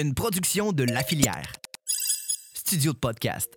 une 0.00 0.14
production 0.14 0.72
de 0.72 0.84
La 0.84 1.02
Filière. 1.02 1.52
Studio 2.54 2.94
de 2.94 2.96
podcast. 2.96 3.50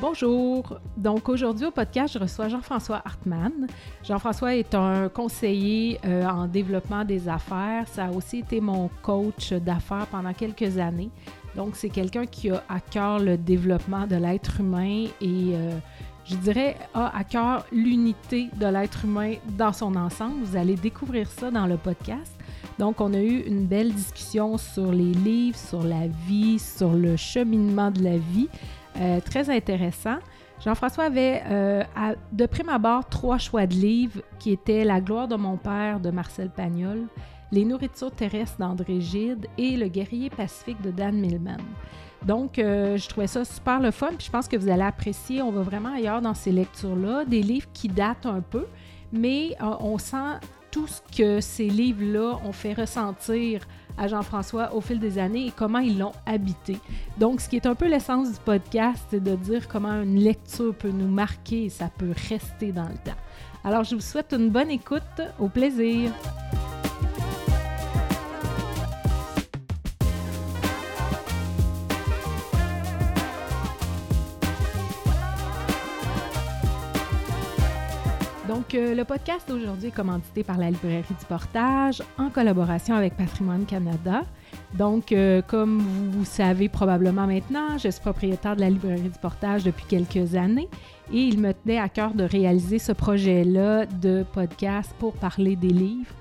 Bonjour. 0.00 0.80
Donc 0.96 1.28
aujourd'hui 1.28 1.66
au 1.66 1.70
podcast, 1.70 2.14
je 2.14 2.18
reçois 2.18 2.48
Jean-François 2.48 3.00
Hartmann. 3.04 3.68
Jean-François 4.02 4.56
est 4.56 4.74
un 4.74 5.08
conseiller 5.08 6.00
euh, 6.04 6.24
en 6.24 6.48
développement 6.48 7.04
des 7.04 7.28
affaires. 7.28 7.86
Ça 7.86 8.06
a 8.06 8.10
aussi 8.10 8.38
été 8.38 8.60
mon 8.60 8.90
coach 9.02 9.52
d'affaires 9.52 10.08
pendant 10.10 10.32
quelques 10.32 10.76
années. 10.78 11.10
Donc 11.58 11.74
c'est 11.74 11.88
quelqu'un 11.88 12.24
qui 12.24 12.50
a 12.50 12.62
à 12.68 12.78
cœur 12.78 13.18
le 13.18 13.36
développement 13.36 14.06
de 14.06 14.14
l'être 14.14 14.60
humain 14.60 15.06
et 15.20 15.56
euh, 15.56 15.76
je 16.24 16.36
dirais 16.36 16.76
a 16.94 17.18
à 17.18 17.24
cœur 17.24 17.66
l'unité 17.72 18.48
de 18.54 18.66
l'être 18.66 19.04
humain 19.04 19.34
dans 19.56 19.72
son 19.72 19.96
ensemble. 19.96 20.44
Vous 20.44 20.56
allez 20.56 20.76
découvrir 20.76 21.28
ça 21.28 21.50
dans 21.50 21.66
le 21.66 21.76
podcast. 21.76 22.32
Donc, 22.78 23.00
on 23.00 23.12
a 23.12 23.18
eu 23.18 23.40
une 23.40 23.66
belle 23.66 23.92
discussion 23.92 24.56
sur 24.56 24.92
les 24.92 25.12
livres, 25.12 25.58
sur 25.58 25.82
la 25.82 26.06
vie, 26.28 26.60
sur 26.60 26.92
le 26.92 27.16
cheminement 27.16 27.90
de 27.90 28.04
la 28.04 28.18
vie. 28.18 28.48
Euh, 29.00 29.18
très 29.20 29.50
intéressant. 29.50 30.18
Jean-François 30.64 31.04
avait, 31.04 31.42
euh, 31.50 31.82
de 32.30 32.46
prime 32.46 32.68
abord, 32.68 33.08
trois 33.08 33.38
choix 33.38 33.66
de 33.66 33.74
livres 33.74 34.20
qui 34.38 34.52
étaient 34.52 34.84
La 34.84 35.00
gloire 35.00 35.26
de 35.26 35.34
mon 35.34 35.56
père 35.56 35.98
de 35.98 36.10
Marcel 36.10 36.50
Pagnol, 36.50 37.08
Les 37.52 37.64
nourritures 37.64 38.10
terrestres 38.10 38.58
d'André 38.58 39.00
Gide 39.00 39.46
et 39.56 39.76
Le 39.76 39.88
guerrier 39.88 40.30
pacifique 40.30 40.80
de 40.82 40.90
Dan 40.90 41.18
Millman. 41.18 41.58
Donc, 42.24 42.58
euh, 42.58 42.96
je 42.96 43.08
trouvais 43.08 43.26
ça 43.26 43.44
super 43.44 43.80
le 43.80 43.90
fun, 43.90 44.10
puis 44.16 44.26
je 44.26 44.30
pense 44.30 44.48
que 44.48 44.56
vous 44.56 44.68
allez 44.68 44.82
apprécier. 44.82 45.40
On 45.40 45.52
va 45.52 45.62
vraiment 45.62 45.94
ailleurs 45.94 46.20
dans 46.20 46.34
ces 46.34 46.52
lectures-là, 46.52 47.24
des 47.24 47.42
livres 47.42 47.68
qui 47.72 47.88
datent 47.88 48.26
un 48.26 48.40
peu, 48.40 48.66
mais 49.12 49.56
on 49.60 49.98
sent 49.98 50.40
tout 50.70 50.86
ce 50.86 51.00
que 51.16 51.40
ces 51.40 51.68
livres-là 51.68 52.38
ont 52.44 52.52
fait 52.52 52.74
ressentir 52.74 53.66
à 53.96 54.06
Jean-François 54.06 54.74
au 54.74 54.80
fil 54.80 54.98
des 54.98 55.18
années 55.18 55.46
et 55.46 55.52
comment 55.54 55.78
ils 55.78 55.98
l'ont 55.98 56.12
habité. 56.26 56.78
Donc, 57.18 57.40
ce 57.40 57.48
qui 57.48 57.56
est 57.56 57.66
un 57.66 57.74
peu 57.74 57.88
l'essence 57.88 58.32
du 58.32 58.38
podcast, 58.44 59.04
c'est 59.10 59.22
de 59.22 59.34
dire 59.34 59.66
comment 59.68 60.02
une 60.02 60.18
lecture 60.18 60.74
peut 60.74 60.90
nous 60.90 61.08
marquer 61.08 61.64
et 61.64 61.68
ça 61.68 61.90
peut 61.96 62.12
rester 62.28 62.72
dans 62.72 62.88
le 62.88 62.94
temps. 62.94 63.18
Alors, 63.64 63.84
je 63.84 63.94
vous 63.94 64.00
souhaite 64.00 64.32
une 64.32 64.50
bonne 64.50 64.70
écoute. 64.70 65.02
Au 65.38 65.48
plaisir. 65.48 66.12
Euh, 78.74 78.94
le 78.94 79.04
podcast 79.04 79.48
d'aujourd'hui 79.48 79.88
est 79.88 79.92
commandité 79.92 80.42
par 80.42 80.58
la 80.58 80.70
Librairie 80.70 81.02
du 81.08 81.24
Portage 81.26 82.02
en 82.18 82.28
collaboration 82.28 82.94
avec 82.94 83.16
Patrimoine 83.16 83.64
Canada. 83.64 84.24
Donc, 84.74 85.12
euh, 85.12 85.40
comme 85.42 85.78
vous, 85.78 86.24
savez 86.24 86.68
probablement 86.68 87.26
maintenant, 87.26 87.78
je 87.78 87.88
suis 87.88 88.00
propriétaire 88.00 88.56
de 88.56 88.60
la 88.60 88.70
Librairie 88.70 89.08
du 89.08 89.18
Portage 89.20 89.64
depuis 89.64 89.84
quelques 89.88 90.34
années 90.34 90.68
et 91.12 91.20
il 91.20 91.40
me 91.40 91.52
tenait 91.52 91.78
à 91.78 91.88
cœur 91.88 92.12
de 92.12 92.24
réaliser 92.24 92.78
ce 92.78 92.92
projet-là 92.92 93.86
de 93.86 94.24
podcast 94.34 94.94
pour 94.98 95.14
parler 95.14 95.56
des 95.56 95.68
livres. 95.68 96.14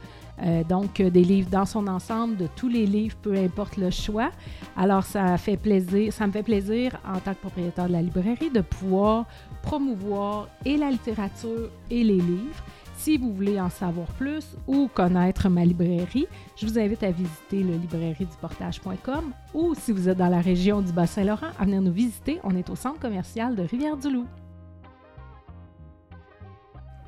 Euh, 0.44 0.64
donc, 0.64 1.02
des 1.02 1.24
livres 1.24 1.50
dans 1.50 1.66
son 1.66 1.88
ensemble, 1.88 2.38
de 2.38 2.48
tous 2.56 2.68
les 2.68 2.86
livres, 2.86 3.16
peu 3.22 3.36
importe 3.36 3.78
le 3.78 3.90
choix. 3.90 4.32
Alors, 4.76 5.04
ça, 5.04 5.38
fait 5.38 5.58
plaisir, 5.58 6.14
ça 6.14 6.28
me 6.28 6.32
fait 6.32 6.44
plaisir 6.44 7.00
en 7.06 7.20
tant 7.20 7.34
que 7.34 7.40
propriétaire 7.40 7.88
de 7.88 7.94
la 7.94 8.02
librairie 8.02 8.50
de 8.50 8.62
pouvoir 8.62 9.26
promouvoir 9.62 10.48
et 10.66 10.78
la 10.78 10.90
littérature 10.90 11.70
et 11.90 12.04
les 12.04 12.18
livres. 12.18 12.64
Si 12.98 13.18
vous 13.18 13.32
voulez 13.32 13.60
en 13.60 13.70
savoir 13.70 14.08
plus 14.14 14.58
ou 14.66 14.90
connaître 14.92 15.50
ma 15.50 15.64
librairie, 15.64 16.28
je 16.56 16.66
vous 16.66 16.80
invite 16.80 17.04
à 17.04 17.12
visiter 17.12 17.62
le 17.62 17.74
librairieduportage.com 17.76 19.34
ou 19.54 19.76
si 19.76 19.92
vous 19.92 20.10
êtes 20.10 20.18
dans 20.18 20.30
la 20.30 20.42
région 20.42 20.82
du 20.82 20.92
Bas-Saint-Laurent, 20.92 21.52
à 21.60 21.66
venir 21.66 21.82
nous 21.82 21.92
visiter. 21.92 22.40
On 22.44 22.56
est 22.56 22.70
au 22.70 22.76
centre 22.76 23.00
commercial 23.00 23.56
de 23.56 23.62
Rivière-du-Loup. 23.62 24.26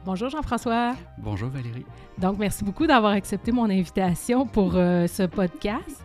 Bonjour 0.05 0.29
Jean-François. 0.29 0.95
Bonjour 1.17 1.49
Valérie. 1.49 1.85
Donc, 2.17 2.37
merci 2.39 2.63
beaucoup 2.63 2.87
d'avoir 2.87 3.11
accepté 3.11 3.51
mon 3.51 3.65
invitation 3.65 4.45
pour 4.45 4.75
euh, 4.75 5.07
ce 5.07 5.23
podcast. 5.23 6.03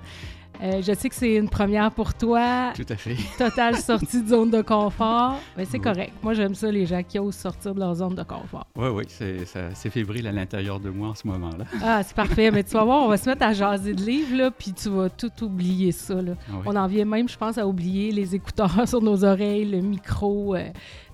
Euh, 0.62 0.80
je 0.82 0.92
sais 0.94 1.08
que 1.08 1.14
c'est 1.14 1.34
une 1.34 1.48
première 1.48 1.90
pour 1.90 2.14
toi. 2.14 2.72
Tout 2.74 2.86
à 2.88 2.96
fait. 2.96 3.16
Totale 3.38 3.76
sortie 3.76 4.22
de 4.22 4.28
zone 4.28 4.50
de 4.50 4.62
confort. 4.62 5.38
Mais 5.56 5.64
c'est 5.64 5.78
correct. 5.78 6.12
Moi, 6.22 6.34
j'aime 6.34 6.54
ça, 6.54 6.70
les 6.70 6.86
gens 6.86 7.02
qui 7.02 7.18
osent 7.18 7.34
sortir 7.34 7.74
de 7.74 7.80
leur 7.80 7.94
zone 7.96 8.14
de 8.14 8.22
confort. 8.22 8.66
Oui, 8.76 8.88
oui, 8.88 9.04
c'est 9.08 9.90
fébrile 9.90 10.26
à 10.26 10.32
l'intérieur 10.32 10.80
de 10.80 10.90
moi 10.90 11.08
en 11.08 11.14
ce 11.14 11.26
moment-là. 11.26 11.64
Ah, 11.82 12.02
c'est 12.02 12.14
parfait. 12.16 12.50
Mais 12.50 12.62
tu 12.62 12.72
vas 12.72 12.84
voir, 12.84 13.02
on 13.02 13.08
va 13.08 13.16
se 13.16 13.28
mettre 13.28 13.42
à 13.42 13.52
jaser 13.52 13.92
de 13.94 14.02
livres, 14.02 14.36
là, 14.36 14.50
puis 14.50 14.72
tu 14.72 14.88
vas 14.88 15.10
tout 15.10 15.32
oublier 15.42 15.92
ça. 15.92 16.14
Là. 16.14 16.32
Ah 16.48 16.54
on 16.64 16.76
en 16.76 16.86
vient 16.86 17.04
même, 17.04 17.28
je 17.28 17.36
pense, 17.36 17.58
à 17.58 17.66
oublier 17.66 18.10
les 18.12 18.34
écouteurs 18.34 18.70
sur 18.88 19.02
nos 19.02 19.24
oreilles, 19.24 19.66
le 19.66 19.80
micro. 19.80 20.54
Euh. 20.54 20.68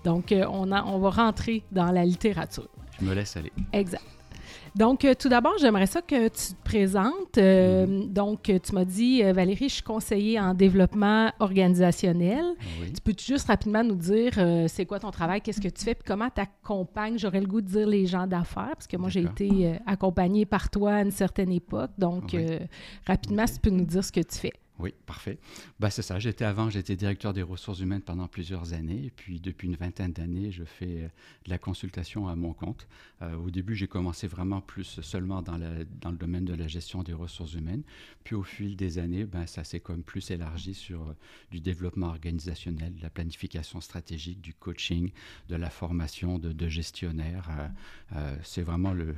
donc, 0.04 0.32
euh, 0.32 0.44
on, 0.48 0.70
on 0.70 0.98
va 0.98 1.10
rentrer 1.10 1.64
dans 1.72 1.90
la 1.90 2.04
littérature. 2.04 2.68
Je 3.00 3.06
me 3.06 3.14
laisse 3.14 3.36
aller. 3.36 3.52
Exact. 3.72 4.02
Donc, 4.76 5.04
euh, 5.04 5.14
tout 5.14 5.28
d'abord, 5.28 5.54
j'aimerais 5.58 5.86
ça 5.86 6.00
que 6.02 6.28
tu 6.28 6.54
te 6.54 6.64
présentes. 6.64 7.38
Euh, 7.38 7.86
mm-hmm. 7.86 8.12
Donc, 8.12 8.42
tu 8.42 8.74
m'as 8.74 8.84
dit, 8.84 9.22
euh, 9.22 9.32
Valérie, 9.32 9.68
je 9.68 9.74
suis 9.74 9.82
conseiller 9.82 10.38
en 10.38 10.54
développement 10.54 11.32
organisationnel. 11.40 12.44
Tu 12.94 13.00
peux 13.02 13.14
juste 13.18 13.48
rapidement 13.48 13.82
nous 13.82 13.94
dire 13.94 14.32
c'est 14.68 14.86
quoi 14.86 14.98
ton 14.98 15.10
travail, 15.10 15.40
qu'est-ce 15.40 15.60
que 15.60 15.68
tu 15.68 15.84
fais, 15.84 15.94
puis 15.94 16.04
comment 16.06 16.28
tu 16.34 16.40
accompagnes, 16.40 17.18
j'aurais 17.18 17.40
le 17.40 17.46
goût 17.46 17.60
de 17.60 17.66
dire 17.66 17.86
les 17.86 18.06
gens 18.06 18.26
d'affaires, 18.26 18.72
parce 18.74 18.86
que 18.86 18.96
moi, 18.96 19.08
j'ai 19.08 19.22
été 19.22 19.74
accompagnée 19.86 20.46
par 20.46 20.70
toi 20.70 20.94
à 20.94 21.02
une 21.02 21.10
certaine 21.10 21.52
époque. 21.52 21.90
Donc, 21.98 22.36
rapidement, 23.06 23.46
si 23.46 23.54
tu 23.54 23.60
peux 23.60 23.70
nous 23.70 23.84
dire 23.84 24.04
ce 24.04 24.12
que 24.12 24.20
tu 24.20 24.38
fais. 24.38 24.52
Oui, 24.80 24.94
parfait. 25.04 25.38
Bah, 25.78 25.90
c'est 25.90 26.00
ça. 26.00 26.18
J'étais 26.18 26.46
avant, 26.46 26.70
j'étais 26.70 26.96
directeur 26.96 27.34
des 27.34 27.42
ressources 27.42 27.80
humaines 27.80 28.00
pendant 28.00 28.28
plusieurs 28.28 28.72
années. 28.72 29.04
Et 29.04 29.10
puis, 29.10 29.38
depuis 29.38 29.68
une 29.68 29.76
vingtaine 29.76 30.12
d'années, 30.12 30.50
je 30.50 30.64
fais 30.64 31.02
euh, 31.02 31.08
de 31.44 31.50
la 31.50 31.58
consultation 31.58 32.28
à 32.28 32.34
mon 32.34 32.54
compte. 32.54 32.88
Euh, 33.20 33.34
au 33.36 33.50
début, 33.50 33.76
j'ai 33.76 33.88
commencé 33.88 34.26
vraiment 34.26 34.62
plus 34.62 35.00
seulement 35.02 35.42
dans, 35.42 35.58
le 35.58 36.16
domaine 36.16 36.46
de 36.46 36.54
la 36.54 36.66
gestion 36.66 37.02
des 37.02 37.12
ressources 37.12 37.52
humaines. 37.52 37.82
Puis, 38.24 38.34
au 38.34 38.42
fil 38.42 38.74
des 38.74 38.96
années, 38.96 39.26
ben, 39.26 39.46
ça 39.46 39.64
s'est 39.64 39.80
comme 39.80 40.02
plus 40.02 40.30
élargi 40.30 40.72
sur 40.72 41.02
euh, 41.02 41.12
du 41.50 41.60
développement 41.60 42.08
organisationnel, 42.08 42.94
de 42.94 43.02
la 43.02 43.10
planification 43.10 43.82
stratégique, 43.82 44.40
du 44.40 44.54
coaching, 44.54 45.10
de 45.50 45.56
la 45.56 45.68
formation 45.68 46.38
de 46.38 46.68
gestionnaires. 46.68 47.48
c'est 48.42 48.62
vraiment 48.62 48.92
le, 48.92 49.14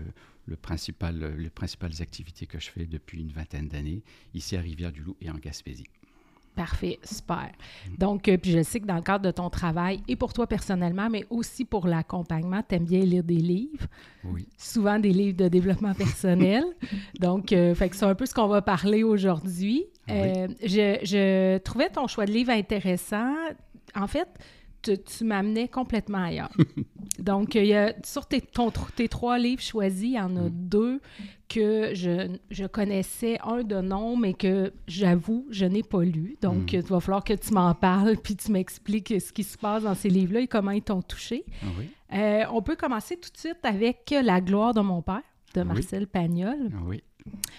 le 0.46 0.56
principal, 0.56 1.36
les 1.36 1.50
principales 1.50 2.00
activités 2.00 2.46
que 2.46 2.58
je 2.58 2.70
fais 2.70 2.84
depuis 2.84 3.20
une 3.20 3.30
vingtaine 3.30 3.68
d'années, 3.68 4.02
ici 4.34 4.56
à 4.56 4.60
Rivière-du-Loup 4.60 5.16
et 5.20 5.30
en 5.30 5.38
Gaspésie. 5.38 5.86
Parfait, 6.54 6.98
super. 7.02 7.50
Donc, 7.96 8.28
euh, 8.28 8.36
puis 8.36 8.50
je 8.50 8.62
sais 8.62 8.78
que 8.78 8.84
dans 8.84 8.96
le 8.96 9.02
cadre 9.02 9.24
de 9.24 9.30
ton 9.30 9.48
travail, 9.48 10.02
et 10.06 10.16
pour 10.16 10.34
toi 10.34 10.46
personnellement, 10.46 11.08
mais 11.08 11.24
aussi 11.30 11.64
pour 11.64 11.86
l'accompagnement, 11.86 12.62
tu 12.68 12.74
aimes 12.74 12.84
bien 12.84 13.00
lire 13.00 13.24
des 13.24 13.36
livres. 13.36 13.86
Oui. 14.24 14.46
Souvent 14.58 14.98
des 14.98 15.12
livres 15.12 15.36
de 15.36 15.48
développement 15.48 15.94
personnel. 15.94 16.62
Donc, 17.20 17.52
euh, 17.52 17.74
fait 17.74 17.88
que 17.88 17.96
c'est 17.96 18.04
un 18.04 18.14
peu 18.14 18.26
ce 18.26 18.34
qu'on 18.34 18.48
va 18.48 18.60
parler 18.60 19.02
aujourd'hui. 19.02 19.86
Euh, 20.10 20.46
je, 20.62 20.98
je, 21.02 21.56
trouvais 21.58 21.88
ton 21.88 22.06
choix 22.06 22.26
de 22.26 22.32
livre 22.32 22.50
intéressant. 22.50 23.34
En 23.94 24.06
fait, 24.06 24.28
tu, 24.82 25.24
m'amenais 25.24 25.68
complètement 25.68 26.24
ailleurs. 26.24 26.52
Donc, 27.18 27.54
il 27.54 27.66
y 27.66 27.74
a, 27.74 27.94
sur 28.04 28.26
tes, 28.26 28.42
tes, 28.96 29.08
trois 29.08 29.38
livres 29.38 29.62
choisis, 29.62 30.02
il 30.02 30.12
y 30.12 30.20
en 30.20 30.36
a 30.36 30.48
mm. 30.48 30.50
deux 30.50 31.00
que 31.48 31.94
je, 31.94 32.36
je, 32.50 32.64
connaissais, 32.64 33.38
un 33.44 33.62
de 33.62 33.80
nom, 33.80 34.16
mais 34.16 34.32
que 34.34 34.72
j'avoue, 34.86 35.46
je 35.50 35.66
n'ai 35.66 35.82
pas 35.82 36.02
lu. 36.02 36.36
Donc, 36.40 36.72
mm. 36.72 36.76
il 36.76 36.82
va 36.82 37.00
falloir 37.00 37.24
que 37.24 37.34
tu 37.34 37.52
m'en 37.52 37.74
parles 37.74 38.16
puis 38.16 38.36
tu 38.36 38.50
m'expliques 38.50 39.20
ce 39.20 39.32
qui 39.32 39.44
se 39.44 39.58
passe 39.58 39.82
dans 39.82 39.94
ces 39.94 40.08
livres-là 40.08 40.40
et 40.40 40.48
comment 40.48 40.70
ils 40.70 40.82
t'ont 40.82 41.02
touché. 41.02 41.44
Ah 41.62 41.66
oui. 41.78 41.90
Euh, 42.14 42.44
on 42.52 42.60
peut 42.62 42.76
commencer 42.76 43.16
tout 43.16 43.30
de 43.30 43.38
suite 43.38 43.64
avec 43.64 44.14
La 44.22 44.40
gloire 44.40 44.74
de 44.74 44.80
mon 44.80 45.00
père 45.02 45.22
de 45.54 45.62
Marcel 45.62 46.06
Pagnol. 46.06 46.70
Ah 46.72 46.82
oui. 46.84 47.02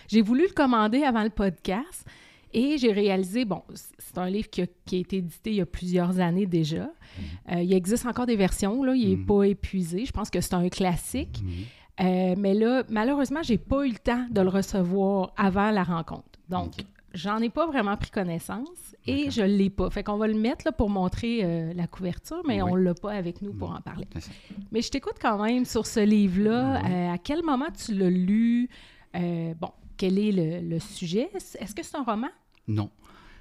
J'ai 0.07 0.21
voulu 0.21 0.43
le 0.47 0.53
commander 0.53 1.03
avant 1.03 1.23
le 1.23 1.29
podcast 1.29 2.05
et 2.53 2.77
j'ai 2.77 2.91
réalisé, 2.91 3.45
bon, 3.45 3.63
c'est 3.97 4.17
un 4.17 4.29
livre 4.29 4.49
qui 4.49 4.61
a, 4.61 4.65
été 4.91 5.17
édité 5.17 5.49
il 5.49 5.55
y 5.55 5.61
a 5.61 5.65
plusieurs 5.65 6.19
années 6.19 6.45
déjà. 6.45 6.83
Mhm. 6.83 7.23
Euh, 7.51 7.63
il 7.63 7.73
existe 7.73 8.05
encore 8.05 8.27
des 8.27 8.35
versions, 8.35 8.83
là, 8.83 8.93
il 8.95 9.09
n'est 9.09 9.15
mhm. 9.15 9.25
pas 9.25 9.43
épuisé. 9.43 10.05
Je 10.05 10.11
pense 10.11 10.29
que 10.29 10.39
c'est 10.39 10.53
un 10.53 10.69
classique. 10.69 11.41
Mhm. 11.43 11.51
Euh, 12.01 12.35
mais 12.37 12.53
là, 12.53 12.83
malheureusement, 12.89 13.41
j'ai 13.43 13.57
pas 13.57 13.85
eu 13.85 13.89
le 13.89 13.97
temps 13.97 14.25
de 14.29 14.41
le 14.41 14.49
recevoir 14.49 15.33
avant 15.35 15.71
la 15.71 15.83
rencontre. 15.83 16.39
Donc, 16.49 16.73
j'en 17.13 17.39
ai 17.39 17.49
pas 17.49 17.65
vraiment 17.65 17.97
pris 17.97 18.11
connaissance 18.11 18.95
et 19.05 19.31
je 19.31 19.41
l'ai 19.41 19.69
pas. 19.69 19.89
Fait 19.89 20.03
qu'on 20.03 20.17
va 20.17 20.27
le 20.27 20.33
mettre 20.35 20.65
là, 20.65 20.71
pour 20.71 20.89
montrer 20.89 21.41
euh, 21.43 21.73
la 21.73 21.87
couverture, 21.87 22.41
mais 22.47 22.61
on 22.61 22.75
l'a 22.75 22.93
pas 22.93 23.13
avec 23.13 23.41
nous 23.41 23.53
pour 23.53 23.71
en 23.71 23.81
parler. 23.81 24.07
Mais 24.71 24.81
je 24.81 24.89
t'écoute 24.89 25.15
quand 25.19 25.43
même 25.43 25.65
sur 25.65 25.87
ce 25.87 25.99
livre-là. 25.99 27.11
à 27.13 27.17
quel 27.17 27.43
moment 27.43 27.67
tu 27.75 27.95
l'as 27.95 28.11
lu? 28.11 28.69
bon, 29.13 29.69
quel 29.97 30.19
est 30.19 30.61
le 30.61 30.79
sujet? 30.79 31.29
Est-ce 31.33 31.73
que 31.73 31.83
c'est 31.83 31.97
un 31.97 32.03
roman? 32.03 32.29
Non. 32.67 32.91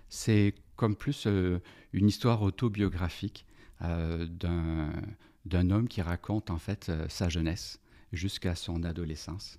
C'est 0.08 0.54
comme 0.76 0.96
plus 0.96 1.26
euh, 1.26 1.60
une 1.92 2.08
histoire 2.08 2.42
autobiographique 2.42 3.46
d'un 3.80 5.70
homme 5.70 5.88
qui 5.88 6.02
raconte 6.02 6.50
en 6.50 6.58
fait 6.58 6.92
sa 7.08 7.28
jeunesse 7.28 7.80
jusqu'à 8.12 8.54
son 8.54 8.84
adolescence. 8.84 9.58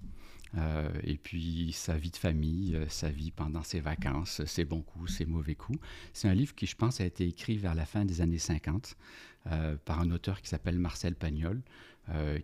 Euh, 0.57 0.89
et 1.03 1.17
puis 1.17 1.71
sa 1.73 1.97
vie 1.97 2.11
de 2.11 2.17
famille, 2.17 2.75
euh, 2.75 2.87
sa 2.87 3.09
vie 3.09 3.31
pendant 3.31 3.63
ses 3.63 3.79
vacances, 3.79 4.45
ses 4.45 4.65
bons 4.65 4.81
coups, 4.81 5.11
ses 5.11 5.25
mauvais 5.25 5.55
coups. 5.55 5.79
C'est 6.13 6.27
un 6.27 6.33
livre 6.35 6.53
qui, 6.53 6.67
je 6.67 6.75
pense, 6.75 7.01
a 7.01 7.05
été 7.05 7.27
écrit 7.27 7.57
vers 7.57 7.73
la 7.73 7.85
fin 7.85 8.05
des 8.05 8.21
années 8.21 8.37
50 8.37 8.95
euh, 9.47 9.75
par 9.83 9.99
un 9.99 10.11
auteur 10.11 10.41
qui 10.41 10.49
s'appelle 10.49 10.77
Marcel 10.77 11.15
Pagnol, 11.15 11.61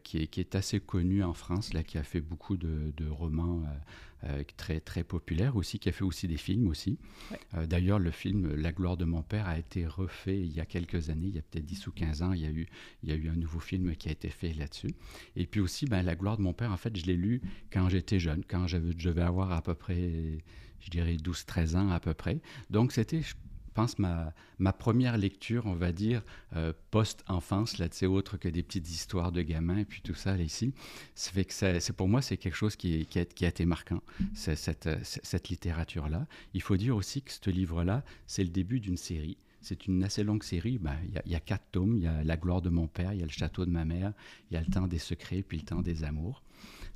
qui 0.04 0.20
est, 0.20 0.28
qui, 0.28 0.40
est, 0.40 0.56
assez 0.56 0.80
connu 0.80 1.24
en 1.24 1.34
France, 1.34 1.74
là, 1.74 1.84
qui 1.84 1.98
a 1.98 2.04
fait 2.04 2.22
beaucoup 2.22 2.58
de, 2.58 2.94
de 2.96 3.08
romans 3.08 3.64
euh, 4.26 4.44
très, 4.58 4.82
très 4.82 5.06
populaire 5.06 5.56
aussi, 5.56 5.80
qui 5.80 5.88
a 5.88 5.94
fait 5.94 6.04
aussi 6.04 6.28
des 6.28 6.36
films 6.36 6.68
aussi. 6.68 6.98
Euh, 7.54 7.66
d'ailleurs, 7.66 8.00
le 8.00 8.12
film 8.12 8.54
La 8.54 8.74
gloire 8.74 8.98
de 8.98 9.06
mon 9.06 9.22
père 9.22 9.48
a 9.48 9.58
été 9.58 9.88
refait 9.88 10.38
il 10.38 10.52
y 10.52 10.60
a 10.60 10.66
quelques 10.66 11.10
années, 11.10 11.28
il 11.28 11.36
y 11.36 11.40
a 11.40 11.42
peut-être 11.42 11.66
10 11.66 11.88
ou 11.88 11.92
15 11.94 12.24
ans, 12.24 12.34
il 12.34 12.42
y, 12.42 12.46
a 12.46 12.50
eu, 12.50 12.68
il 13.02 13.10
y 13.10 13.14
a 13.14 13.16
eu 13.16 13.30
un 13.30 13.38
nouveau 13.38 13.62
film 13.62 13.96
qui 13.96 14.10
a 14.10 14.12
été 14.12 14.28
fait 14.28 14.54
là-dessus. 14.54 14.94
Et 15.38 15.46
puis 15.46 15.62
aussi, 15.62 15.86
ben, 15.86 16.04
La 16.04 16.16
gloire 16.16 16.36
de 16.36 16.42
mon 16.42 16.52
père, 16.52 16.70
en 16.74 16.76
fait, 16.76 16.98
je 16.98 17.06
l'ai 17.06 17.16
lu 17.16 17.42
quand 17.72 17.88
j'étais 17.88 18.20
jeune, 18.20 18.44
quand 18.46 18.68
je 18.68 18.78
devais 18.78 19.22
avoir 19.22 19.54
à 19.54 19.62
peu 19.62 19.74
près, 19.74 20.42
je 20.82 20.90
dirais 20.90 21.16
12-13 21.16 21.78
ans 21.78 21.90
à 21.90 22.02
peu 22.02 22.14
près. 22.14 22.42
Donc 22.70 22.92
c'était, 22.92 23.22
pense, 23.70 24.00
ma, 24.00 24.34
ma 24.58 24.74
première 24.74 25.18
lecture, 25.18 25.66
on 25.66 25.74
va 25.74 25.92
dire, 25.92 26.22
euh, 26.56 26.74
post-enfance, 26.92 27.78
là, 27.78 27.90
tu 27.90 27.98
sais, 27.98 28.06
autre 28.06 28.38
que 28.38 28.50
des 28.50 28.64
petites 28.64 28.90
histoires 28.90 29.32
de 29.32 29.42
gamins 29.42 29.78
et 29.78 29.86
puis 29.86 30.02
tout 30.02 30.14
ça, 30.14 30.36
là, 30.36 30.44
ici. 30.44 30.74
C'est, 31.16 31.94
pour 31.94 32.08
moi, 32.08 32.22
c'est 32.22 32.38
quelque 32.38 32.56
chose 32.56 32.76
qui, 32.76 33.08
a, 33.16 33.26
qui, 33.26 33.46
a, 33.46 33.48
été 33.48 33.66
marquant, 33.66 34.02
cette, 34.34 34.90
cette 35.04 35.50
littérature-là. 35.50 36.28
Il 36.54 36.62
faut 36.62 36.78
dire 36.78 36.96
aussi 36.96 37.22
que 37.22 37.32
ce 37.32 37.50
livre-là, 37.50 38.04
c'est 38.28 38.44
le 38.44 38.50
début 38.50 38.80
d'une 38.80 38.98
série. 38.98 39.38
C'est 39.62 39.88
une 39.88 40.04
assez 40.04 40.24
longue 40.24 40.44
série. 40.44 40.78
Ben, 40.78 40.96
il 41.04 41.22
y, 41.26 41.34
y, 41.34 41.36
a 41.36 41.40
quatre 41.40 41.66
tomes. 41.72 41.98
Il 41.98 42.04
y 42.04 42.08
a 42.08 42.24
La 42.24 42.38
gloire 42.38 42.62
de 42.62 42.70
mon 42.70 42.88
père, 42.88 43.14
il 43.14 43.20
y 43.20 43.24
a 43.24 43.26
Le 43.26 43.32
château 43.32 43.66
de 43.66 43.72
ma 43.72 43.86
mère, 43.86 44.14
il 44.50 44.54
y 44.54 44.58
a 44.58 44.62
Le 44.62 44.68
temps 44.68 44.88
des 44.88 45.00
secrets, 45.00 45.44
puis 45.44 45.58
Le 45.58 45.64
temps 45.64 45.82
des 45.82 46.04
amours. 46.04 46.44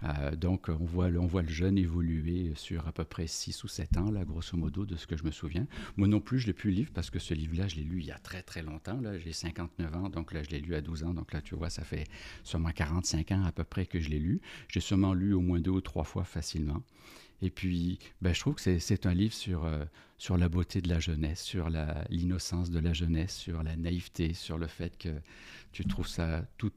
Euh, 0.03 0.35
donc, 0.35 0.69
on 0.69 0.85
voit, 0.85 1.07
on 1.07 1.25
voit 1.25 1.41
le 1.41 1.49
jeune 1.49 1.77
évoluer 1.77 2.51
sur 2.55 2.87
à 2.87 2.91
peu 2.91 3.03
près 3.03 3.27
6 3.27 3.63
ou 3.63 3.67
7 3.67 3.97
ans, 3.97 4.11
là, 4.11 4.25
grosso 4.25 4.57
modo, 4.57 4.85
de 4.85 4.95
ce 4.95 5.07
que 5.07 5.17
je 5.17 5.23
me 5.23 5.31
souviens. 5.31 5.67
Moi 5.97 6.07
non 6.07 6.19
plus, 6.19 6.39
je 6.39 6.47
l'ai 6.47 6.53
plus 6.53 6.71
le 6.71 6.77
livre 6.77 6.91
parce 6.93 7.09
que 7.09 7.19
ce 7.19 7.33
livre-là, 7.33 7.67
je 7.67 7.75
l'ai 7.75 7.83
lu 7.83 7.99
il 7.99 8.05
y 8.05 8.11
a 8.11 8.19
très, 8.19 8.41
très 8.41 8.61
longtemps. 8.61 8.99
Là, 8.99 9.17
j'ai 9.17 9.33
59 9.33 9.95
ans, 9.95 10.09
donc 10.09 10.33
là, 10.33 10.43
je 10.43 10.49
l'ai 10.49 10.59
lu 10.59 10.75
à 10.75 10.81
12 10.81 11.03
ans. 11.03 11.13
Donc 11.13 11.33
là, 11.33 11.41
tu 11.41 11.55
vois, 11.55 11.69
ça 11.69 11.83
fait 11.83 12.05
sûrement 12.43 12.71
45 12.71 13.31
ans 13.31 13.43
à 13.45 13.51
peu 13.51 13.63
près 13.63 13.85
que 13.85 13.99
je 13.99 14.09
l'ai 14.09 14.19
lu. 14.19 14.41
J'ai 14.67 14.79
sûrement 14.79 15.13
lu 15.13 15.33
au 15.33 15.41
moins 15.41 15.59
deux 15.59 15.71
ou 15.71 15.81
trois 15.81 16.03
fois 16.03 16.23
facilement. 16.23 16.83
Et 17.43 17.49
puis, 17.49 17.99
ben, 18.21 18.33
je 18.33 18.39
trouve 18.39 18.55
que 18.55 18.79
c'est 18.79 19.05
un 19.05 19.13
livre 19.13 19.33
sur, 19.33 19.65
euh, 19.65 19.83
sur 20.17 20.37
la 20.37 20.47
beauté 20.47 20.81
de 20.81 20.87
la 20.87 21.01
jeunesse, 21.01 21.41
sur 21.41 21.69
l'innocence 21.69 22.69
de 22.69 22.79
la 22.79 22.93
jeunesse, 22.93 23.35
sur 23.35 23.63
la 23.63 23.75
naïveté, 23.75 24.33
sur 24.33 24.57
le 24.57 24.67
fait 24.67 24.97
que 24.97 25.09
tu 25.73 25.83
trouves 25.83 26.07
ça 26.07 26.45
tout, 26.57 26.71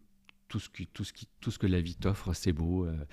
tout 0.49 0.59
ce, 0.61 1.59
que 1.59 1.67
la 1.67 1.81
vie 1.81 1.97
t'offre, 1.97 2.33
c'est 2.33 2.53
beau. 2.53 2.87
Euh, 2.87 3.05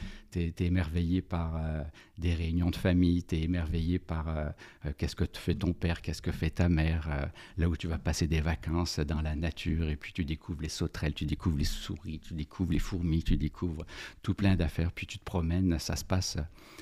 émerveillé 0.60 1.22
par 1.22 1.58
euh, 1.58 1.84
des 2.18 2.34
réunions 2.34 2.70
de 2.70 2.76
famille, 2.76 3.24
tu 3.24 3.36
es 3.36 3.42
émerveillé 3.42 4.00
par 4.00 4.28
euh, 4.30 4.50
qu'est-ce 4.98 5.16
que 5.16 5.26
fait 5.34 5.56
ton 5.56 5.74
père, 5.74 6.02
qu'est-ce 6.02 6.22
que 6.22 6.32
fait 6.32 6.52
ta 6.52 6.70
mère, 6.70 7.32
là 7.58 7.70
où 7.70 7.76
tu 7.76 7.88
vas 7.88 7.98
passer 7.98 8.28
des 8.28 8.42
vacances 8.42 9.00
dans 9.00 9.22
la 9.22 9.36
nature, 9.36 9.90
et 9.90 9.96
puis 9.96 10.14
tu 10.14 10.24
découvres 10.24 10.62
les 10.62 10.70
sauterelles, 10.70 11.14
tu 11.14 11.26
découvres 11.26 11.58
les 11.58 11.64
souris, 11.64 12.20
tu 12.20 12.34
découvres 12.34 12.72
les 12.72 12.80
fourmis, 12.80 13.24
tu 13.24 13.38
découvres 13.38 13.86
tout 14.22 14.34
plein 14.34 14.56
d'affaires, 14.56 14.92
puis 14.92 15.08
tu 15.08 15.18
te 15.18 15.24
promènes, 15.24 15.80
ça 15.80 15.96
se 15.96 16.06
passe, 16.06 16.38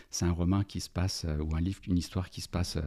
c'est 0.10 0.26
un 0.26 0.32
roman 0.32 0.64
qui 0.64 0.82
se 0.82 0.90
passe, 0.90 1.26
ou 1.40 1.56
un 1.56 1.62
livre, 1.62 1.80
une 1.88 1.98
histoire 1.98 2.30
qui 2.30 2.42
se 2.42 2.50
passe 2.50 2.78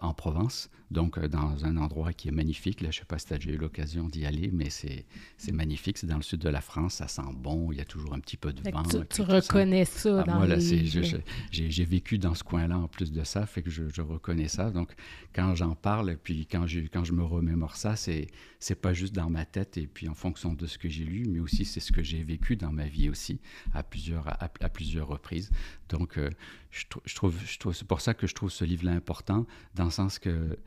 en 0.00 0.14
Provence, 0.14 0.70
donc 0.92 1.18
dans 1.18 1.64
un 1.64 1.76
endroit 1.76 2.12
qui 2.12 2.28
est 2.28 2.32
magnifique. 2.32 2.80
Là, 2.80 2.92
je 2.92 2.98
ne 2.98 3.00
sais 3.00 3.06
pas 3.06 3.18
si 3.18 3.26
tu 3.26 3.34
as 3.34 3.38
déjà 3.38 3.50
eu 3.50 3.56
l'occasion 3.56 4.08
d'y 4.08 4.24
aller, 4.24 4.50
mais 4.52 4.70
c'est 4.70 5.04
magnifique, 5.52 5.98
c'est 5.98 6.06
dans 6.06 6.16
le 6.16 6.22
sud 6.22 6.40
de 6.40 6.48
la 6.48 6.60
France 6.60 6.94
ça 6.94 7.08
sent 7.08 7.22
bon, 7.36 7.72
il 7.72 7.78
y 7.78 7.80
a 7.80 7.84
toujours 7.84 8.14
un 8.14 8.20
petit 8.20 8.36
peu 8.36 8.52
de 8.52 8.62
vent. 8.70 8.82
Tu, 9.10 9.22
reconnais 9.22 9.84
ça, 9.84 10.20
ah, 10.20 10.24
dans 10.24 10.34
moi, 10.36 10.58
j'ai 11.50 11.63
vécu 11.84 12.18
dans 12.18 12.34
ce 12.34 12.44
coin-là 12.44 12.78
en 12.78 12.88
plus 12.88 13.12
de 13.12 13.24
ça, 13.24 13.46
fait 13.46 13.62
que 13.62 13.70
je, 13.70 14.00
reconnais 14.00 14.48
ça. 14.48 14.70
Donc, 14.70 14.94
quand 15.34 15.54
j'en 15.54 15.74
parle, 15.74 16.16
puis 16.22 16.46
quand 16.46 16.66
je, 16.66 16.80
quand 16.80 17.04
je 17.04 17.12
me 17.12 17.22
remémore 17.22 17.76
ça, 17.76 17.96
c'est 17.96 18.28
c'est 18.58 18.74
pas 18.74 18.94
juste 18.94 19.14
dans 19.14 19.28
ma 19.28 19.44
tête 19.44 19.76
et 19.76 19.86
puis 19.86 20.08
en 20.08 20.14
fonction 20.14 20.54
de 20.54 20.66
ce 20.66 20.78
que 20.78 20.88
j'ai 20.88 21.04
lu, 21.04 21.26
mais 21.28 21.38
aussi 21.38 21.64
c'est 21.64 21.80
ce 21.80 21.92
que 21.92 22.02
j'ai 22.02 22.22
vécu 22.22 22.56
dans 22.56 22.72
ma 22.72 22.86
vie 22.86 23.10
aussi 23.10 23.40
à 23.74 23.82
plusieurs, 23.82 24.26
à, 24.42 24.68
plusieurs 24.68 25.08
reprises. 25.08 25.50
Donc, 25.88 26.16
euh, 26.18 26.30
je, 26.70 26.84
trouve, 26.86 27.38
je 27.44 27.58
trouve 27.58 27.74
c'est 27.74 27.86
pour 27.86 28.00
ça 28.00 28.14
que 28.14 28.26
je 28.26 28.34
trouve 28.34 28.50
ce 28.50 28.64
livre-là 28.64 28.92
important, 28.92 29.46
dans 29.74 29.84
le 29.84 29.90
sens 29.90 30.18
que 30.18 30.58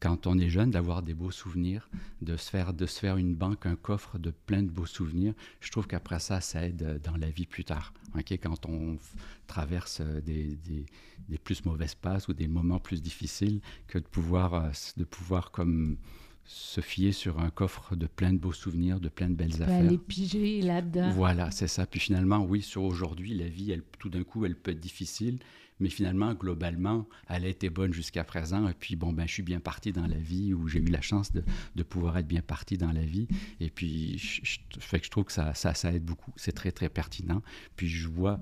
quand 0.00 0.26
on 0.26 0.38
est 0.38 0.50
jeune, 0.50 0.70
d'avoir 0.70 1.02
des 1.02 1.14
beaux 1.14 1.30
souvenirs, 1.30 1.88
de 2.20 2.36
se, 2.36 2.50
faire, 2.50 2.74
de 2.74 2.86
se 2.86 3.00
faire 3.00 3.16
une 3.16 3.34
banque, 3.34 3.66
un 3.66 3.76
coffre 3.76 4.18
de 4.18 4.30
plein 4.30 4.62
de 4.62 4.70
beaux 4.70 4.86
souvenirs. 4.86 5.34
Je 5.60 5.70
trouve 5.70 5.86
qu'après 5.86 6.20
ça, 6.20 6.40
ça 6.40 6.66
aide 6.66 6.82
euh, 6.82 6.98
dans 6.98 7.16
la 7.16 7.30
vie 7.30 7.46
plus 7.46 7.64
tard. 7.64 7.92
Quand 8.42 8.66
on 8.66 8.98
traverse 9.46 10.00
euh, 10.00 10.20
des, 10.20 10.58
des, 11.28 11.38
plus 11.38 11.64
mauvaises 11.64 11.94
passes 11.94 12.28
ou 12.28 12.34
des 12.34 12.48
moments 12.48 12.78
plus 12.78 13.02
difficiles, 13.02 13.60
que 13.86 13.98
de 13.98 14.06
pouvoir, 14.06 14.54
euh, 14.54 14.70
de 14.96 15.04
pouvoir 15.04 15.50
comme 15.50 15.96
se 16.44 16.80
fier 16.80 17.12
sur 17.12 17.40
un 17.40 17.50
coffre 17.50 17.96
de 17.96 18.06
plein 18.06 18.32
de 18.32 18.38
beaux 18.38 18.52
souvenirs, 18.52 19.00
de 19.00 19.08
plein 19.08 19.28
de 19.28 19.34
belles 19.34 19.62
affaires. 19.62 19.80
Aller 19.80 19.98
piger 19.98 20.62
là-dedans. 20.62 21.10
Voilà, 21.10 21.50
c'est 21.50 21.66
ça. 21.66 21.86
Puis 21.86 22.00
finalement, 22.00 22.44
oui, 22.44 22.62
sur 22.62 22.84
aujourd'hui, 22.84 23.34
la 23.34 23.48
vie, 23.48 23.72
elle, 23.72 23.82
tout 23.98 24.08
d'un 24.08 24.22
coup, 24.22 24.44
elle 24.44 24.56
peut 24.56 24.70
être 24.70 24.80
difficile, 24.80 25.38
mais 25.80 25.88
finalement, 25.88 26.34
globalement, 26.34 27.08
elle 27.28 27.44
a 27.44 27.48
été 27.48 27.70
bonne 27.70 27.92
jusqu'à 27.92 28.24
présent. 28.24 28.68
Et 28.68 28.74
puis, 28.74 28.96
bon, 28.96 29.12
ben, 29.12 29.26
je 29.26 29.32
suis 29.32 29.42
bien 29.42 29.60
parti 29.60 29.92
dans 29.92 30.06
la 30.06 30.16
vie, 30.16 30.54
où 30.54 30.68
j'ai 30.68 30.80
eu 30.80 30.86
la 30.86 31.00
chance 31.00 31.32
de, 31.32 31.82
pouvoir 31.82 32.16
être 32.18 32.26
bien 32.26 32.42
parti 32.42 32.78
dans 32.78 32.92
la 32.92 33.04
vie. 33.04 33.28
Et 33.60 33.70
puis, 33.70 34.18
je, 34.18 34.58
fait 34.78 35.00
que 35.00 35.06
je 35.06 35.10
trouve 35.10 35.24
que 35.24 35.32
ça, 35.32 35.54
ça, 35.54 35.92
aide 35.92 36.04
beaucoup. 36.04 36.32
C'est 36.36 36.52
très, 36.52 36.72
très 36.72 36.88
pertinent. 36.88 37.42
Puis, 37.76 37.88
je 37.88 38.08
vois 38.08 38.40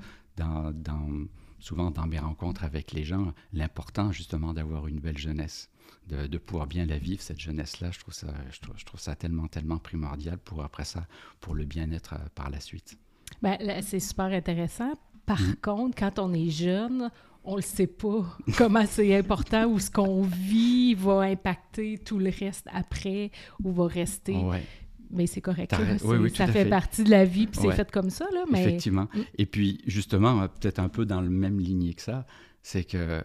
souvent 1.59 1.91
dans 1.91 2.07
mes 2.07 2.19
rencontres 2.19 2.65
avec 2.65 2.93
les 2.93 3.05
gens 3.05 3.33
l'important, 3.53 4.13
justement, 4.13 4.53
d'avoir 4.55 4.87
une 4.87 5.01
belle 5.01 5.19
jeunesse. 5.19 5.71
De, 6.09 6.39
pouvoir 6.39 6.67
bien 6.67 6.85
la 6.85 6.99
vivre, 6.99 7.23
cette 7.23 7.41
jeunesse-là, 7.41 7.91
je, 7.91 7.99
trouve 7.99 8.13
ça, 8.13 8.35
je 8.51 8.85
trouve 8.85 9.01
ça 9.01 9.17
tellement, 9.17 9.49
tellement 9.49 9.79
primordial 9.79 10.37
pour 10.39 10.63
après 10.63 10.85
ça, 10.85 11.07
pour 11.41 11.55
le 11.55 11.65
bien-être 11.65 12.15
euh, 12.15 12.29
par 12.35 12.51
la 12.51 12.61
suite. 12.61 12.99
Ben, 13.41 13.59
c'est 13.81 14.01
super 14.01 14.27
intéressant 14.27 14.93
par 15.26 15.41
mm. 15.41 15.56
contre, 15.62 15.97
quand 15.99 16.19
on 16.19 16.32
est 16.32 16.50
jeune, 16.50 17.11
on 17.44 17.53
ne 17.53 17.56
le 17.56 17.62
sait 17.62 17.87
pas 17.87 18.25
comment 18.59 18.85
c'est 18.87 19.15
important 19.17 19.67
ou 19.67 19.79
ce 19.79 19.91
qu'on 19.91 20.23
vit 20.23 20.94
va 20.94 21.21
impacter 21.21 21.99
tout 21.99 22.19
le 22.19 22.31
reste 22.31 22.67
après 22.73 23.31
ou 23.62 23.73
va 23.73 23.87
rester. 23.87 24.37
Mais 25.11 25.26
c'est 25.26 25.40
correct. 25.40 25.75
ça 26.35 26.47
fait 26.49 26.64
partie 26.64 27.04
de 27.04 27.11
la 27.11 27.25
vie, 27.25 27.47
puis 27.47 27.61
c'est 27.61 27.73
fait 27.73 27.90
comme 27.90 28.11
ça. 28.11 28.26
Là, 28.33 28.45
mais... 28.50 28.62
Effectivement. 28.62 29.09
Mm. 29.14 29.21
Et 29.38 29.47
puis, 29.47 29.81
justement, 29.87 30.49
peut-être 30.49 30.78
un 30.78 30.88
peu 30.88 31.04
dans 31.04 31.21
le 31.21 31.31
même 31.31 31.61
lignée 31.61 31.95
que 31.95 32.02
ça, 32.02 32.26
c'est 32.62 32.85
que 32.85 33.23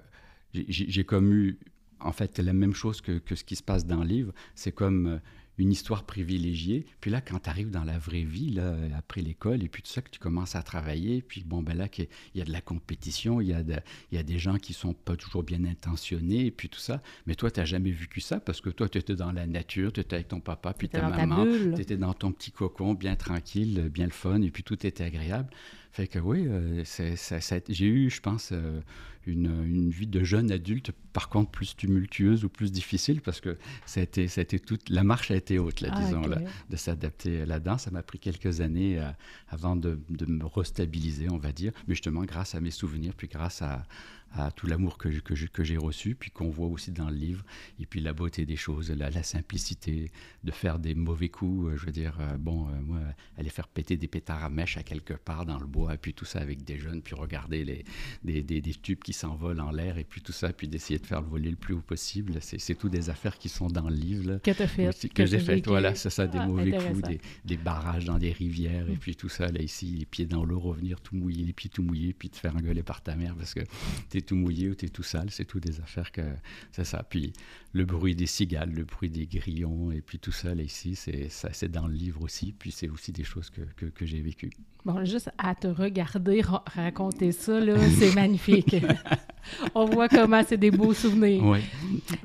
j'ai 0.53 1.03
comme 1.03 1.34
eu, 1.34 1.58
en 2.00 2.12
fait, 2.12 2.38
la 2.39 2.53
même 2.53 2.74
chose 2.74 3.01
que, 3.01 3.18
que, 3.20 3.36
ce 3.36 3.44
qui 3.44 3.56
se 3.56 3.63
passe 3.63 3.86
dans 3.86 4.01
le 4.01 4.08
livre. 4.08 4.34
C'est 4.56 4.72
comme 4.72 5.08
euh, 5.08 5.18
une 5.63 5.72
histoire 5.72 6.04
privilégiée. 6.04 6.86
Puis 7.01 7.12
là, 7.12 7.22
quand 7.22 7.39
tu 7.39 7.50
arrives 7.50 7.70
dans 7.70 7.84
la 7.84 7.98
vraie 7.98 8.24
vie, 8.24 8.51
là, 8.51 8.75
après 8.98 9.22
l'école, 9.22 9.63
et 9.63 9.70
puis 9.70 9.82
tout 9.82 9.92
ça, 9.92 10.01
que 10.01 10.10
tu 10.10 10.20
commences 10.20 10.56
à 10.56 10.63
travailler, 10.63 11.22
puis 11.22 11.44
bon, 11.46 11.62
ben 11.62 11.78
là, 11.78 11.88
il 11.98 12.08
y 12.36 12.42
a 12.42 12.46
de 12.46 12.51
la 12.51 12.62
compétition, 12.62 13.42
il 13.42 13.50
y, 13.50 13.54
a 13.54 13.60
il 13.60 14.16
y 14.16 14.18
a 14.18 14.24
des 14.24 14.39
gens 14.39 14.58
qui 14.58 14.74
sont 14.74 14.94
pas 14.94 15.16
toujours 15.16 15.44
bien 15.44 15.63
intentionnés, 15.66 16.46
et 16.46 16.51
puis 16.51 16.70
tout 16.70 16.80
ça. 16.80 17.01
Mais 17.25 17.36
toi, 17.36 17.51
tu 17.51 17.60
n'as 17.60 17.66
jamais 17.66 17.92
vécu 17.92 18.22
ça 18.22 18.39
parce 18.39 18.62
que 18.62 18.70
toi, 18.70 18.88
tu 18.89 18.98
étais 18.98 19.16
dans 19.16 19.32
la 19.32 19.48
nature, 19.48 19.92
tu 19.92 20.00
étais 20.00 20.16
avec 20.16 20.30
ton 20.30 20.39
papa, 20.39 20.74
puis 20.74 20.89
ta 20.89 21.08
maman, 21.10 21.46
tu 21.46 21.82
étais 21.82 21.98
dans 21.98 22.13
ton 22.13 22.32
petit 22.32 22.51
cocon, 22.51 22.94
bien 22.94 23.16
tranquille, 23.16 23.89
bien 23.94 24.06
le 24.06 24.12
fun, 24.12 24.42
et 24.42 24.51
puis 24.51 24.63
tout 24.63 24.86
était 24.86 25.04
agréable. 25.04 25.50
Fait 25.91 26.08
que 26.08 26.19
oui, 26.19 26.46
euh, 26.48 26.84
j'ai 27.69 27.86
eu, 27.88 28.10
je 28.10 28.22
pense, 28.22 28.51
euh, 28.51 28.79
une, 29.25 29.48
une, 29.65 29.89
vie 29.89 30.08
de 30.08 30.24
jeune 30.24 30.51
adulte, 30.51 30.91
par 31.13 31.29
contre 31.29 31.51
plus 31.51 31.75
tumultueuse 31.75 32.46
ou 32.46 32.50
plus 32.50 32.72
difficile, 32.72 33.22
parce 33.22 33.41
que 33.41 33.58
ça 33.86 34.00
a 34.00 34.03
été, 34.03 34.27
ça 34.27 34.41
a 34.41 34.43
été 34.43 34.60
toute, 34.60 34.89
la 34.89 35.03
marche 35.03 35.31
a 35.31 35.36
été 35.36 35.58
haute, 35.58 35.81
là, 35.81 35.89
ah, 35.91 36.00
disons, 36.01 36.22
là, 36.22 36.39
de 36.69 36.75
s'adapter 36.75 37.46
là-dedans. 37.46 37.77
Ça 37.77 37.91
m'a 37.91 38.03
pris 38.03 38.19
quelques 38.19 38.62
années 38.62 39.00
euh, 39.00 39.10
avant 39.50 39.75
de, 39.75 40.00
de, 40.10 40.25
me 40.25 40.46
restabiliser, 40.46 41.29
on 41.29 41.38
va 41.38 41.51
dire, 41.51 41.72
mais 41.88 41.96
justement 41.96 42.24
grâce 42.24 42.53
à 42.53 42.62
mes 42.62 42.72
souvenirs, 42.72 43.13
puis 43.15 43.27
grâce 43.27 43.62
à, 43.62 43.84
à 44.31 44.51
tout 44.51 44.67
l'amour 44.67 44.98
que, 44.98 45.09
que, 45.09 45.33
que 45.33 45.63
j'ai 45.63 45.77
reçu, 45.77 46.15
puis 46.15 46.31
qu'on 46.31 46.50
voit 46.50 46.67
aussi 46.67 46.91
dans 46.91 47.09
le 47.09 47.15
livre, 47.15 47.43
et 47.79 47.86
puis 47.86 48.00
la 48.00 48.13
beauté 48.13 48.45
des 48.45 48.55
choses, 48.55 48.91
la, 48.91 49.09
la 49.09 49.24
simplicité 49.24 50.12
de 50.43 50.51
faire 50.51 50.79
des 50.79 50.95
mauvais 50.95 51.29
coups. 51.29 51.69
Euh, 51.69 51.77
je 51.77 51.86
veux 51.86 51.91
dire, 51.91 52.17
euh, 52.19 52.38
bon, 52.38 52.67
euh, 52.67 52.71
moi, 52.81 53.00
aller 53.38 53.50
faire 53.50 53.67
péter 53.67 53.98
des 53.98 54.07
pétards 54.07 54.43
à 54.43 54.50
mèche 54.50 54.77
à 54.77 54.83
quelque 54.83 55.13
part 55.13 55.45
dans 55.45 55.59
le 55.59 55.65
bois, 55.65 55.95
et 55.95 55.98
puis 55.98 56.13
tout 56.13 56.25
ça 56.25 56.39
avec 56.39 56.63
des 56.63 56.77
jeunes, 56.77 57.01
puis 57.01 57.15
regarder 57.15 57.63
les, 57.65 57.83
des, 58.24 58.43
des, 58.43 58.62
des 58.62 58.74
tubes 58.74 59.00
qui 59.00 59.13
s'envolent 59.13 59.62
en 59.62 59.71
l'air, 59.71 59.98
et 59.98 60.03
puis 60.03 60.21
tout 60.21 60.31
ça, 60.31 60.53
puis 60.53 60.67
d'essayer 60.67 61.00
de 61.00 61.05
faire 61.05 61.21
le 61.21 61.27
voler 61.27 61.50
le 61.50 61.55
plus 61.55 61.74
haut 61.74 61.81
possible. 61.81 62.38
C'est 62.41 62.75
tout 62.75 62.89
des 62.89 63.09
affaires 63.09 63.38
qui 63.38 63.50
sont 63.50 63.67
dans 63.67 63.89
le 63.89 63.95
livre. 63.95 64.31
Là, 64.31 64.39
que 64.39 64.51
tu 64.51 64.67
fait. 64.67 64.91
Que, 64.91 65.07
que 65.07 65.25
j'ai 65.25 65.39
fait, 65.39 65.65
voilà, 65.65 65.95
c'est 65.95 66.09
ça, 66.09 66.27
des 66.27 66.38
ah, 66.38 66.48
mauvais 66.48 66.71
coups, 66.71 67.01
des, 67.01 67.19
des, 67.45 67.57
barrages 67.57 68.05
dans 68.05 68.17
des 68.17 68.31
rivières, 68.31 68.89
et 68.89 68.95
puis 68.95 69.15
tout 69.15 69.29
ça, 69.29 69.51
là, 69.51 69.62
ici, 69.62 69.88
les 69.88 70.05
pieds 70.05 70.25
dans 70.25 70.45
l'eau, 70.45 70.59
revenir 70.59 71.01
tout 71.01 71.15
mouillé, 71.15 71.45
les 71.45 71.53
pieds 71.53 71.69
tout 71.69 71.83
mouillés, 71.83 72.13
puis 72.13 72.29
te 72.29 72.38
faire 72.38 72.55
engueuler 72.55 72.83
par 72.83 73.01
ta 73.01 73.15
mère 73.15 73.36
parce 73.36 73.53
que 73.53 73.62
tu 74.09 74.19
tout 74.22 74.36
mouillé 74.36 74.70
ou 74.70 74.76
tu 74.76 74.86
es 74.86 74.90
tout 74.90 75.04
sale. 75.04 75.30
C'est 75.32 75.46
tout 75.46 75.60
des 75.60 75.80
affaires 75.80 76.12
que 76.12 76.22
c'est 76.72 76.84
ça. 76.84 77.04
Puis 77.04 77.34
le 77.74 77.86
bruit 77.86 78.16
des 78.16 78.26
cigales, 78.26 78.72
le 78.72 78.84
bruit 78.84 79.10
des 79.10 79.28
grillons 79.28 79.92
et 79.92 80.02
puis 80.02 80.20
tout 80.20 80.32
ça 80.32 80.54
là 80.56 80.64
ici, 80.64 80.96
c'est 80.96 81.72
dans 81.72 81.88
le 81.88 81.94
livre 81.94 82.22
aussi. 82.22 82.54
Puis 82.58 82.72
c'est 82.72 82.90
aussi 82.90 83.12
des 83.12 83.24
choses 83.24 83.50
que, 83.50 83.86
que 83.86 84.06
j'ai 84.06 84.22
vécues. 84.22 84.52
Bon, 84.86 85.03
juste 85.03 85.29
à 85.38 85.55
te 85.55 85.67
regarder 85.67 86.41
raconter 86.75 87.31
ça, 87.33 87.59
là, 87.59 87.75
c'est 88.00 88.15
magnifique. 88.15 88.77
On 89.75 89.86
voit 89.86 90.07
comment 90.07 90.41
c'est 90.45 90.57
des 90.57 90.71
beaux 90.71 90.93
souvenirs. 90.93 91.43
Oui. 91.43 91.59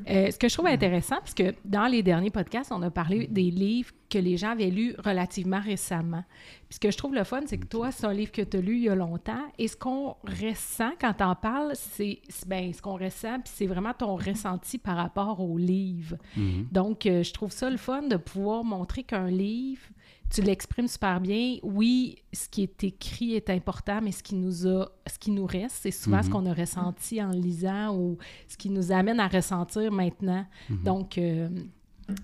Euh, 0.08 0.30
ce 0.30 0.38
que 0.38 0.48
je 0.48 0.54
trouve 0.54 0.66
intéressant, 0.66 1.16
parce 1.16 1.34
que 1.34 1.54
dans 1.64 1.86
les 1.86 2.02
derniers 2.02 2.30
podcasts, 2.30 2.70
on 2.70 2.82
a 2.82 2.90
parlé 2.90 3.26
des 3.26 3.50
livres 3.50 3.90
que 4.10 4.18
les 4.18 4.36
gens 4.36 4.50
avaient 4.50 4.70
lus 4.70 4.94
relativement 5.04 5.60
récemment. 5.60 6.22
Puis 6.68 6.76
ce 6.76 6.80
que 6.80 6.90
je 6.90 6.96
trouve 6.96 7.14
le 7.14 7.24
fun, 7.24 7.40
c'est 7.46 7.58
que 7.58 7.66
toi, 7.66 7.90
c'est 7.90 8.06
un 8.06 8.12
livre 8.12 8.30
que 8.30 8.42
tu 8.42 8.56
as 8.56 8.60
lu 8.60 8.76
il 8.76 8.82
y 8.84 8.88
a 8.88 8.94
longtemps. 8.94 9.42
Et 9.58 9.68
ce 9.68 9.76
qu'on 9.76 10.16
ressent 10.24 10.92
quand 11.00 11.14
tu 11.14 11.24
en 11.24 11.34
parles, 11.34 11.72
c'est 11.74 12.20
ben, 12.46 12.72
ce 12.72 12.82
qu'on 12.82 12.96
ressent, 12.96 13.40
puis 13.40 13.52
c'est 13.54 13.66
vraiment 13.66 13.94
ton 13.94 14.16
ressenti 14.16 14.78
par 14.78 14.96
rapport 14.96 15.40
au 15.40 15.56
livre. 15.56 16.16
Mhm. 16.36 16.68
Donc, 16.70 17.06
euh, 17.06 17.22
je 17.22 17.32
trouve 17.32 17.50
ça 17.50 17.70
le 17.70 17.76
fun 17.78 18.02
de 18.02 18.16
pouvoir 18.16 18.64
montrer 18.64 19.02
qu'un 19.02 19.28
livre 19.28 19.82
tu 20.34 20.42
l'exprimes 20.42 20.88
super 20.88 21.20
bien. 21.20 21.56
Oui, 21.62 22.16
ce 22.32 22.48
qui 22.48 22.62
est 22.64 22.84
écrit 22.84 23.34
est 23.34 23.48
important, 23.50 24.00
mais 24.02 24.12
ce 24.12 24.22
qui 24.22 24.34
nous 24.34 24.66
a, 24.66 24.88
ce 25.06 25.18
qui 25.18 25.30
nous 25.30 25.46
reste, 25.46 25.76
c'est 25.82 25.90
souvent 25.90 26.22
ce 26.22 26.26
Mhm. 26.28 26.32
qu'on 26.32 26.46
a 26.46 26.54
ressenti 26.54 27.22
en 27.22 27.30
lisant 27.30 27.96
ou 27.96 28.18
ce 28.48 28.56
qui 28.56 28.68
nous 28.70 28.90
amène 28.92 29.20
à 29.20 29.28
ressentir 29.28 29.92
maintenant. 29.92 30.44
Mhm. 30.68 30.82
Donc, 30.82 31.18
euh, 31.18 31.48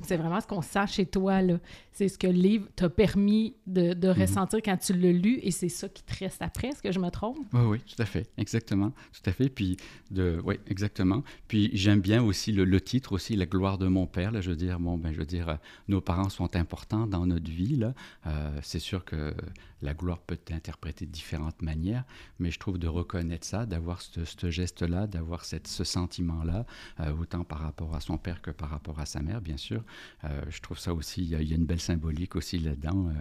c'est 0.02 0.16
vraiment 0.16 0.40
ce 0.40 0.46
qu'on 0.46 0.60
sent 0.62 0.86
chez 0.88 1.06
toi, 1.06 1.40
là. 1.40 1.58
C'est 1.92 2.08
ce 2.08 2.18
que 2.18 2.26
le 2.26 2.32
livre 2.32 2.66
t'a 2.76 2.88
permis 2.88 3.54
de, 3.66 3.92
de 3.94 4.08
ressentir 4.08 4.60
quand 4.64 4.76
tu 4.76 4.92
l'as 4.92 5.12
lu 5.12 5.38
et 5.42 5.50
c'est 5.50 5.68
ça 5.68 5.88
qui 5.88 6.02
te 6.02 6.18
reste 6.18 6.40
après. 6.40 6.68
Est-ce 6.68 6.82
que 6.82 6.92
je 6.92 6.98
me 6.98 7.10
trompe? 7.10 7.38
Oui, 7.52 7.60
oui, 7.62 7.78
tout 7.80 8.00
à 8.00 8.06
fait, 8.06 8.30
exactement, 8.38 8.92
tout 9.12 9.28
à 9.28 9.32
fait. 9.32 9.48
Puis, 9.48 9.76
de, 10.10 10.40
oui, 10.44 10.56
exactement. 10.66 11.22
Puis, 11.48 11.70
j'aime 11.72 12.00
bien 12.00 12.22
aussi 12.22 12.52
le, 12.52 12.64
le 12.64 12.80
titre, 12.80 13.12
aussi, 13.12 13.36
La 13.36 13.46
gloire 13.46 13.78
de 13.78 13.88
mon 13.88 14.06
père. 14.06 14.30
Là, 14.30 14.40
je 14.40 14.50
veux 14.50 14.56
dire, 14.56 14.78
bon, 14.78 14.98
ben, 14.98 15.12
je 15.12 15.18
veux 15.18 15.26
dire, 15.26 15.48
euh, 15.48 15.56
nos 15.88 16.00
parents 16.00 16.28
sont 16.28 16.54
importants 16.56 17.06
dans 17.06 17.26
notre 17.26 17.50
vie. 17.50 17.76
Là. 17.76 17.94
Euh, 18.26 18.58
c'est 18.62 18.78
sûr 18.78 19.04
que 19.04 19.34
la 19.82 19.94
gloire 19.94 20.20
peut 20.20 20.34
être 20.34 20.52
interprétée 20.52 21.06
de 21.06 21.10
différentes 21.10 21.62
manières, 21.62 22.04
mais 22.38 22.50
je 22.50 22.58
trouve 22.58 22.78
de 22.78 22.86
reconnaître 22.86 23.46
ça, 23.46 23.66
d'avoir 23.66 24.02
ce, 24.02 24.50
geste-là, 24.50 25.06
d'avoir 25.06 25.44
cette, 25.44 25.66
ce 25.66 25.84
sentiment-là, 25.84 26.66
euh, 27.00 27.12
autant 27.16 27.44
par 27.44 27.60
rapport 27.60 27.94
à 27.94 28.00
son 28.00 28.18
père 28.18 28.42
que 28.42 28.50
par 28.50 28.70
rapport 28.70 29.00
à 29.00 29.06
sa 29.06 29.20
mère, 29.22 29.40
bien 29.40 29.56
sûr. 29.56 29.82
Je 30.48 30.60
trouve 30.60 30.78
ça 30.78 30.92
aussi, 30.92 31.22
il 31.22 31.28
y, 31.28 31.34
a, 31.34 31.40
il 31.40 31.48
y 31.48 31.52
a 31.52 31.56
une 31.56 31.64
belle 31.64 31.79
symbolique 31.80 32.36
aussi 32.36 32.58
là-dedans. 32.58 33.08
Euh, 33.08 33.12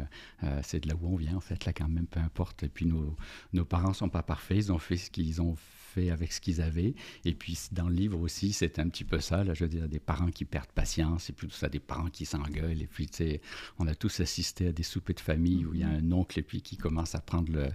euh, 0.43 0.61
c'est 0.63 0.81
de 0.81 0.89
là 0.89 0.95
où 0.99 1.07
on 1.13 1.15
vient, 1.15 1.35
en 1.35 1.41
fait, 1.41 1.65
là, 1.65 1.73
quand 1.73 1.87
même, 1.87 2.07
peu 2.07 2.19
importe. 2.19 2.63
Et 2.63 2.69
puis, 2.69 2.85
nos, 2.85 3.15
nos 3.53 3.65
parents 3.65 3.93
sont 3.93 4.09
pas 4.09 4.23
parfaits, 4.23 4.57
ils 4.57 4.71
ont 4.71 4.79
fait 4.79 4.97
ce 4.97 5.09
qu'ils 5.09 5.41
ont 5.41 5.55
fait 5.55 5.78
avec 6.11 6.31
ce 6.31 6.41
qu'ils 6.41 6.61
avaient. 6.61 6.93
Et 7.25 7.33
puis, 7.33 7.57
dans 7.71 7.89
le 7.89 7.95
livre 7.95 8.19
aussi, 8.19 8.53
c'est 8.53 8.79
un 8.79 8.87
petit 8.89 9.03
peu 9.03 9.19
ça, 9.19 9.43
là, 9.43 9.53
je 9.53 9.63
veux 9.63 9.69
dire, 9.69 9.87
des 9.87 9.99
parents 9.99 10.31
qui 10.31 10.45
perdent 10.45 10.71
patience, 10.71 11.29
et 11.29 11.33
puis 11.33 11.47
tout 11.47 11.55
ça, 11.55 11.69
des 11.69 11.79
parents 11.79 12.09
qui 12.09 12.25
s'engueulent. 12.25 12.81
Et 12.81 12.87
puis, 12.87 13.07
tu 13.07 13.17
sais, 13.17 13.41
on 13.77 13.87
a 13.87 13.95
tous 13.95 14.19
assisté 14.19 14.67
à 14.67 14.71
des 14.71 14.83
soupers 14.83 15.15
de 15.15 15.19
famille 15.19 15.65
où 15.65 15.73
il 15.73 15.81
y 15.81 15.83
a 15.83 15.89
un 15.89 16.11
oncle, 16.11 16.39
et 16.39 16.43
puis 16.43 16.61
qui 16.61 16.77
commence 16.77 17.15
à 17.15 17.21
prendre 17.21 17.51
le, 17.51 17.69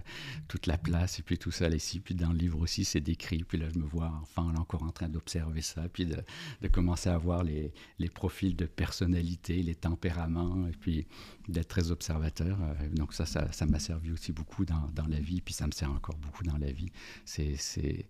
toute 0.47 0.67
la 0.67 0.77
place, 0.77 1.19
et 1.19 1.23
puis 1.23 1.37
tout 1.37 1.51
ça, 1.51 1.69
ici. 1.69 1.99
Puis, 1.99 2.15
dans 2.15 2.31
le 2.31 2.37
livre 2.37 2.59
aussi, 2.59 2.85
c'est 2.85 3.01
décrit. 3.01 3.43
Puis 3.43 3.57
là, 3.57 3.67
je 3.73 3.79
me 3.79 3.85
vois 3.85 4.11
enfant, 4.21 4.51
là, 4.51 4.59
encore 4.59 4.83
en 4.83 4.91
train 4.91 5.09
d'observer 5.09 5.61
ça, 5.61 5.87
puis 5.91 6.05
de, 6.05 6.17
de 6.61 6.67
commencer 6.67 7.09
à 7.09 7.17
voir 7.17 7.43
les, 7.43 7.73
les 7.99 8.09
profils 8.09 8.55
de 8.55 8.65
personnalité, 8.65 9.61
les 9.61 9.75
tempéraments, 9.75 10.67
et 10.67 10.71
puis 10.71 11.05
d'être 11.47 11.67
très 11.67 11.91
observateur. 11.91 12.57
Euh, 12.61 12.89
Donc 12.89 13.13
ça, 13.13 13.25
ça, 13.25 13.51
ça 13.51 13.65
m'a 13.65 13.79
servi 13.79 14.11
aussi 14.11 14.31
beaucoup 14.31 14.65
dans, 14.65 14.89
dans, 14.93 15.07
la 15.07 15.19
vie, 15.19 15.41
puis 15.41 15.53
ça 15.53 15.67
me 15.67 15.71
sert 15.71 15.91
encore 15.91 16.17
beaucoup 16.17 16.43
dans 16.43 16.57
la 16.57 16.71
vie. 16.71 16.91
C'est, 17.25 18.04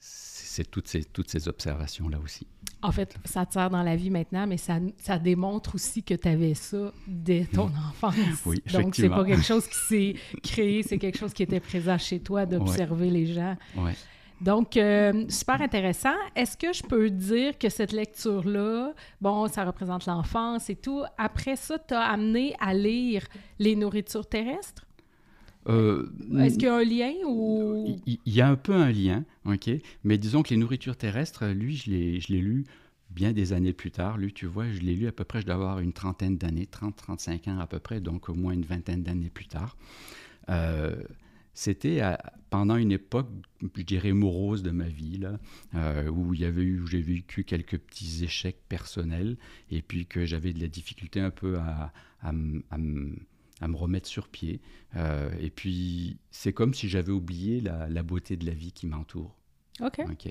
c'est, 0.00 0.70
toutes 0.70 0.88
ces, 0.88 1.04
toutes 1.04 1.30
ces 1.30 1.48
observations-là 1.48 2.18
aussi. 2.22 2.46
En 2.82 2.92
fait, 2.92 3.16
ça 3.24 3.46
te 3.46 3.52
sert 3.54 3.70
dans 3.70 3.82
la 3.82 3.96
vie 3.96 4.10
maintenant, 4.10 4.46
mais 4.46 4.56
ça, 4.56 4.78
ça 4.98 5.18
démontre 5.18 5.74
aussi 5.74 6.02
que 6.02 6.14
tu 6.14 6.28
avais 6.28 6.54
ça 6.54 6.92
dès 7.06 7.44
ton 7.44 7.70
enfance. 7.88 8.14
Oui, 8.46 8.62
Donc, 8.72 8.94
c'est 8.94 9.08
pas 9.08 9.24
quelque 9.24 9.44
chose 9.44 9.66
qui 9.66 9.78
s'est 9.88 10.14
créé, 10.42 10.82
c'est 10.82 10.98
quelque 10.98 11.18
chose 11.18 11.32
qui 11.32 11.42
était 11.42 11.60
présent 11.60 11.98
chez 11.98 12.20
toi, 12.20 12.46
d'observer 12.46 13.06
ouais. 13.06 13.12
les 13.12 13.26
gens. 13.26 13.56
Ouais. 13.76 13.94
Donc, 14.40 14.76
euh, 14.76 15.24
super 15.28 15.60
intéressant. 15.60 16.14
Est-ce 16.36 16.56
que 16.56 16.72
je 16.72 16.82
peux 16.82 17.10
dire 17.10 17.58
que 17.58 17.68
cette 17.68 17.92
lecture-là, 17.92 18.92
bon, 19.20 19.48
ça 19.48 19.64
représente 19.64 20.06
l'enfance 20.06 20.70
et 20.70 20.76
tout, 20.76 21.02
après 21.16 21.56
ça, 21.56 21.78
t'as 21.78 22.02
amené 22.02 22.54
à 22.60 22.72
lire 22.72 23.26
Les 23.58 23.74
nourritures 23.74 24.26
terrestres? 24.26 24.87
Euh, 25.68 26.08
Est-ce 26.38 26.54
qu'il 26.54 26.64
y 26.64 26.70
a 26.70 26.76
un 26.76 26.84
lien 26.84 27.12
ou... 27.26 28.00
Il, 28.06 28.18
y 28.26 28.40
a 28.40 28.48
un 28.48 28.56
peu 28.56 28.72
un 28.72 28.90
lien, 28.90 29.24
OK? 29.44 29.70
Mais 30.04 30.18
disons 30.18 30.42
que 30.42 30.50
Les 30.50 30.56
nourritures 30.56 30.96
terrestres, 30.96 31.46
lui, 31.48 31.76
je 31.76 31.90
l'ai, 31.90 32.20
je 32.20 32.32
l'ai 32.32 32.40
lu 32.40 32.64
bien 33.10 33.32
des 33.32 33.52
années 33.52 33.72
plus 33.72 33.90
tard. 33.90 34.18
Lui, 34.18 34.32
tu 34.32 34.46
vois, 34.46 34.70
je 34.70 34.80
l'ai 34.80 34.94
lu 34.94 35.06
à 35.06 35.12
peu 35.12 35.24
près, 35.24 35.40
je 35.40 35.46
dois 35.46 35.54
avoir 35.54 35.80
une 35.80 35.92
trentaine 35.92 36.38
d'années, 36.38 36.68
30-35 36.70 37.50
ans 37.50 37.58
à 37.58 37.66
peu 37.66 37.78
près, 37.78 38.00
donc 38.00 38.28
au 38.28 38.34
moins 38.34 38.52
une 38.52 38.64
vingtaine 38.64 39.02
d'années 39.02 39.30
plus 39.30 39.46
tard. 39.46 39.76
Euh, 40.48 40.96
c'était 41.54 42.00
pendant 42.50 42.76
une 42.76 42.92
époque, 42.92 43.28
je 43.76 43.82
dirais, 43.82 44.12
morose 44.12 44.62
de 44.62 44.70
ma 44.70 44.88
vie, 44.88 45.18
là, 45.18 45.38
euh, 45.74 46.08
où 46.08 46.32
il 46.32 46.40
y 46.40 46.44
avait 46.44 46.62
eu, 46.62 46.80
où 46.80 46.86
j'ai 46.86 47.02
vécu 47.02 47.42
quelques 47.42 47.78
petits 47.78 48.22
échecs 48.22 48.60
personnels, 48.68 49.36
et 49.70 49.82
puis 49.82 50.06
que 50.06 50.24
j'avais 50.24 50.52
de 50.52 50.60
la 50.60 50.68
difficulté 50.68 51.18
un 51.18 51.30
peu 51.30 51.58
à, 51.58 51.92
à, 52.22 52.30
à, 52.30 52.76
à 52.76 52.78
me 53.66 53.74
remettre 53.74 54.06
sur 54.06 54.28
pied. 54.28 54.60
Euh, 54.94 55.30
et 55.40 55.50
puis, 55.50 56.18
c'est 56.30 56.52
comme 56.52 56.74
si 56.74 56.88
j'avais 56.88 57.10
oublié 57.10 57.60
la, 57.60 57.88
la, 57.88 58.02
beauté 58.04 58.36
de 58.36 58.46
la 58.46 58.52
vie 58.52 58.70
qui 58.70 58.86
m'entoure. 58.86 59.34
OK. 59.80 60.00
OK. 60.10 60.28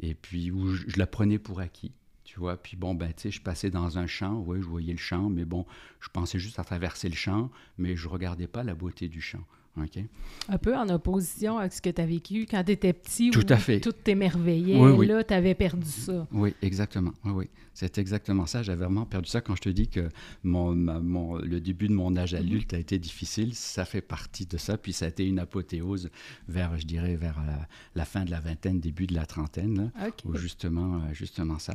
Et 0.00 0.14
puis, 0.14 0.52
où 0.52 0.72
je, 0.72 0.84
je 0.86 0.98
la 0.98 1.08
prenais 1.08 1.38
pour 1.38 1.60
acquis. 1.60 1.92
Tu 2.30 2.38
vois, 2.38 2.56
puis 2.56 2.76
bon, 2.76 2.94
ben, 2.94 3.08
tu 3.08 3.22
sais, 3.22 3.30
je 3.32 3.42
passais 3.42 3.70
dans 3.70 3.98
un 3.98 4.06
champ, 4.06 4.38
ouais, 4.42 4.60
je 4.60 4.66
voyais 4.66 4.92
le 4.92 5.00
champ, 5.00 5.28
mais 5.28 5.44
bon, 5.44 5.66
je 5.98 6.08
pensais 6.10 6.38
juste 6.38 6.60
à 6.60 6.64
traverser 6.64 7.08
le 7.08 7.16
champ, 7.16 7.50
mais 7.76 7.96
je 7.96 8.06
regardais 8.06 8.46
pas 8.46 8.62
la 8.62 8.74
beauté 8.74 9.08
du 9.08 9.20
champ. 9.20 9.44
Okay. 9.76 10.06
Un 10.48 10.58
peu 10.58 10.76
en 10.76 10.88
opposition 10.88 11.58
avec 11.58 11.72
ce 11.72 11.80
que 11.80 11.90
tu 11.90 12.00
as 12.00 12.06
vécu 12.06 12.46
quand 12.50 12.62
tu 12.64 12.72
étais 12.72 12.92
petit, 12.92 13.30
tout 13.30 13.48
où 13.48 13.52
à 13.52 13.56
fait. 13.56 13.80
tout 13.80 13.92
t'émerveillait. 13.92 14.78
Oui, 14.78 14.90
oui. 14.90 15.06
Là, 15.06 15.22
tu 15.22 15.32
avais 15.32 15.54
perdu 15.54 15.88
ça. 15.88 16.26
Oui, 16.32 16.54
exactement. 16.60 17.12
Oui, 17.24 17.32
oui. 17.32 17.50
C'est 17.86 17.98
exactement 17.98 18.44
ça. 18.44 18.62
J'avais 18.62 18.84
vraiment 18.84 19.06
perdu 19.06 19.30
ça 19.30 19.40
quand 19.40 19.54
je 19.56 19.62
te 19.62 19.68
dis 19.70 19.88
que 19.88 20.10
mon, 20.42 20.74
ma, 20.74 21.00
mon, 21.00 21.36
le 21.36 21.60
début 21.60 21.88
de 21.88 21.94
mon 21.94 22.14
âge 22.16 22.34
adulte 22.34 22.74
a 22.74 22.78
été 22.78 22.98
difficile. 22.98 23.54
Ça 23.54 23.86
fait 23.86 24.02
partie 24.02 24.44
de 24.44 24.58
ça. 24.58 24.76
Puis 24.76 24.92
ça 24.92 25.06
a 25.06 25.08
été 25.08 25.26
une 25.26 25.38
apothéose 25.38 26.10
vers, 26.46 26.76
je 26.78 26.84
dirais, 26.84 27.16
vers 27.16 27.40
la, 27.46 27.66
la 27.94 28.04
fin 28.04 28.24
de 28.26 28.30
la 28.30 28.40
vingtaine, 28.40 28.80
début 28.80 29.06
de 29.06 29.14
la 29.14 29.24
trentaine, 29.24 29.90
là, 29.94 30.08
okay. 30.08 30.28
où 30.28 30.36
justement, 30.36 31.02
justement 31.14 31.58
ça. 31.58 31.74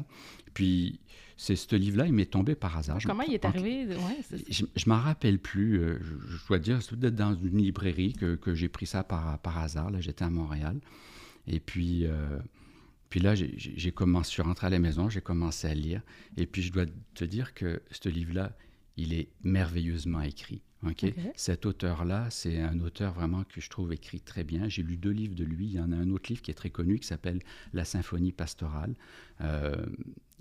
Puis 0.54 1.00
c'est 1.38 1.56
ce 1.56 1.76
livre-là, 1.76 2.06
il 2.06 2.14
m'est 2.14 2.32
tombé 2.32 2.54
par 2.54 2.78
hasard. 2.78 3.00
Comment 3.04 3.24
je, 3.24 3.32
il 3.32 3.34
est 3.34 3.46
arrivé? 3.46 3.88
Ouais, 3.88 4.40
je 4.50 4.64
ne 4.64 4.90
m'en 4.94 5.00
rappelle 5.02 5.40
plus. 5.40 5.80
euh, 5.80 5.98
Je, 6.02 6.38
je, 6.38 6.48
dois 6.48 6.60
dire, 6.60 6.82
c'est 6.84 6.96
peut-être 6.96 7.16
dans 7.16 7.34
une 7.34 7.58
librairie 7.58 8.14
que, 8.14 8.36
que 8.36 8.54
j'ai 8.54 8.70
pris 8.70 8.86
ça 8.86 9.04
par, 9.04 9.40
par 9.40 9.58
hasard. 9.58 9.90
Là, 9.90 10.00
j'étais 10.02 10.24
à 10.24 10.30
Montréal. 10.30 10.80
Et 11.48 11.60
puis, 11.60 12.06
euh, 12.06 12.40
puis 13.16 13.24
là, 13.24 13.34
j'ai 13.34 13.94
commencé, 13.94 14.28
je 14.28 14.34
suis 14.34 14.42
rentré 14.42 14.68
à 14.68 14.70
la 14.70 14.78
maison, 14.78 15.08
j'ai 15.10 15.22
commencé 15.22 15.70
à 15.70 15.74
lire. 15.74 16.02
Et 16.36 16.46
puis, 16.46 16.62
je 16.62 16.74
dois 16.74 16.84
te 17.14 17.24
dire 17.24 17.54
que 17.54 17.82
ce 17.90 18.10
livre-là, 18.10 18.52
il 18.98 19.14
est 19.14 19.30
merveilleusement 19.42 20.20
écrit. 20.20 20.62
Okay? 20.86 21.12
Okay. 21.12 21.32
Cet 21.38 21.66
auteur-là, 21.66 22.30
c'est 22.30 22.60
un 22.60 22.78
auteur 22.82 23.14
vraiment 23.14 23.46
que 23.46 23.62
je 23.62 23.70
trouve 23.70 23.94
écrit 23.94 24.20
très 24.20 24.44
bien. 24.44 24.68
J'ai 24.68 24.84
lu 24.84 24.98
deux 24.98 25.12
livres 25.12 25.34
de 25.34 25.46
lui. 25.46 25.68
Il 25.68 25.72
y 25.76 25.80
en 25.80 25.94
a 25.94 25.96
un 25.96 26.10
autre 26.10 26.30
livre 26.30 26.42
qui 26.42 26.52
est 26.52 26.56
très 26.56 26.72
connu 26.72 27.00
qui 27.00 27.08
s'appelle 27.08 27.40
La 27.72 27.86
Symphonie 27.86 28.34
pastorale. 28.34 28.96
Euh, 29.40 29.86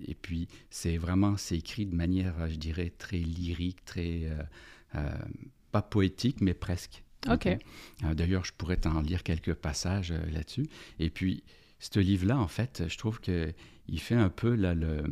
et 0.05 0.17
puis, 0.17 0.49
c'est 0.69 0.97
vraiment, 0.97 1.37
c'est 1.37 1.57
écrit 1.57 1.87
de 1.87 1.95
manière, 1.95 2.49
je 2.49 2.57
dirais, 2.57 2.93
très 2.99 3.19
lyrique, 3.19 3.85
très, 3.85 4.25
euh, 4.25 4.43
euh, 4.97 5.15
pas 5.71 5.83
poétique, 5.83 6.41
mais 6.41 6.55
presque. 6.55 7.05
OK? 7.29 7.35
okay? 7.35 7.59
D'ailleurs, 8.17 8.45
je 8.45 8.53
pourrais 8.53 8.79
t'en 8.79 9.01
lire 9.01 9.23
quelques 9.23 9.55
passages 9.55 10.11
là-dessus. 10.11 10.67
Et 10.99 11.09
puis, 11.09 11.45
ce 11.79 12.01
livre-là, 12.01 12.39
en 12.39 12.49
fait, 12.49 12.85
je 12.89 12.97
trouve 12.97 13.21
qu'il 13.21 13.55
fait 13.99 14.15
un 14.15 14.31
peu, 14.31 14.55
là, 14.55 14.75
le, 14.75 15.05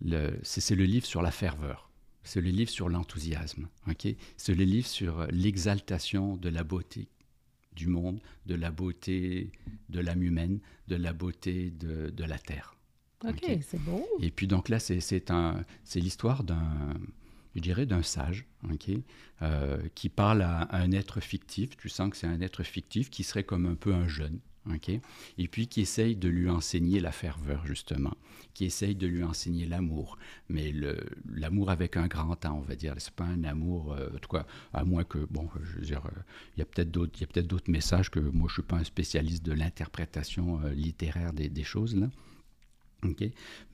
le 0.00 0.38
c'est 0.42 0.74
le 0.74 0.84
livre 0.84 1.06
sur 1.06 1.22
la 1.22 1.30
ferveur 1.30 1.88
c'est 2.28 2.42
le 2.42 2.50
livre 2.50 2.70
sur 2.70 2.88
l'enthousiasme. 2.90 3.68
Okay? 3.88 4.18
C'est 4.36 4.54
le 4.54 4.64
livre 4.64 4.86
sur 4.86 5.26
l'exaltation 5.30 6.36
de 6.36 6.50
la 6.50 6.62
beauté 6.62 7.08
du 7.74 7.86
monde, 7.86 8.20
de 8.44 8.54
la 8.54 8.70
beauté 8.70 9.50
de 9.88 10.00
l'âme 10.00 10.22
humaine, 10.22 10.60
de 10.88 10.96
la 10.96 11.12
beauté 11.12 11.70
de, 11.70 12.10
de 12.10 12.24
la 12.24 12.38
terre. 12.38 12.76
OK, 13.24 13.30
okay? 13.30 13.60
c'est 13.62 13.80
beau. 13.82 14.06
Et 14.20 14.30
puis 14.30 14.46
donc 14.46 14.68
là, 14.68 14.78
c'est 14.78 15.00
l'histoire 15.94 16.44
d'un, 16.44 16.94
je 17.54 17.60
dirais, 17.60 17.86
d'un 17.86 18.02
sage 18.02 18.46
okay? 18.70 19.02
euh, 19.40 19.80
qui 19.94 20.10
parle 20.10 20.42
à, 20.42 20.62
à, 20.62 20.82
un 20.82 20.92
être 20.92 21.20
fictif. 21.20 21.78
Tu 21.78 21.88
sens 21.88 22.10
que 22.10 22.16
c'est 22.16 22.26
un 22.26 22.42
être 22.42 22.62
fictif 22.62 23.08
qui 23.08 23.24
serait 23.24 23.44
comme 23.44 23.64
un 23.64 23.74
peu 23.74 23.94
un 23.94 24.06
jeune. 24.06 24.38
Et 25.38 25.48
puis 25.48 25.66
qui 25.66 25.80
essaye 25.80 26.16
de 26.16 26.28
lui 26.28 26.48
enseigner 26.50 27.00
la 27.00 27.12
ferveur, 27.12 27.66
justement, 27.66 28.14
qui 28.54 28.64
essaye 28.66 28.94
de 28.94 29.06
lui 29.06 29.22
enseigner 29.24 29.66
l'amour. 29.66 30.18
Mais 30.48 30.72
l'amour 31.34 31.70
avec 31.70 31.96
un 31.96 32.06
grand 32.06 32.36
temps, 32.36 32.58
on 32.58 32.68
va 32.68 32.76
dire. 32.76 32.94
C'est 32.98 33.14
pas 33.14 33.24
un 33.24 33.44
amour, 33.44 33.92
euh, 33.92 34.08
en 34.14 34.18
tout 34.18 34.28
cas, 34.28 34.46
à 34.72 34.84
moins 34.84 35.04
que, 35.04 35.18
bon, 35.30 35.48
je 35.62 35.78
veux 35.78 35.86
dire, 35.86 36.04
euh, 36.06 36.20
il 36.56 36.60
y 36.60 36.62
a 36.62 36.66
peut-être 36.66 36.90
d'autres, 36.90 37.26
peut 37.26 37.72
messages 37.72 38.10
que 38.10 38.20
moi, 38.20 38.46
je 38.48 38.54
suis 38.54 38.62
pas 38.62 38.76
un 38.76 38.84
spécialiste 38.84 39.44
de 39.44 39.52
l'interprétation 39.52 40.60
euh, 40.64 40.70
littéraire 40.70 41.32
des, 41.32 41.48
des, 41.48 41.64
choses, 41.64 41.96
là. 41.96 42.08
OK? 43.04 43.24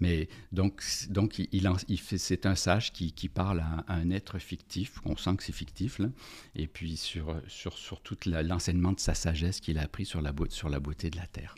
Mais 0.00 0.28
donc, 0.52 0.82
donc 1.08 1.38
il, 1.38 1.48
il 1.88 1.98
c'est 1.98 2.46
un 2.46 2.54
sage 2.54 2.92
qui, 2.92 3.12
qui 3.12 3.28
parle 3.28 3.60
à, 3.60 3.84
un 3.88 4.10
être 4.10 4.38
fictif, 4.38 5.00
on 5.04 5.16
sent 5.16 5.36
que 5.36 5.42
c'est 5.42 5.52
fictif, 5.52 5.98
là, 5.98 6.08
et 6.54 6.66
puis 6.66 6.96
sur, 6.96 7.40
sur, 7.48 7.78
sur 7.78 8.00
tout 8.02 8.18
l'enseignement 8.26 8.92
de 8.92 9.00
sa 9.00 9.14
sagesse 9.14 9.60
qu'il 9.60 9.78
a 9.78 9.82
appris 9.82 10.04
sur 10.04 10.20
la, 10.20 10.32
sur 10.50 10.68
la 10.68 10.80
beauté 10.80 11.10
de 11.10 11.16
la 11.16 11.26
terre. 11.26 11.54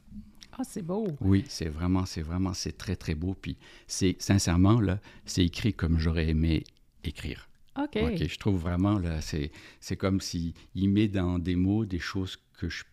Ah, 0.59 0.63
c'est 0.65 0.83
beau. 0.83 1.07
Oui, 1.21 1.45
c'est 1.49 1.69
vraiment, 1.69 2.07
c'est 2.07 2.23
vraiment, 2.23 2.55
c'est 2.55 2.79
très, 2.79 2.97
très 2.97 3.15
beau. 3.15 3.35
Puis, 3.35 3.59
c'est, 3.87 4.17
sincèrement, 4.19 4.81
là, 4.81 5.01
c'est 5.27 5.45
écrit 5.45 5.75
comme 5.75 5.99
j'aurais 5.99 6.29
aimé 6.29 6.65
écrire. 7.05 7.51
OK. 7.79 7.99
OK, 8.03 8.27
je 8.27 8.39
trouve 8.39 8.59
vraiment, 8.59 8.99
là, 8.99 9.21
c'est, 9.21 9.51
c'est 9.81 9.97
comme 9.97 10.23
s'il 10.23 10.55
met 10.75 11.09
dans 11.09 11.39
des 11.39 11.57
mots 11.57 11.85
des 11.85 11.99
choses 11.99 12.39
que 12.57 12.71
je 12.71 12.85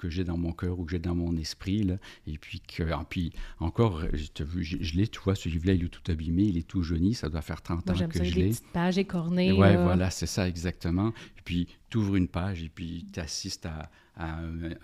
que 0.00 0.08
j'ai 0.08 0.24
dans 0.24 0.38
mon 0.38 0.52
cœur 0.52 0.78
ou 0.78 0.84
que 0.84 0.92
j'ai 0.92 0.98
dans 0.98 1.14
mon 1.14 1.36
esprit. 1.36 1.82
Là, 1.82 1.96
et 2.26 2.38
puis, 2.38 2.60
que, 2.60 2.82
ah, 2.90 3.04
puis 3.08 3.32
encore, 3.58 4.02
je, 4.12 4.44
je, 4.60 4.76
je 4.80 4.96
l'ai, 4.96 5.06
tu 5.06 5.20
vois, 5.20 5.34
ce 5.34 5.48
livre-là, 5.48 5.74
il 5.74 5.84
est 5.84 5.88
tout 5.88 6.10
abîmé, 6.10 6.44
il 6.44 6.56
est 6.56 6.66
tout 6.66 6.82
jauni, 6.82 7.14
ça 7.14 7.28
doit 7.28 7.42
faire 7.42 7.60
30 7.62 7.90
ans 7.90 8.08
que 8.08 8.24
je 8.24 8.34
l'ai. 8.34 8.48
petites 8.48 8.72
pages 8.72 8.98
écornées. 8.98 9.52
Oui, 9.52 9.74
voilà, 9.76 10.10
c'est 10.10 10.26
ça 10.26 10.48
exactement. 10.48 11.10
Et 11.38 11.42
puis, 11.44 11.68
tu 11.90 11.98
ouvres 11.98 12.16
une 12.16 12.28
page 12.28 12.62
et 12.62 12.68
puis 12.68 13.06
tu 13.12 13.20
assistes 13.20 13.66
à, 13.66 13.90
à, 14.16 14.40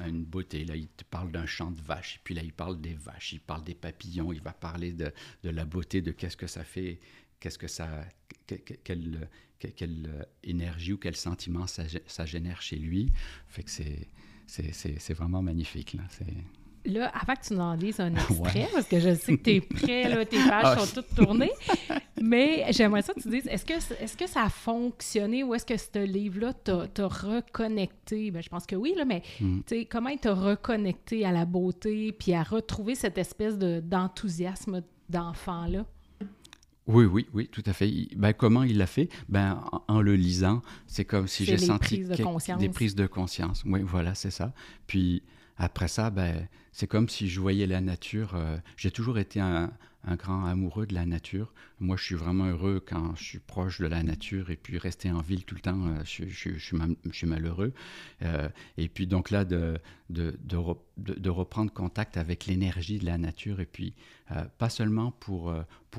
une 0.07 0.25
beauté. 0.25 0.65
Là, 0.65 0.77
il 0.77 0.89
te 0.89 1.05
parle 1.05 1.33
d'un 1.33 1.47
champ 1.47 1.71
de 1.71 1.81
vaches, 1.81 2.17
et 2.17 2.21
puis 2.23 2.35
là, 2.35 2.43
il 2.43 2.53
parle 2.53 2.81
des 2.81 2.95
vaches, 2.95 3.33
il 3.33 3.41
parle 3.41 3.65
des 3.65 3.75
papillons, 3.75 4.33
il 4.33 4.43
va 4.43 4.53
parler 4.53 4.93
de, 4.93 5.11
de 5.43 5.51
la 5.51 5.65
beauté, 5.65 6.03
de 6.03 6.13
qu'est-ce 6.13 6.37
que 6.37 6.47
ça 6.47 6.63
fait, 6.65 7.01
qu'est-ce 7.41 7.59
que 7.59 7.69
ça, 7.69 7.89
quelle, 8.47 9.29
quelle, 9.59 10.27
énergie 10.43 10.93
ou 10.93 10.99
quel 10.99 11.17
sentiment 11.17 11.67
ça, 11.67 11.85
ça 12.07 12.27
génère 12.27 12.61
chez 12.61 12.77
lui. 12.77 13.13
Fait 13.49 13.63
que 13.63 13.71
c'est 13.71 14.09
c'est 14.47 15.15
vraiment 15.15 15.43
magnifique. 15.43 15.95
Là. 15.95 16.03
Là, 16.87 17.11
avant 17.21 17.35
que 17.35 17.47
tu 17.47 17.55
nous 17.55 17.61
en 17.61 17.77
dises 17.77 17.99
un 17.99 18.15
extrait, 18.15 18.69
parce 18.73 18.87
que 18.87 19.01
je 19.01 19.15
sais 19.15 19.37
que 19.37 19.43
tu 19.43 19.51
es 19.51 19.61
prêt, 19.61 20.09
là, 20.09 20.25
tes 20.25 20.37
pages 20.37 20.65
ah, 20.65 20.79
sont 20.79 21.01
toutes 21.01 21.15
tournées, 21.17 21.51
mais 22.21 22.67
j'aimerais 22.71 23.03
ça 23.03 23.13
que 23.13 23.21
tu 23.21 23.29
dises, 23.29 23.47
est-ce 23.49 23.65
que, 23.65 23.75
est 23.75 24.17
que 24.17 24.27
ça 24.29 24.45
a 24.45 24.49
fonctionné 24.49 25.43
ou 25.43 25.55
est-ce 25.55 25.67
que 25.67 25.77
ce 25.77 26.05
livre-là 26.05 26.53
t'a 26.53 27.09
reconnecté? 27.09 28.31
Ben, 28.31 28.41
je 28.41 28.49
pense 28.49 28.67
que 28.67 28.77
oui, 28.77 28.95
là, 28.97 29.05
mais 29.05 29.23
mm. 29.41 29.61
comment 29.91 30.11
il 30.11 30.19
t'a 30.19 30.35
reconnecté 30.35 31.25
à 31.25 31.33
la 31.33 31.45
beauté 31.45 32.13
puis 32.13 32.35
à 32.35 32.43
retrouver 32.45 32.95
cette 32.95 33.19
espèce 33.19 33.59
d'enthousiasme 33.59 34.83
d'enfant-là? 35.09 35.87
Oui, 36.87 37.05
oui, 37.05 37.27
oui, 37.35 37.49
tout 37.51 37.63
à 37.67 37.73
fait. 37.73 37.91
Ben, 38.17 38.33
comment 38.33 38.63
il 38.63 38.79
l'a 38.79 38.87
fait? 38.87 39.09
Ben, 39.29 39.61
en, 39.89 40.01
le 40.01 40.15
lisant, 40.15 40.63
c'est 40.87 41.05
comme 41.05 41.27
si 41.27 41.45
j'ai 41.45 41.59
senti 41.59 42.05
des 42.59 42.69
prises 42.69 42.95
de 42.95 43.07
conscience. 43.07 43.65
Oui, 43.67 43.81
voilà, 43.83 44.15
c'est 44.15 44.31
ça. 44.31 44.53
Puis 44.87 45.23
après 45.59 45.89
ça, 45.89 46.11
ben, 46.11 46.49
c'est 46.73 46.87
comme 46.87 47.09
si 47.09 47.29
je 47.29 47.41
voyais 47.41 47.67
la 47.67 47.81
nature. 47.81 48.35
Euh, 48.35 48.59
j'ai 48.77 48.91
toujours 48.91 49.19
été 49.19 49.41
un, 49.41 49.73
grand 50.19 50.45
amoureux 50.45 50.87
de 50.87 50.95
la 50.95 51.05
nature. 51.05 51.53
Moi, 51.81 51.97
je 51.97 52.05
suis 52.05 52.15
vraiment 52.15 52.45
heureux 52.45 52.85
quand 52.87 53.17
je 53.17 53.25
suis 53.25 53.39
proche 53.41 53.81
de 53.81 53.87
la 53.87 54.05
nature 54.05 54.51
et 54.51 54.57
puis 54.57 54.79
rester 54.79 55.11
en 55.11 55.21
ville 55.21 55.45
tout 55.45 55.57
le 55.57 55.61
temps, 55.63 55.87
euh, 55.89 56.05
je, 56.05 56.59
suis, 56.59 57.27
malheureux. 57.27 57.73
Euh, 58.23 58.49
et 58.77 58.89
puis 58.89 59.09
donc 59.09 59.31
là, 59.31 59.45
de, 59.45 59.81
reprendre 61.29 61.73
contact 61.73 62.19
avec 62.19 62.47
l'énergie 62.47 62.99
de 62.99 63.07
la 63.07 63.19
nature 63.19 63.59
et 63.59 63.67
puis 63.67 63.95
pas 64.59 64.69
seulement 64.69 65.11
pour, 65.11 65.53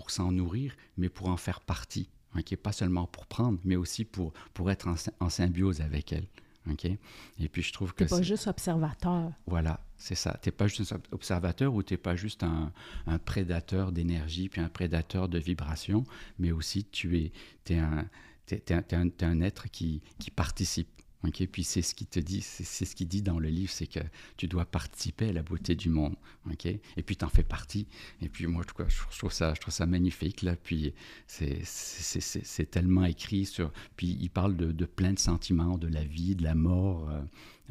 s'en 0.07 0.31
nourrir, 0.31 0.73
mais 0.97 1.09
pour 1.09 1.27
en 1.27 1.37
faire 1.37 1.59
partie. 1.59 2.07
Okay? 2.37 2.55
Pas 2.55 2.71
seulement 2.71 3.07
pour 3.07 3.25
prendre, 3.25 3.59
mais 3.65 3.75
aussi 3.75 4.05
pour, 4.05 4.31
être 4.69 4.87
en 5.19 5.29
symbiose 5.29 5.81
avec 5.81 6.13
elle. 6.13 6.27
OK? 6.71 6.85
Et 6.85 7.49
puis 7.49 7.61
je 7.61 7.73
trouve 7.73 7.93
que... 7.93 8.03
Tu 8.03 8.09
pas 8.09 8.21
juste 8.21 8.47
observateur. 8.47 9.31
Voilà, 9.45 9.79
c'est 9.97 10.15
ça. 10.15 10.37
Tu 10.41 10.49
n'es 10.49 10.51
pas 10.51 10.67
juste 10.67 10.91
un 10.93 11.01
observateur 11.11 11.73
ou 11.73 11.83
tu 11.83 11.93
n'es 11.93 11.97
pas 11.97 12.15
juste 12.15 12.43
un, 12.43 12.71
un 13.05 13.17
prédateur 13.17 13.91
d'énergie 13.91 14.49
puis 14.49 14.61
un 14.61 14.69
prédateur 14.69 15.29
de 15.29 15.39
vibration, 15.39 16.03
mais 16.39 16.51
aussi 16.51 16.85
tu 16.85 17.17
es, 17.17 17.31
es, 17.69 17.77
un, 17.77 18.05
es, 18.49 18.73
un, 18.73 19.09
un, 19.21 19.41
être 19.41 19.69
qui, 19.69 20.01
qui 20.19 20.31
participe. 20.31 20.89
Okay? 21.23 21.47
Puis 21.47 21.63
c'est 21.63 21.81
ce 21.81 21.95
qui 21.95 22.05
te 22.05 22.19
dit, 22.19 22.41
c'est 22.41 22.85
ce 22.85 22.95
qu'il 22.95 23.07
dit 23.07 23.21
dans 23.21 23.39
le 23.39 23.49
livre, 23.49 23.71
c'est 23.71 23.87
que 23.87 23.99
tu 24.37 24.47
dois 24.47 24.65
participer 24.65 25.29
à 25.29 25.33
la 25.33 25.43
beauté 25.43 25.75
du 25.75 25.89
monde. 25.89 26.15
Okay? 26.51 26.81
Et 26.95 27.03
puis 27.03 27.17
tu 27.17 27.25
en 27.25 27.29
fais 27.29 27.43
partie. 27.43 27.87
Et 28.21 28.29
puis 28.29 28.45
moi, 28.47 28.63
je, 28.67 29.17
trouve, 29.17 29.31
ça, 29.31 29.53
je 29.53 29.61
trouve 29.61 29.73
ça 29.73 29.85
magnifique. 29.85 30.41
Là. 30.43 30.55
Puis 30.55 30.93
c'est 31.27 32.69
tellement 32.69 33.05
écrit 33.05 33.45
sur. 33.45 33.71
Puis 33.95 34.17
il 34.19 34.29
parle 34.29 34.55
de, 34.55 34.71
de, 34.71 34.85
plein 34.85 35.13
de 35.13 35.19
sentiments, 35.19 35.77
de 35.77 35.87
la 35.87 36.03
vie, 36.03 36.35
de 36.35 36.43
la 36.43 36.55
mort, 36.55 37.09
euh, 37.09 37.21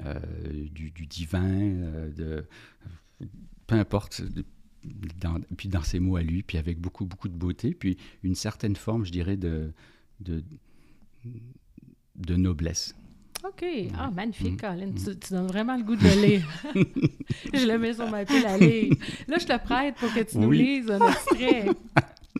euh 0.04 0.20
du, 0.70 0.90
du, 0.90 1.06
divin, 1.06 1.61
euh, 1.61 2.12
de, 2.12 2.46
peu 3.66 3.76
importe. 3.76 4.22
Puis 5.56 5.68
dans 5.68 5.82
ses 5.82 5.98
mots 5.98 6.16
à 6.16 6.22
lui, 6.22 6.42
puis 6.42 6.59
avec 6.59 6.80
beaucoup, 6.80 7.06
beaucoup 7.06 7.28
de 7.28 7.37
beauté, 7.37 7.74
puis 7.74 7.96
une 8.22 8.37
certaine 8.37 8.76
forme, 8.76 9.04
je 9.04 9.11
dirais, 9.11 9.37
de, 9.37 9.72
de, 10.20 10.44
de 12.16 12.37
noblesse. 12.37 12.94
OK. 13.44 13.64
Ah, 13.99 14.11
magnifique, 14.11 14.55
mm. 14.55 14.57
Colin. 14.57 14.92
Tu, 14.92 15.18
tu, 15.18 15.33
donnes 15.33 15.46
vraiment 15.46 15.77
le 15.77 15.83
goût 15.83 15.96
de 15.96 16.03
le 16.03 16.27
lire. 16.27 16.49
je 17.55 17.66
le 17.66 17.79
mets 17.79 17.94
sur 17.94 18.09
ma 18.09 18.25
pile 18.25 18.46
à 18.46 18.57
lire. 18.57 18.94
Là, 19.29 19.38
je 19.38 19.46
te 19.46 19.64
prête 19.64 19.94
pour 19.96 20.12
que 20.12 20.20
tu 20.20 20.38
nous 20.38 20.51
lises 20.51 20.90
un 20.90 21.07
extrait. 21.09 21.66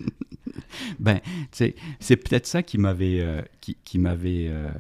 ben, 0.99 1.21
tu 1.21 1.47
sais, 1.53 1.75
c'est 2.01 2.17
peut-être 2.17 2.47
ça 2.47 2.63
qui 2.63 2.79
m'avait... 2.79 3.21
Euh, 3.21 3.43
qui, 3.61 3.77
qui 3.85 3.99
m'avait... 3.99 4.49
Euh, 4.49 4.71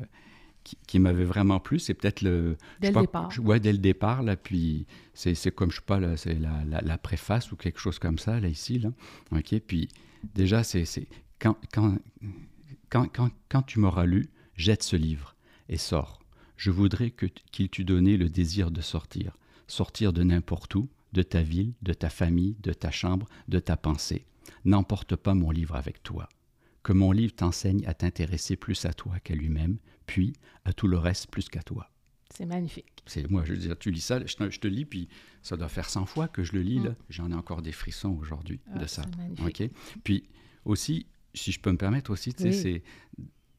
qui, 0.86 0.98
m'avait 0.98 1.24
vraiment 1.24 1.60
plu, 1.60 1.78
c'est 1.78 1.94
peut-être 1.94 2.22
le... 2.22 2.56
Dès 2.80 2.90
le 2.90 3.02
départ. 3.02 3.30
ouais, 3.40 3.60
dès 3.60 3.70
le 3.70 3.78
départ, 3.78 4.24
là, 4.24 4.34
puis 4.34 4.84
c'est 5.14 5.54
comme, 5.54 5.70
je 5.70 5.76
sais 5.76 5.82
pas, 5.86 6.16
c'est 6.16 6.34
la, 6.34 6.64
la, 6.68 6.80
la, 6.80 6.98
préface 6.98 7.52
ou 7.52 7.56
quelque 7.56 7.78
chose 7.78 8.00
comme 8.00 8.18
ça, 8.18 8.40
là, 8.40 8.48
ici, 8.48 8.80
là. 8.80 8.88
OK, 9.30 9.60
puis 9.64 9.88
déjà, 10.34 10.64
c'est... 10.64 10.84
Quand, 11.38 11.56
quand, 11.72 11.94
quand, 12.90 13.06
quand, 13.14 13.30
quand 13.48 13.62
tu 13.62 13.78
m'auras 13.78 14.06
lu, 14.06 14.28
jette 14.56 14.82
ce 14.82 14.96
livre 14.96 15.35
et 15.68 15.76
sors. 15.76 16.20
Je 16.56 16.70
voudrais 16.70 17.10
qu'il 17.10 17.68
t'eût 17.68 17.84
donné 17.84 18.16
le 18.16 18.28
désir 18.28 18.70
de 18.70 18.80
sortir, 18.80 19.36
sortir 19.66 20.12
de 20.12 20.22
n'importe 20.22 20.74
où, 20.74 20.88
de 21.12 21.22
ta 21.22 21.42
ville, 21.42 21.74
de 21.82 21.92
ta 21.92 22.08
famille, 22.08 22.56
de 22.60 22.72
ta 22.72 22.90
chambre, 22.90 23.26
de 23.48 23.58
ta 23.58 23.76
pensée. 23.76 24.26
N'emporte 24.64 25.16
pas 25.16 25.34
mon 25.34 25.50
livre 25.50 25.76
avec 25.76 26.02
toi. 26.02 26.28
Que 26.82 26.92
mon 26.92 27.12
livre 27.12 27.34
t'enseigne 27.34 27.84
à 27.86 27.94
t'intéresser 27.94 28.56
plus 28.56 28.84
à 28.84 28.92
toi 28.92 29.18
qu'à 29.20 29.34
lui-même, 29.34 29.78
puis 30.06 30.34
à 30.64 30.72
tout 30.72 30.86
le 30.86 30.98
reste 30.98 31.30
plus 31.30 31.48
qu'à 31.48 31.62
toi. 31.62 31.90
C'est 32.30 32.46
magnifique. 32.46 33.02
C'est 33.06 33.28
moi, 33.30 33.44
je 33.44 33.52
veux 33.52 33.58
dire, 33.58 33.78
tu 33.78 33.90
lis 33.90 34.00
ça, 34.00 34.24
je 34.24 34.58
te, 34.58 34.66
lis, 34.66 34.84
puis 34.84 35.08
ça 35.42 35.56
doit 35.56 35.68
faire 35.68 35.88
100 35.88 36.06
fois 36.06 36.28
que 36.28 36.42
je 36.42 36.52
le 36.52 36.62
lis. 36.62 36.80
Mm. 36.80 36.96
J'en 37.08 37.30
ai 37.30 37.34
encore 37.34 37.62
des 37.62 37.72
frissons 37.72 38.16
aujourd'hui 38.20 38.60
ah, 38.72 38.78
de 38.78 38.86
ça. 38.86 39.02
Ok? 39.44 39.62
Puis 40.04 40.24
aussi, 40.64 41.06
si 41.34 41.52
je 41.52 41.60
peux 41.60 41.70
me 41.70 41.76
permettre 41.76 42.10
aussi, 42.10 42.32
c'est 42.36 42.82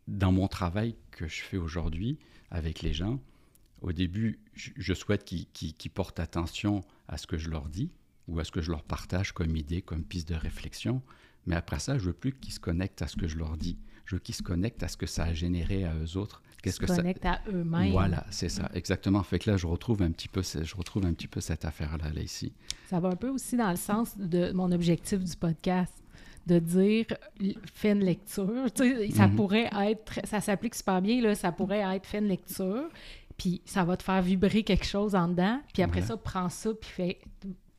dans 0.08 0.32
mon 0.32 0.48
travail 0.48 0.96
que 1.12 1.28
je 1.28 1.42
fais 1.42 1.58
aujourd'hui 1.58 2.18
avec 2.50 2.82
les 2.82 2.94
gens, 2.94 3.20
au 3.82 3.92
début, 3.92 4.40
je 4.54 4.94
souhaite 4.94 5.24
qu'ils 5.26 5.92
portent 5.92 6.20
attention 6.20 6.84
à 7.08 7.18
ce 7.18 7.28
que 7.28 7.38
je 7.38 7.50
leur 7.50 7.70
dis 7.70 7.92
ou 8.28 8.40
à 8.40 8.44
ce 8.44 8.52
que 8.52 8.62
je 8.62 8.72
leur 8.72 8.84
partage 8.84 9.32
comme 9.32 9.56
idée, 9.56 9.82
comme 9.82 10.04
piste 10.04 10.30
de 10.30 10.36
réflexion. 10.36 11.02
Mais 11.46 11.56
après 11.56 11.80
ça, 11.80 11.98
je 11.98 12.06
veux 12.06 12.14
plus 12.14 12.34
qu'ils 12.34 12.54
se 12.54 12.60
connectent 12.60 13.02
à 13.02 13.08
ce 13.08 13.16
que 13.16 13.28
je 13.28 13.38
leur 13.38 13.56
dis. 13.56 13.78
Je 14.06 14.16
veux 14.16 14.20
qu'ils 14.20 14.36
se 14.36 14.44
connectent 14.44 14.84
à 14.84 14.88
ce 14.88 14.98
que 14.98 15.06
ça 15.06 15.26
a 15.26 15.34
généré 15.34 15.86
à 15.86 15.94
eux 15.96 16.18
autres. 16.18 16.42
Qu'est-ce 16.64 16.80
que 16.80 16.88
connectent 16.88 17.26
à 17.26 17.42
eux-mêmes. 17.50 17.92
Voilà, 17.92 18.26
c'est 18.32 18.50
ça, 18.50 18.70
exactement. 18.74 19.22
Fait 19.22 19.38
que 19.38 19.52
là, 19.52 19.58
je 19.58 19.68
retrouve 19.68 20.02
un 20.02 20.12
petit 20.12 20.28
peu, 20.28 20.42
je 20.42 20.76
retrouve 20.76 21.06
un 21.06 21.14
petit 21.14 21.28
peu 21.28 21.40
cette 21.40 21.66
affaire-là 21.66 22.12
là, 22.12 22.22
ici. 22.22 22.52
Ça 22.90 23.00
va 23.00 23.10
un 23.10 23.16
peu 23.16 23.30
aussi 23.30 23.56
dans 23.56 23.70
le 23.70 23.78
sens 23.78 24.18
de 24.18 24.52
mon 24.54 24.72
objectif 24.72 25.24
du 25.24 25.36
podcast 25.36 25.94
de 26.48 26.60
dire 26.60 27.06
fais 27.74 27.92
une 27.92 28.04
lecture. 28.04 28.68
ça 29.14 29.28
mhm. 29.28 29.36
pourrait 29.36 29.70
être, 29.82 30.20
ça 30.24 30.42
s'applique 30.42 30.76
super 30.76 31.02
bien, 31.02 31.22
là, 31.22 31.36
ça 31.36 31.52
pourrait 31.52 31.84
être 31.96 32.06
fais 32.06 32.20
une 32.20 32.28
lecture, 32.28 32.90
puis 33.38 33.62
ça 33.66 33.84
va 33.84 33.98
te 33.98 34.04
faire 34.04 34.22
vibrer 34.22 34.64
quelque 34.64 34.86
chose 34.86 35.14
en 35.14 35.28
dedans, 35.28 35.62
puis 35.74 35.84
après 35.84 36.02
ça, 36.02 36.18
prends 36.18 36.50
ça, 36.50 36.72
puis 36.74 36.90
fais 36.90 37.20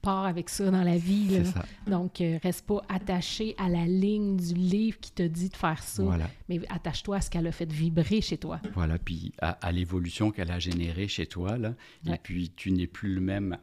pars 0.01 0.27
avec 0.27 0.49
ça 0.49 0.71
dans 0.71 0.85
la 0.85 0.97
vie. 0.97 1.29
Là. 1.29 1.43
Donc, 1.87 2.21
euh, 2.21 2.39
reste 2.43 2.67
pas 2.67 2.83
attaché 2.89 3.55
à 3.59 3.69
la 3.69 3.85
ligne 3.85 4.37
du 4.37 4.55
livre 4.55 4.99
qui 5.01 5.11
te 5.11 5.25
dit 5.25 5.49
de 5.49 5.57
faire 5.57 5.83
ça, 5.83 6.05
mais 6.49 6.61
attache-toi 6.69 7.17
à 7.17 7.21
ce 7.21 7.31
qu'elle 7.31 7.47
a 7.47 7.53
fait 7.53 7.71
vibrer 7.71 8.21
chez 8.21 8.39
toi. 8.39 8.61
Voilà, 8.75 8.99
puis 8.99 9.33
à, 9.41 9.73
l'évolution 9.73 10.31
qu'elle 10.31 10.51
a 10.51 10.59
générée 10.59 11.09
chez 11.09 11.27
toi, 11.27 11.57
là, 11.59 11.75
et 12.07 12.17
puis 12.23 12.51
tu 12.55 12.71
n'es 12.71 12.87
plus 12.87 13.15
le 13.15 13.21
même 13.21 13.59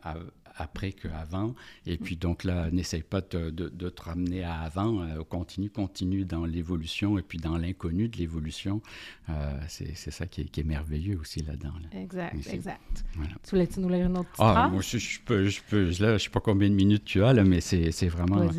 après 0.58 0.94
qu'avant. 0.94 1.56
Et 1.86 1.98
puis 1.98 2.16
donc 2.16 2.44
là, 2.44 2.70
n'essaye 2.72 3.04
pas 3.04 3.22
de, 3.22 3.50
de, 3.50 3.90
te 3.90 4.02
ramener 4.02 4.44
à 4.44 4.60
avant, 4.60 5.02
euh, 5.02 5.24
continue, 5.24 5.70
continue 5.70 6.26
dans 6.26 6.46
l'évolution 6.46 7.18
et 7.18 7.22
puis 7.22 7.38
dans 7.38 7.58
l'inconnu 7.58 8.10
de 8.10 8.18
l'évolution. 8.18 8.82
Euh, 9.30 9.60
c'est 9.68 9.96
ça 9.96 10.26
qui 10.28 10.42
est, 10.42 10.46
qui 10.46 10.62
est, 10.62 10.64
merveilleux 10.64 11.20
aussi 11.20 11.42
là-dedans. 11.42 11.74
Exact, 11.92 12.36
exact. 12.48 13.06
Tu 13.44 13.50
voulais-tu 13.52 13.80
nous 13.80 13.90
lire 13.90 14.08
une 14.08 14.18
autre 14.18 14.30
ah, 14.40 14.70
moi, 14.72 14.82
je, 14.82 14.98
je, 14.98 15.20
peux, 15.22 15.48
je 15.48 15.62
peux, 15.70 15.92
là, 16.00 16.18
je 16.18 16.24
sais 16.24 16.30
pas 16.30 16.40
combien 16.40 16.70
de 16.70 16.76
minutes 16.76 17.06
tu 17.06 17.24
as, 17.24 17.34
là, 17.34 17.44
mais 17.44 17.62
c'est 17.62 18.08
vraiment, 18.08 18.50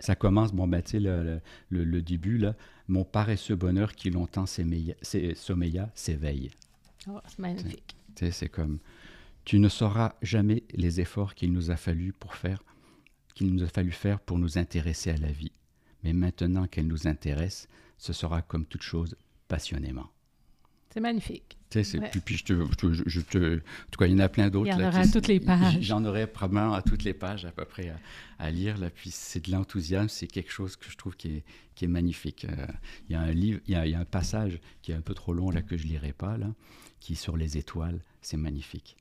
ça 0.00 0.14
commence, 0.14 0.52
bon, 0.52 0.66
ben, 0.66 0.82
tu 0.82 0.92
sais, 0.92 1.00
le, 1.00 1.40
le, 1.70 1.84
le, 1.84 2.02
début, 2.02 2.38
là, 2.38 2.54
mon 2.88 3.04
paresseux 3.04 3.56
bonheur 3.56 3.94
qui 3.94 4.10
longtemps 4.10 4.46
sommeilla 4.46 5.90
s'éveille. 5.94 6.50
Oh, 7.08 7.20
c'est 7.26 7.38
magnifique. 7.38 7.96
C'est 8.16 8.48
comme, 8.48 8.78
tu 9.44 9.58
ne 9.58 9.68
sauras 9.68 10.14
jamais 10.22 10.64
les 10.72 11.00
efforts 11.00 11.34
qu'il 11.34 11.52
nous 11.52 11.70
a 11.70 11.76
fallu 11.76 12.12
pour 12.12 12.34
faire, 12.34 12.62
qu'il 13.34 13.52
nous 13.52 13.62
a 13.62 13.68
fallu 13.68 13.92
faire 13.92 14.20
pour 14.20 14.38
nous 14.38 14.58
intéresser 14.58 15.10
à 15.10 15.16
la 15.16 15.32
vie. 15.32 15.52
Mais 16.02 16.12
maintenant 16.12 16.66
qu'elle 16.66 16.86
nous 16.86 17.06
intéresse, 17.06 17.68
ce 17.98 18.12
sera 18.12 18.42
comme 18.42 18.66
toute 18.66 18.82
chose 18.82 19.16
passionnément. 19.48 20.10
C'est 20.90 21.00
magnifique. 21.00 21.58
Puis, 21.70 22.36
je, 22.36 22.44
te, 22.44 22.54
je, 23.06 23.20
te, 23.20 23.56
en 23.56 23.90
tout 23.90 23.98
cas, 23.98 24.06
il 24.06 24.12
y 24.12 24.14
en 24.14 24.20
a 24.20 24.28
plein 24.28 24.48
d'autres. 24.48 24.68
Il 24.68 24.80
y 24.80 24.84
en 24.84 24.88
aura 24.88 25.00
à 25.00 25.08
toutes 25.08 25.26
les 25.26 25.40
pages. 25.40 25.78
J'en 25.80 26.04
aurais 26.04 26.28
probablement 26.28 26.72
à 26.72 26.82
toutes 26.82 27.02
les 27.02 27.14
pages 27.14 27.44
à 27.44 27.50
peu 27.50 27.64
près 27.64 27.92
à, 28.38 28.50
lire. 28.52 28.78
Là. 28.78 28.90
Puis 28.90 29.10
c'est 29.10 29.44
de 29.44 29.50
l'enthousiasme, 29.50 30.08
c'est 30.08 30.28
quelque 30.28 30.52
chose 30.52 30.76
que 30.76 30.88
je 30.88 30.96
trouve 30.96 31.16
qui 31.16 31.38
est, 31.38 31.44
qui 31.74 31.86
est 31.86 31.88
magnifique. 31.88 32.44
Euh, 32.44 32.66
il 33.08 33.14
y 33.14 33.16
a 33.16 33.20
un 33.20 33.32
livre, 33.32 33.58
il 33.66 33.72
y 33.72 33.74
a, 33.74 33.86
il 33.86 33.90
y 33.90 33.94
a, 33.96 33.98
un 33.98 34.04
passage 34.04 34.60
qui 34.82 34.92
est 34.92 34.94
un 34.94 35.00
peu 35.00 35.14
trop 35.14 35.32
long 35.32 35.50
là 35.50 35.62
que 35.62 35.76
je 35.76 35.84
lirai 35.84 36.12
pas 36.12 36.36
là, 36.36 36.54
qui 37.00 37.14
est 37.14 37.16
sur 37.16 37.36
les 37.36 37.58
étoiles. 37.58 38.00
C'est 38.22 38.36
magnifique. 38.36 38.96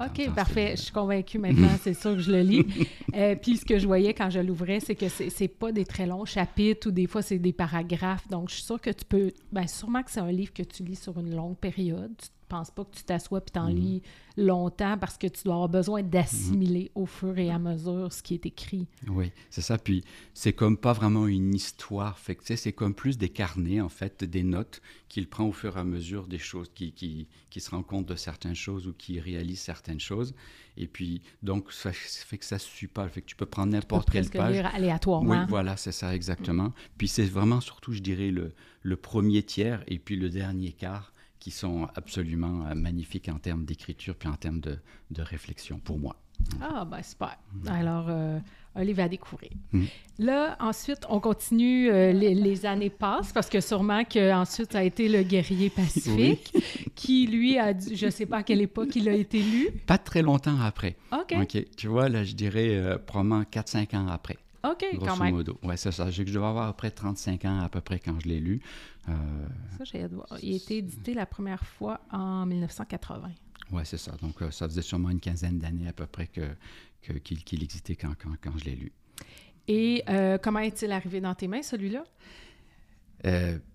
OK, 0.00 0.34
parfait. 0.34 0.74
Je 0.76 0.82
suis 0.82 0.92
convaincue 0.92 1.38
maintenant, 1.38 1.70
c'est 1.80 1.94
sûr 1.94 2.12
que 2.12 2.20
je 2.20 2.32
le 2.32 2.40
lis. 2.40 2.66
Euh, 3.14 3.34
puis 3.34 3.56
ce 3.56 3.64
que 3.64 3.78
je 3.78 3.86
voyais 3.86 4.12
quand 4.12 4.28
je 4.28 4.40
l'ouvrais, 4.40 4.78
c'est 4.78 4.94
que 4.94 5.08
c'est, 5.08 5.48
pas 5.48 5.72
des 5.72 5.86
très 5.86 6.04
longs 6.04 6.26
chapitres 6.26 6.88
ou 6.88 6.90
des 6.90 7.06
fois 7.06 7.22
c'est 7.22 7.38
des 7.38 7.54
paragraphes. 7.54 8.28
Donc 8.28 8.50
je 8.50 8.56
suis 8.56 8.64
sûre 8.64 8.80
que 8.80 8.90
tu 8.90 9.06
peux. 9.06 9.32
Bien, 9.50 9.66
sûrement 9.66 10.02
que 10.02 10.10
c'est 10.10 10.20
un 10.20 10.30
livre 10.30 10.52
que 10.52 10.62
tu 10.62 10.82
lis 10.82 10.96
sur 10.96 11.18
une 11.18 11.34
longue 11.34 11.56
période 11.56 12.14
pense 12.48 12.70
pas 12.70 12.84
que 12.84 12.96
tu 12.96 13.04
t'assois 13.04 13.40
puis 13.40 13.52
t'en 13.52 13.68
mhm. 13.68 13.76
lis 13.76 14.02
longtemps 14.36 14.98
parce 14.98 15.16
que 15.16 15.26
tu 15.26 15.44
dois 15.44 15.54
avoir 15.54 15.68
besoin 15.68 16.02
d'assimiler 16.02 16.90
mhm. 16.94 17.02
au 17.02 17.06
fur 17.06 17.38
et 17.38 17.50
à 17.50 17.58
mesure 17.58 18.12
ce 18.12 18.22
qui 18.22 18.34
est 18.34 18.46
écrit. 18.46 18.86
Oui, 19.08 19.32
c'est 19.50 19.62
ça. 19.62 19.78
Puis 19.78 20.04
c'est 20.34 20.52
comme 20.52 20.76
pas 20.76 20.92
vraiment 20.92 21.26
une 21.26 21.54
histoire. 21.54 22.18
Fait 22.18 22.34
que, 22.34 22.56
c'est 22.56 22.72
comme 22.72 22.94
plus 22.94 23.18
des 23.18 23.28
carnets, 23.28 23.80
en 23.80 23.88
fait, 23.88 24.24
des 24.24 24.42
notes 24.42 24.82
qu'il 25.08 25.28
prend 25.28 25.44
au 25.44 25.52
fur 25.52 25.76
et 25.76 25.80
à 25.80 25.84
mesure 25.84 26.26
des 26.26 26.38
choses, 26.38 26.70
qui, 26.74 26.92
qui, 26.92 27.28
qui 27.50 27.60
se 27.60 27.70
rend 27.70 27.82
compte 27.82 28.06
de 28.06 28.16
certaines 28.16 28.54
choses 28.54 28.86
ou 28.86 28.92
qui 28.92 29.20
réalise 29.20 29.60
certaines 29.60 30.00
choses. 30.00 30.34
Et 30.76 30.86
puis, 30.86 31.22
donc, 31.42 31.72
ça 31.72 31.92
fait 31.92 32.38
que 32.38 32.44
ça 32.44 32.56
ne 32.56 32.60
suit 32.60 32.88
pas. 32.88 33.08
Fait 33.08 33.22
que 33.22 33.26
tu 33.26 33.36
peux 33.36 33.46
prendre 33.46 33.72
n'importe 33.72 34.10
quelle 34.10 34.28
page. 34.28 34.52
lire 34.52 34.74
aléatoirement. 34.74 35.30
Oui, 35.30 35.46
voilà, 35.48 35.76
c'est 35.76 35.92
ça, 35.92 36.14
exactement. 36.14 36.72
Puis 36.98 37.08
c'est 37.08 37.24
vraiment 37.24 37.60
surtout, 37.60 37.92
je 37.92 38.00
dirais, 38.00 38.30
le, 38.30 38.52
le 38.82 38.96
premier 38.96 39.42
tiers 39.42 39.82
et 39.86 39.98
puis 39.98 40.16
le 40.16 40.28
dernier 40.28 40.72
quart 40.72 41.12
qui 41.38 41.50
sont 41.50 41.88
absolument 41.94 42.66
euh, 42.66 42.74
magnifiques 42.74 43.28
en 43.28 43.38
termes 43.38 43.64
d'écriture 43.64 44.14
puis 44.14 44.28
en 44.28 44.34
termes 44.34 44.60
de, 44.60 44.78
de, 45.10 45.22
réflexion 45.22 45.78
pour 45.78 45.98
moi. 45.98 46.16
Ah, 46.60 46.84
ben 46.84 47.02
super. 47.02 47.36
Mm. 47.52 47.68
Alors, 47.68 48.06
euh, 48.08 48.38
un 48.74 48.84
livre 48.84 49.02
à 49.02 49.08
découvrir. 49.08 49.50
Mm. 49.72 49.84
Là, 50.18 50.56
ensuite, 50.60 51.00
on 51.08 51.20
continue, 51.20 51.90
euh, 51.90 52.12
les, 52.12 52.66
années 52.66 52.90
passent 52.90 53.32
parce 53.32 53.48
que 53.48 53.60
sûrement 53.60 54.04
qu'ensuite, 54.04 54.72
ça 54.72 54.78
a 54.78 54.82
été 54.82 55.08
le 55.08 55.22
guerrier 55.22 55.70
pacifique 55.70 56.52
qui, 56.94 57.26
lui, 57.26 57.58
a 57.58 57.72
je 57.78 58.06
ne 58.06 58.10
sais 58.10 58.26
pas 58.26 58.38
à 58.38 58.42
quelle 58.42 58.60
époque 58.60 58.94
il 58.96 59.08
a 59.08 59.12
été 59.12 59.42
lu. 59.42 59.70
Pas 59.86 59.98
très 59.98 60.22
longtemps 60.22 60.60
après. 60.60 60.96
OK. 61.12 61.64
Tu 61.76 61.88
vois, 61.88 62.08
là, 62.08 62.24
je 62.24 62.34
dirais 62.34 62.98
probablement 63.06 63.42
4-5 63.42 63.96
ans 63.96 64.08
après. 64.08 64.36
OK, 64.72 64.84
grosso 64.94 65.06
quand 65.06 65.24
même. 65.24 65.34
modo. 65.34 65.58
Oui, 65.62 65.74
c'est 65.76 65.92
ça. 65.92 66.10
Je 66.10 66.22
devais 66.22 66.36
avoir 66.46 66.68
après 66.68 66.90
35 66.90 67.44
ans 67.44 67.60
à 67.60 67.68
peu 67.68 67.80
près 67.80 67.98
quand 67.98 68.18
je 68.20 68.28
l'ai 68.28 68.40
lu. 68.40 68.60
Euh, 69.08 69.12
ça, 69.78 69.84
j'ai. 69.84 70.06
Il 70.42 70.52
a 70.52 70.56
été 70.56 70.78
édité 70.78 71.14
la 71.14 71.26
première 71.26 71.64
fois 71.64 72.00
en 72.10 72.46
1980. 72.46 73.30
Oui, 73.72 73.82
c'est 73.84 73.98
ça. 73.98 74.12
Donc, 74.22 74.40
euh, 74.42 74.50
ça 74.50 74.68
faisait 74.68 74.82
sûrement 74.82 75.10
une 75.10 75.20
quinzaine 75.20 75.58
d'années 75.58 75.88
à 75.88 75.92
peu 75.92 76.06
près 76.06 76.26
qu'il 76.26 76.56
que, 77.02 77.12
qu'il 77.12 77.62
existait 77.62 77.96
quand, 77.96 78.12
quand, 78.20 78.30
quand 78.40 78.56
je 78.58 78.64
l'ai 78.64 78.76
lu. 78.76 78.92
Et 79.68 80.02
euh, 80.08 80.38
comment 80.38 80.60
est-il 80.60 80.92
arrivé 80.92 81.20
dans 81.20 81.34
tes 81.34 81.48
mains, 81.48 81.62
celui-là? 81.62 82.04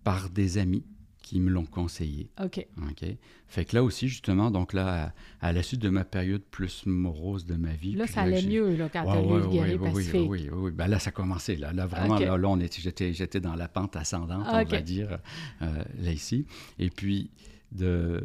par 0.06 0.30
des 0.30 0.58
amis 0.60 0.86
qui 1.22 1.40
me 1.40 1.50
l'ont 1.50 1.66
conseillé. 1.66 2.30
OK. 2.44 2.66
OK? 2.78 3.06
Fait 3.48 3.66
que 3.66 3.76
là 3.76 3.84
aussi, 3.84 4.08
justement, 4.08 4.52
donc 4.52 4.74
là, 4.74 5.14
à, 5.40 5.54
la 5.54 5.64
suite 5.64 5.82
de 5.82 5.90
ma 5.90 6.04
période 6.04 6.42
plus 6.42 6.86
morose 6.86 7.46
de 7.46 7.56
ma 7.56 7.74
vie. 7.74 7.94
Là, 7.94 8.08
ça 8.08 8.22
allait 8.22 8.42
mieux, 8.42 8.76
là, 8.76 8.90
quand 8.90 9.04
tu 9.04 9.10
as 9.10 9.22
lu 9.22 9.28
le 9.28 9.48
guerrier 9.48 9.78
oui, 9.78 9.92
Pacifique. 9.92 10.30
Oui, 10.30 10.50
oui, 10.52 10.60
oui. 10.60 10.72
Ben 10.72 10.88
là, 10.88 11.00
ça 11.00 11.10
a 11.10 11.12
commencé. 11.12 11.56
Là, 11.56 11.74
là 11.74 11.86
vraiment, 11.86 12.18
là, 12.18 12.38
là, 12.38 12.48
on 12.50 12.60
était, 12.60 12.82
j'étais, 12.82 13.14
j'étais 13.14 13.40
dans 13.40 13.56
la 13.56 13.68
pente 13.68 13.96
ascendante, 13.96 14.46
on 14.48 14.64
va 14.64 14.82
dire, 14.82 15.20
euh, 15.62 15.84
là, 16.00 16.12
ici. 16.12 16.46
Et 16.80 16.90
puis, 16.90 17.30
de, 17.72 18.24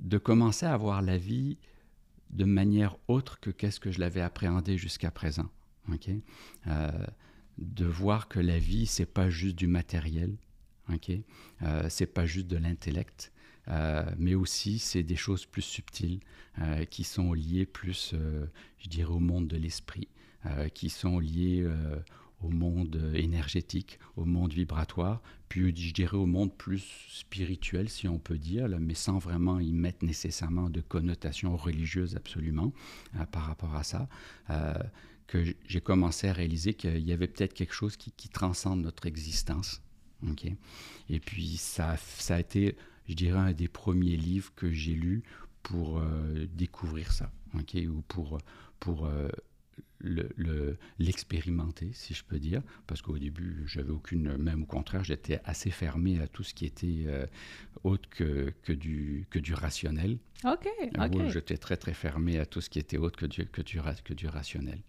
de 0.00 0.18
commencer 0.18 0.66
à 0.66 0.76
voir 0.76 1.02
la 1.02 1.16
vie 1.16 1.58
de 2.30 2.44
manière 2.44 2.96
autre 3.08 3.40
que 3.40 3.50
qu'est-ce 3.50 3.80
que 3.80 3.90
je 3.90 4.00
l'avais 4.00 4.20
appréhendé 4.20 4.76
jusqu'à 4.76 5.10
présent. 5.10 5.48
OK? 5.92 6.08
Euh, 6.66 6.90
de 7.58 7.84
voir 7.84 8.28
que 8.28 8.40
la 8.40 8.58
vie, 8.58 8.86
c'est 8.86 9.06
pas 9.06 9.28
juste 9.28 9.56
du 9.56 9.66
matériel, 9.66 10.36
ok. 10.94 11.12
Euh, 11.62 11.86
c'est 11.88 12.06
pas 12.06 12.26
juste 12.26 12.46
de 12.46 12.56
l'intellect, 12.56 13.32
euh, 13.68 14.04
mais 14.18 14.34
aussi 14.34 14.78
c'est 14.78 15.02
des 15.02 15.16
choses 15.16 15.46
plus 15.46 15.62
subtiles 15.62 16.20
euh, 16.58 16.84
qui 16.84 17.04
sont 17.04 17.32
liées 17.32 17.66
plus, 17.66 18.14
je 18.78 18.88
dirais, 18.88 19.12
au 19.12 19.20
monde 19.20 19.48
de 19.48 19.56
l'esprit, 19.56 20.08
qui 20.74 20.88
sont 20.88 21.18
liées 21.18 21.68
au 22.40 22.48
monde 22.48 23.12
énergétique, 23.14 23.98
au 24.16 24.24
monde 24.24 24.54
vibratoire, 24.54 25.20
puis 25.50 25.76
je 25.76 25.92
dirais 25.92 26.16
au 26.16 26.24
monde 26.24 26.56
plus 26.56 26.82
spirituel, 27.10 27.90
si 27.90 28.08
on 28.08 28.18
peut 28.18 28.38
dire, 28.38 28.66
mais 28.80 28.94
sans 28.94 29.18
vraiment 29.18 29.60
y 29.60 29.74
mettre 29.74 30.02
nécessairement 30.02 30.70
de 30.70 30.80
connotation 30.80 31.54
religieuse 31.58 32.16
absolument 32.16 32.72
par 33.32 33.42
rapport 33.42 33.74
à 33.74 33.82
ça 33.82 34.08
que 35.26 35.44
j'ai 35.66 35.80
commencé 35.82 36.28
à 36.28 36.32
réaliser 36.32 36.72
qu'il 36.72 37.06
y 37.06 37.12
avait 37.12 37.28
peut-être 37.28 37.52
quelque 37.52 37.74
chose 37.74 37.98
qui 37.98 38.28
transcende 38.30 38.80
notre 38.80 39.04
existence 39.04 39.82
ok 40.28 40.46
Et 41.08 41.20
puis 41.20 41.56
ça, 41.56 41.96
ça 41.96 42.36
a 42.36 42.40
été, 42.40 42.76
je 43.08 43.14
dirais, 43.14 43.38
un 43.38 43.52
des 43.52 43.68
premiers 43.68 44.16
livres 44.16 44.52
que 44.54 44.70
j'ai 44.70 44.94
lus 44.94 45.22
pour 45.62 45.98
euh, 45.98 46.46
découvrir 46.54 47.12
ça, 47.12 47.30
ok 47.54 47.76
ou 47.88 48.02
pour, 48.02 48.38
pour 48.78 49.06
euh, 49.06 49.28
l'expérimenter, 50.98 51.90
si 51.92 52.14
je 52.14 52.24
peux 52.24 52.38
dire, 52.38 52.62
parce 52.86 53.02
qu'au 53.02 53.18
début, 53.18 53.64
j'avais 53.66 53.90
aucune, 53.90 54.36
même 54.38 54.62
au 54.62 54.66
contraire, 54.66 55.04
j'étais 55.04 55.40
assez 55.44 55.70
fermé 55.70 56.20
à 56.20 56.26
tout 56.26 56.42
ce 56.42 56.54
qui 56.54 56.64
était 56.64 57.04
euh, 57.06 57.26
autre 57.84 58.08
que, 58.08 58.52
que, 58.62 58.72
du, 58.72 59.26
que 59.30 59.38
du 59.38 59.54
rationnel. 59.54 60.18
OK, 60.44 60.68
OK. 60.98 61.28
J'étais 61.28 61.58
très, 61.58 61.76
très 61.76 61.94
fermé 61.94 62.38
à 62.38 62.46
tout 62.46 62.60
ce 62.60 62.70
qui 62.70 62.78
était 62.78 62.96
autre 62.96 63.18
que 63.18 63.26
du, 63.26 63.46
que 63.46 63.62
du, 63.62 63.80
que 64.04 64.14
du 64.14 64.26
rationnel. 64.28 64.80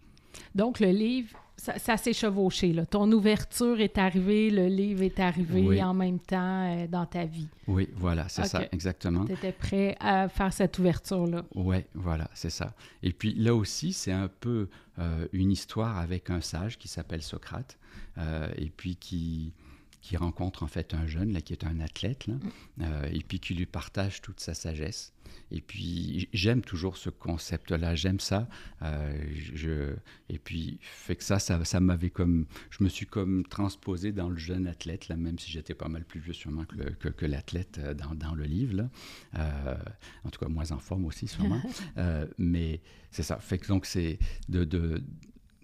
Donc, 0.54 0.80
le 0.80 0.90
livre, 0.90 1.36
ça, 1.56 1.96
s'est 1.96 2.12
chevauché. 2.12 2.72
Là. 2.72 2.86
Ton 2.86 3.10
ouverture 3.12 3.80
est 3.80 3.98
arrivée, 3.98 4.50
le 4.50 4.66
livre 4.66 5.02
est 5.02 5.20
arrivé 5.20 5.82
en 5.82 5.94
même 5.94 6.18
temps 6.18 6.66
euh, 6.66 6.86
dans 6.88 7.06
ta 7.06 7.24
vie. 7.24 7.46
Oui, 7.68 7.88
voilà, 7.94 8.28
c'est 8.28 8.46
ça, 8.46 8.62
exactement. 8.72 9.24
Tu 9.24 9.32
étais 9.32 9.52
prêt 9.52 9.96
à 10.00 10.28
faire 10.28 10.52
cette 10.52 10.78
ouverture-là. 10.78 11.44
Oui, 11.54 11.76
voilà, 11.94 12.28
c'est 12.34 12.50
ça. 12.50 12.74
Et 13.02 13.12
puis 13.12 13.34
là 13.34 13.54
aussi, 13.54 13.92
c'est 13.92 14.12
un 14.12 14.28
peu 14.28 14.68
euh, 14.98 15.26
une 15.32 15.52
histoire 15.52 15.98
avec 15.98 16.30
un 16.30 16.40
sage 16.40 16.78
qui 16.78 16.88
s'appelle 16.88 17.22
Socrate, 17.22 17.78
euh, 18.18 18.48
et 18.56 18.68
puis 18.68 18.96
qui, 18.96 19.52
qui 20.02 20.16
rencontre 20.16 20.62
en 20.62 20.66
fait 20.66 20.92
un 20.94 21.06
jeune, 21.06 21.32
là, 21.32 21.40
qui 21.40 21.52
est 21.54 21.64
un 21.64 21.80
athlète, 21.80 22.26
là, 22.26 22.34
mm. 22.76 22.84
et 23.12 23.20
puis 23.20 23.40
qui 23.40 23.54
lui 23.54 23.66
partage 23.66 24.20
toute 24.20 24.40
sa 24.40 24.52
sagesse. 24.52 25.12
Et 25.50 25.60
puis, 25.60 26.28
j'aime 26.32 26.62
toujours 26.62 26.96
ce 26.96 27.10
concept-là, 27.10 27.94
j'aime 27.94 28.20
ça. 28.20 28.48
Euh, 28.80 29.14
je, 29.54 29.94
et 30.28 30.38
puis, 30.38 30.78
fait 30.80 31.16
que 31.16 31.24
ça, 31.24 31.38
ça, 31.38 31.80
m'avait 31.80 32.10
comme. 32.10 32.46
Je 32.70 32.82
me 32.82 32.88
suis 32.88 33.06
comme 33.06 33.44
transposé 33.44 34.12
dans 34.12 34.28
le 34.28 34.36
jeune 34.36 34.66
athlète, 34.66 35.08
là, 35.08 35.16
même 35.16 35.38
si 35.38 35.50
j'étais 35.50 35.74
pas 35.74 35.88
mal 35.88 36.04
plus 36.04 36.20
vieux 36.20 36.32
sûrement 36.32 36.64
que, 36.64 37.08
que, 37.08 37.26
l'athlète 37.26 37.78
euh, 37.78 37.94
dans, 37.94 38.14
dans, 38.14 38.34
le 38.34 38.44
livre. 38.44 38.76
Là. 38.76 38.90
Euh, 39.38 39.76
en 40.24 40.30
tout 40.30 40.40
cas, 40.40 40.48
moins 40.48 40.72
en 40.72 40.78
forme 40.78 41.04
aussi, 41.04 41.28
sûrement. 41.28 41.62
mais 42.38 42.80
c'est 43.10 43.22
ça. 43.22 43.36
Fait 43.38 43.58
que 43.58 43.68
donc, 43.68 43.86
c'est 43.86 44.18
de, 44.48 44.64
de 44.64 45.02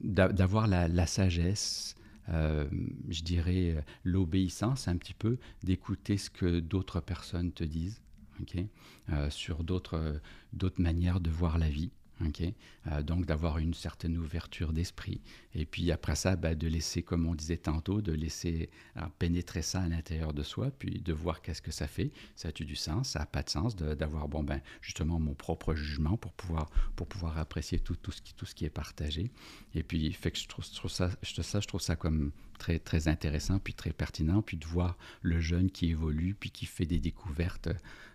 d'avoir 0.00 0.68
la, 0.68 0.86
la, 0.86 1.08
sagesse, 1.08 1.96
je 2.28 3.22
dirais 3.22 3.84
l'obéissance 4.04 4.88
un 4.88 4.96
petit 4.96 5.14
peu, 5.14 5.38
d'écouter 5.62 6.16
ce 6.18 6.30
que 6.30 6.60
d'autres 6.60 7.00
personnes 7.00 7.52
te 7.52 7.64
disent, 7.64 8.02
euh, 9.10 9.30
sur 9.30 9.64
d'autres 9.64 10.20
manières 10.78 11.20
de 11.20 11.30
voir 11.30 11.58
la 11.58 11.68
vie. 11.68 11.90
Euh, 12.20 13.02
donc, 13.02 13.26
d'avoir 13.26 13.58
une 13.58 13.74
certaine 13.74 14.16
ouverture 14.16 14.72
d'esprit. 14.72 15.20
Et 15.54 15.66
puis, 15.66 15.92
après 15.92 16.16
ça, 16.16 16.36
ben, 16.36 16.56
de 16.56 16.66
laisser, 16.66 17.02
comme 17.02 17.26
on 17.26 17.34
disait 17.34 17.56
tantôt, 17.56 18.00
de 18.00 18.12
laisser 18.12 18.70
euh, 18.96 19.02
pénétrer 19.18 19.62
ça 19.62 19.80
à 19.80 19.88
l'intérieur 19.88 20.32
de 20.32 20.42
soi, 20.42 20.70
puis 20.70 21.00
de 21.00 21.12
voir 21.12 21.42
qu'est-ce 21.42 21.62
que 21.62 21.70
ça 21.70 21.86
fait. 21.86 22.10
Ça 22.34 22.48
a-tu 22.48 22.64
du 22.64 22.76
sens? 22.76 23.10
Ça 23.10 23.20
n'a 23.20 23.26
pas 23.26 23.42
de 23.42 23.50
sens 23.50 23.76
d'avoir, 23.76 24.28
bon, 24.28 24.42
ben, 24.42 24.60
justement, 24.80 25.18
mon 25.18 25.34
propre 25.34 25.74
jugement 25.74 26.16
pour 26.16 26.32
pouvoir, 26.32 26.70
pour 26.96 27.06
pouvoir 27.06 27.38
apprécier 27.38 27.78
tout, 27.78 27.96
tout, 27.96 28.12
ce 28.12 28.20
qui, 28.22 28.34
tout 28.34 28.46
ce 28.46 28.54
qui 28.54 28.64
est 28.64 28.70
partagé. 28.70 29.30
Et 29.74 29.82
puis, 29.82 30.12
fait 30.12 30.30
que 30.30 30.38
je 30.38 30.48
trouve, 30.48 30.64
je 30.64 30.74
trouve 30.74 30.90
ça, 30.90 31.10
je 31.22 31.66
trouve 31.66 31.80
ça 31.80 31.96
comme 31.96 32.32
très, 32.58 32.78
très 32.78 33.08
intéressant, 33.08 33.58
puis 33.58 33.74
très 33.74 33.92
pertinent, 33.92 34.42
puis 34.42 34.56
de 34.56 34.66
voir 34.66 34.96
le 35.22 35.40
jeune 35.40 35.70
qui 35.70 35.90
évolue, 35.90 36.34
puis 36.34 36.50
qui 36.50 36.66
fait 36.66 36.86
des 36.86 36.98
découvertes 36.98 37.68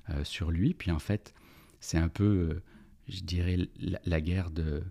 euh, 0.10 0.24
sur 0.24 0.52
lui. 0.52 0.74
Puis, 0.74 0.92
en 0.92 1.00
fait, 1.00 1.34
c'est 1.80 1.98
un 1.98 2.10
peu 2.10 2.62
je 3.08 3.22
dirais, 3.22 3.58
la, 4.06 4.22
guerre 4.22 4.52
de, 4.52 4.84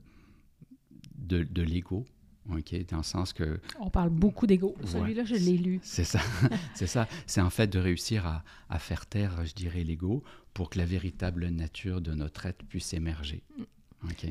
de, 1.16 1.44
de 1.44 1.62
l'ego. 1.62 2.04
OK, 2.50 2.74
dans 2.88 2.96
le 2.98 3.02
sens 3.04 3.32
que... 3.32 3.60
On 3.78 3.88
parle 3.88 4.10
beaucoup 4.10 4.48
d'ego. 4.48 4.74
Celui-là, 4.84 5.24
je 5.24 5.36
l'ai 5.36 5.56
lu. 5.56 5.78
C'est 5.82 6.04
ça. 6.04 6.20
c'est 6.74 6.88
ça. 6.88 7.06
C'est 7.26 7.40
en 7.40 7.50
fait 7.50 7.68
de 7.68 7.78
réussir 7.78 8.26
à, 8.26 8.42
à 8.68 8.80
faire 8.80 9.06
taire, 9.06 9.46
je 9.46 9.54
dirais, 9.54 9.84
l'ego 9.84 10.24
pour 10.52 10.68
que 10.68 10.78
la 10.78 10.84
véritable 10.84 11.46
nature 11.48 12.00
de 12.00 12.12
notre 12.14 12.46
être 12.46 12.64
puisse 12.64 12.92
émerger. 12.94 13.44
Mm. 13.56 13.62
OK. 14.10 14.26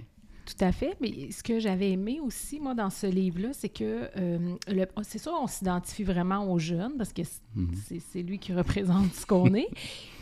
Tout 0.58 0.66
à 0.66 0.72
fait. 0.72 0.98
Mais 1.00 1.32
ce 1.32 1.44
que 1.44 1.60
j'avais 1.60 1.92
aimé 1.92 2.20
aussi, 2.20 2.60
moi, 2.60 2.74
dans 2.74 2.90
ce 2.90 3.08
livre-là, 3.08 3.50
c'est 3.54 3.70
que 3.70 4.10
euh, 4.18 4.56
c'est 5.04 5.18
sûr, 5.18 5.34
on 5.42 5.48
s'identifie 5.48 6.04
vraiment 6.04 6.52
aux 6.52 6.60
jeunes 6.60 6.94
parce 6.98 7.14
que 7.14 7.22
mhm. 7.56 7.74
c'est 8.12 8.22
lui 8.22 8.38
qui 8.38 8.54
représente 8.62 9.14
ce 9.14 9.26
qu'on 9.26 9.54
est. 9.54 9.70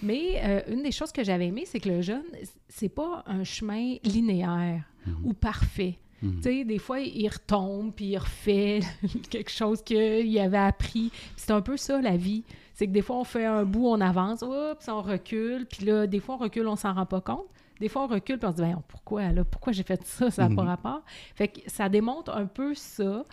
Mais 0.04 0.42
euh, 0.44 0.62
une 0.68 0.84
des 0.84 0.92
choses 0.92 1.12
que 1.12 1.24
j'avais 1.24 1.48
aimé, 1.48 1.64
c'est 1.66 1.80
que 1.80 1.90
le 1.90 2.02
jeune, 2.02 2.24
c'est 2.68 2.90
pas 2.90 3.24
un 3.26 3.44
chemin 3.44 3.96
linéaire 4.04 4.84
mhm. 5.08 5.26
ou 5.26 5.34
parfait. 5.34 5.98
Mhm. 6.22 6.36
Tu 6.36 6.42
sais, 6.42 6.66
des 6.66 6.80
fois, 6.80 7.00
il 7.00 7.28
retombe, 7.28 7.94
puis 7.94 8.06
il 8.06 8.18
refait 8.18 8.82
quelque 9.30 9.52
chose 9.52 9.82
qu'il 9.82 10.40
avait 10.40 10.58
appris. 10.58 11.12
C'est 11.38 11.52
un 11.52 11.62
peu 11.62 11.78
ça, 11.78 12.02
la 12.02 12.18
vie. 12.18 12.44
C'est 12.76 12.88
que 12.88 12.92
des 12.92 13.02
fois, 13.02 13.18
on 13.18 13.24
fait 13.24 13.46
un 13.46 13.66
bout, 13.66 13.88
on 13.88 14.00
avance, 14.00 14.42
oups, 14.42 14.88
on 14.88 15.02
recule, 15.02 15.66
puis 15.66 15.86
là, 15.86 16.08
des 16.08 16.20
fois, 16.20 16.36
on 16.36 16.38
recule, 16.38 16.68
on 16.68 16.76
s'en 16.76 16.94
rend 16.94 17.06
pas 17.06 17.22
compte. 17.22 17.48
Des 17.80 17.90
fois, 17.90 18.04
on 18.04 18.08
recule 18.08 18.40
et 18.42 18.46
on 18.46 18.52
se 18.52 18.56
dit, 18.58 18.62
ben, 18.62 18.82
pourquoi, 18.88 19.32
là, 19.32 19.44
pourquoi 19.44 19.74
j'ai 19.74 19.84
fait 19.84 20.04
ça, 20.06 20.30
ça 20.32 20.48
n'a 20.48 20.56
pas 20.56 20.64
mhm. 20.64 20.70
rapport. 20.70 21.02
Fait 21.36 21.48
que 21.48 21.60
ça 21.68 21.90
démontre 21.90 22.32
un 22.32 22.46
peu 22.46 22.76
ça. 22.76 23.26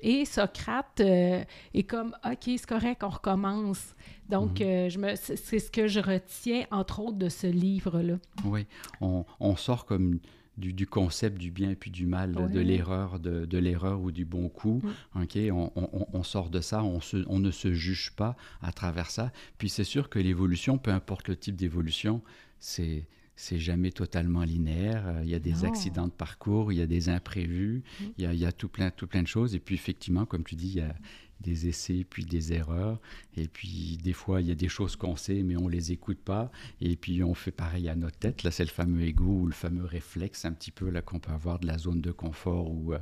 Et 0.00 0.24
Socrate 0.24 1.00
euh, 1.00 1.42
est 1.72 1.82
comme, 1.84 2.14
OK, 2.24 2.42
c'est 2.44 2.66
correct, 2.66 3.02
on 3.02 3.08
recommence. 3.08 3.94
Donc, 4.28 4.60
mhm. 4.60 4.66
euh, 4.66 4.88
je 4.88 4.98
me, 4.98 5.14
c'est 5.16 5.58
ce 5.58 5.70
que 5.70 5.86
je 5.86 6.00
retiens, 6.00 6.64
entre 6.70 7.00
autres, 7.00 7.18
de 7.18 7.28
ce 7.28 7.46
livre-là. 7.46 8.16
Oui, 8.44 8.66
on, 9.00 9.24
on 9.40 9.56
sort 9.56 9.86
comme 9.86 10.18
du, 10.56 10.72
du, 10.72 10.86
concept 10.86 11.38
du 11.38 11.50
bien 11.50 11.70
et 11.70 11.76
puis 11.76 11.90
du 11.90 12.06
mal, 12.06 12.34
de 12.50 12.60
l'erreur, 12.60 13.18
de, 13.18 13.44
de 13.44 13.58
l'erreur 13.58 14.00
ou 14.00 14.12
du 14.12 14.24
bon 14.24 14.48
coup. 14.48 14.80
Mm. 15.14 15.22
ok? 15.22 15.38
On, 15.50 15.72
on, 15.76 16.06
on, 16.12 16.22
sort 16.22 16.50
de 16.50 16.60
ça, 16.60 16.82
on, 16.82 17.00
se, 17.00 17.24
on 17.28 17.38
ne 17.38 17.50
se 17.50 17.72
juge 17.72 18.12
pas 18.12 18.36
à 18.62 18.72
travers 18.72 19.10
ça. 19.10 19.32
Puis 19.58 19.68
c'est 19.68 19.84
sûr 19.84 20.08
que 20.08 20.18
l'évolution, 20.18 20.78
peu 20.78 20.90
importe 20.90 21.28
le 21.28 21.36
type 21.36 21.56
d'évolution, 21.56 22.22
c'est 22.58 23.06
c'est 23.36 23.58
jamais 23.58 23.90
totalement 23.90 24.42
linéaire. 24.42 25.06
Euh, 25.06 25.20
il 25.24 25.30
y 25.30 25.34
a 25.34 25.38
des 25.38 25.64
accidents 25.64 26.06
de 26.06 26.12
parcours, 26.12 26.72
il 26.72 26.78
y 26.78 26.82
a 26.82 26.86
des 26.86 27.08
imprévus, 27.08 27.82
mm. 28.00 28.04
il, 28.18 28.24
y 28.24 28.26
a, 28.26 28.32
il 28.32 28.38
y 28.38 28.46
a, 28.46 28.52
tout, 28.52 28.68
plein, 28.68 28.90
tout 28.90 29.06
plein 29.06 29.22
de 29.22 29.28
choses. 29.28 29.54
Et 29.54 29.60
puis 29.60 29.74
effectivement, 29.74 30.26
comme 30.26 30.44
tu 30.44 30.54
dis, 30.54 30.68
il 30.68 30.76
y 30.76 30.80
a 30.80 30.94
des 31.40 31.68
essais, 31.68 32.04
puis 32.08 32.24
des 32.24 32.52
erreurs. 32.52 33.00
Et 33.36 33.48
puis 33.48 33.98
des 34.02 34.12
fois, 34.12 34.40
il 34.40 34.48
y 34.48 34.50
a 34.50 34.54
des 34.54 34.68
choses 34.68 34.96
qu'on 34.96 35.16
sait, 35.16 35.42
mais 35.42 35.56
on 35.56 35.68
les 35.68 35.92
écoute 35.92 36.18
pas. 36.18 36.50
Et 36.80 36.96
puis 36.96 37.22
on 37.22 37.34
fait 37.34 37.50
pareil 37.50 37.88
à 37.88 37.94
notre 37.94 38.18
tête. 38.18 38.42
Là, 38.42 38.50
c'est 38.50 38.64
le 38.64 38.70
fameux 38.70 39.02
ego 39.02 39.24
ou 39.24 39.46
le 39.46 39.52
fameux 39.52 39.84
réflexe 39.84 40.44
un 40.44 40.52
petit 40.52 40.70
peu 40.70 40.88
là 40.88 41.02
qu'on 41.02 41.18
peut 41.18 41.32
avoir 41.32 41.58
de 41.58 41.66
la 41.66 41.78
zone 41.78 42.00
de 42.00 42.12
confort 42.12 42.70
ou 42.70 42.94
euh, 42.94 42.98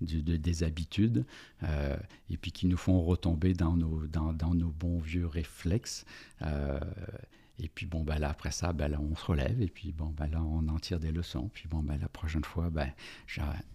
de, 0.00 0.36
des 0.36 0.62
habitudes. 0.62 1.24
Euh, 1.62 1.96
et 2.30 2.36
puis 2.36 2.52
qui 2.52 2.66
nous 2.66 2.76
font 2.76 3.00
retomber 3.02 3.54
dans 3.54 3.76
nos, 3.76 4.06
dans, 4.06 4.32
dans 4.32 4.54
nos 4.54 4.70
bons 4.70 4.98
vieux 4.98 5.26
réflexes. 5.26 6.04
Et 7.58 7.68
puis 7.68 7.86
bon, 7.86 8.02
ben 8.02 8.18
là, 8.18 8.28
après 8.28 8.50
ça, 8.50 8.72
ben 8.72 8.88
là, 8.88 9.00
on 9.00 9.16
se 9.16 9.24
relève 9.24 9.62
et 9.62 9.68
puis 9.68 9.92
bon, 9.92 10.12
ben 10.16 10.26
là, 10.26 10.42
on 10.42 10.68
en 10.68 10.78
tire 10.78 11.00
des 11.00 11.10
leçons. 11.10 11.50
Puis 11.54 11.66
bon, 11.68 11.82
ben 11.82 11.96
la 11.98 12.08
prochaine 12.08 12.44
fois, 12.44 12.68
ben, 12.68 12.92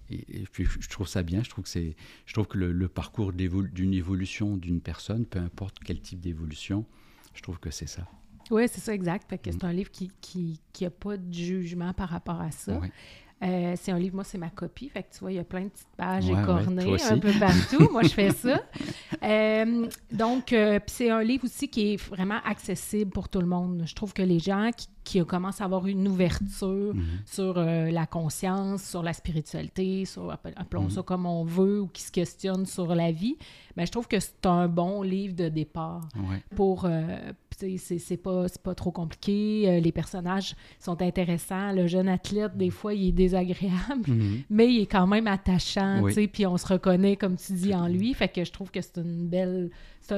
et, 0.10 0.44
puis 0.52 0.66
je 0.66 0.88
trouve 0.90 1.08
ça 1.08 1.24
bien. 1.24 1.42
Je 1.42 1.50
trouve 1.50 1.64
que 1.64 1.70
c'est, 1.70 1.96
je 2.26 2.34
trouve 2.34 2.48
que 2.48 2.58
le, 2.60 2.88
parcours 2.88 3.34
d'une 3.34 3.94
évolution 3.94 4.58
d'une 4.58 4.82
personne, 4.82 5.26
peu 5.26 5.40
importe 5.40 5.80
quel 5.84 6.00
type 6.00 6.20
d'évolution, 6.20 6.86
je 7.34 7.42
trouve 7.42 7.60
que 7.60 7.72
c'est 7.72 7.88
ça. 7.88 8.08
Oui, 8.52 8.68
c'est 8.68 8.82
ça, 8.82 8.94
exact. 8.94 9.30
Fait 9.30 9.38
que 9.38 9.52
c'est 9.52 9.64
mm. 9.64 9.68
un 9.68 9.74
livre 9.74 9.92
qui 9.92 10.08
n'a 10.08 10.14
qui, 10.22 10.60
qui 10.74 10.86
a 10.86 10.92
pas 10.92 11.18
de 11.18 11.34
jugement 11.34 11.94
par 11.94 12.10
rapport 12.10 12.42
à 12.42 12.52
ça. 12.52 12.80
Euh, 13.44 13.74
c'est 13.76 13.92
un 13.92 13.98
livre, 13.98 14.16
moi, 14.16 14.24
c'est 14.24 14.38
ma 14.38 14.50
copie. 14.50 14.90
Fait 14.90 15.04
que 15.04 15.14
tu 15.14 15.20
vois, 15.20 15.32
il 15.32 15.36
y 15.36 15.40
a 15.40 15.44
plein 15.44 15.62
de 15.62 15.70
petites 15.70 15.88
pages 15.98 16.30
écornées 16.30 17.02
un 17.04 17.18
peu 17.18 17.32
partout. 17.40 17.90
moi, 17.92 18.04
je 18.04 18.10
fais 18.10 18.30
ça. 18.32 18.62
Euh, 19.24 19.88
donc, 20.12 20.54
euh, 20.54 20.80
c'est 20.86 21.10
un 21.10 21.24
livre 21.24 21.46
aussi 21.46 21.68
qui 21.68 21.94
est 21.94 21.98
vraiment 21.98 22.40
accessible 22.46 23.12
pour 23.12 23.30
tout 23.30 23.40
le 23.40 23.48
monde. 23.48 23.84
Je 23.86 23.96
trouve 23.96 24.14
que 24.14 24.22
les 24.22 24.40
gens 24.40 24.70
qui, 24.76 24.88
qui 25.04 25.24
commencent 25.26 25.62
à 25.62 25.66
avoir 25.66 25.88
une 25.88 26.08
ouverture 26.08 26.94
mhm. 26.94 27.04
sur 27.26 27.56
la 27.56 28.06
conscience, 28.06 28.84
sur 28.84 29.04
la 29.04 29.14
spiritualité, 29.14 30.06
sur, 30.06 30.32
appelons 30.32 30.84
mhm. 30.84 30.90
ça 30.92 31.04
comme 31.04 31.26
on 31.26 31.44
veut, 31.44 31.82
ou 31.82 31.88
qui 31.88 32.02
se 32.02 32.12
questionnent 32.12 32.66
sur 32.66 32.94
la 32.94 33.12
vie, 33.12 33.38
ben, 33.76 33.86
je 33.86 33.92
trouve 33.92 34.08
que 34.08 34.20
c'est 34.20 34.46
un 34.46 34.68
bon 34.68 35.02
livre 35.02 35.36
de 35.36 35.50
départ 35.50 36.08
pour, 36.56 36.88
c'est 37.68 38.18
pas, 38.18 38.46
pas 38.64 38.76
trop 38.76 38.92
compliqué. 38.92 39.66
Euh, 39.68 39.80
les 39.80 39.92
personnages 39.92 40.56
sont 40.80 41.02
intéressants. 41.02 41.72
Le 41.74 41.88
jeune 41.88 42.08
athlète, 42.08 42.58
des 42.58 42.70
fois, 42.70 42.94
il 42.94 43.10
est 43.10 43.12
désagréable, 43.12 44.04
mhm. 44.08 44.42
mais 44.50 44.72
il 44.74 44.82
est 44.82 44.92
quand 44.92 45.08
même 45.08 45.28
attachant, 45.28 46.04
puis 46.32 46.46
on 46.46 46.58
se 46.58 46.68
reconnaît, 46.68 47.16
comme 47.16 47.36
tu 47.36 47.54
dis, 47.54 47.74
en 47.74 47.88
lui. 47.88 48.14
Fait 48.14 48.30
que 48.30 48.44
je 48.44 48.52
trouve 48.52 48.72
que 48.72 48.82
c'est 48.82 48.98
une 48.98 49.28
belle... 49.28 49.70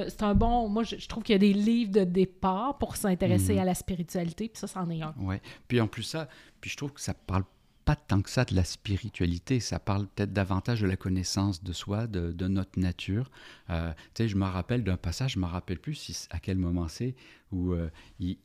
C'est 0.09 0.23
un, 0.23 0.35
bon... 0.35 0.69
Moi, 0.69 0.83
je, 0.83 1.07
trouve 1.07 1.23
qu'il 1.23 1.33
y 1.33 1.35
a 1.35 1.39
des 1.39 1.53
livres 1.53 1.91
de 1.91 2.03
départ 2.03 2.77
pour 2.77 2.95
s'intéresser 2.95 3.53
mhm. 3.53 3.59
à 3.59 3.65
la 3.65 3.75
spiritualité, 3.75 4.49
puis 4.49 4.59
ça, 4.59 4.67
c'en 4.67 4.89
est 4.89 5.01
un. 5.01 5.13
Oui. 5.19 5.35
Puis 5.67 5.79
en 5.79 5.87
plus 5.87 6.03
ça, 6.03 6.27
puis 6.61 6.69
je 6.69 6.77
trouve 6.77 6.93
que 6.93 7.01
ça 7.01 7.13
parle 7.13 7.43
pas 7.85 7.95
tant 7.95 8.21
que 8.21 8.29
ça 8.29 8.45
de 8.45 8.55
la 8.55 8.63
spiritualité, 8.63 9.59
ça 9.59 9.79
parle 9.79 10.07
peut-être 10.07 10.31
davantage 10.31 10.81
de 10.81 10.87
la 10.87 10.95
connaissance 10.95 11.63
de 11.63 11.73
soi, 11.73 12.07
de, 12.07 12.47
notre 12.47 12.79
nature. 12.79 13.29
Euh, 13.69 13.91
tu 14.13 14.23
sais, 14.23 14.27
je 14.27 14.37
me 14.37 14.45
rappelle 14.45 14.83
d'un 14.83 14.97
passage, 14.97 15.33
je 15.33 15.39
me 15.39 15.45
rappelle 15.45 15.79
plus 15.79 16.27
à 16.29 16.39
quel 16.39 16.57
moment 16.57 16.87
c'est, 16.87 17.15
où 17.51 17.73
euh, 17.73 17.89
il, 18.19 18.37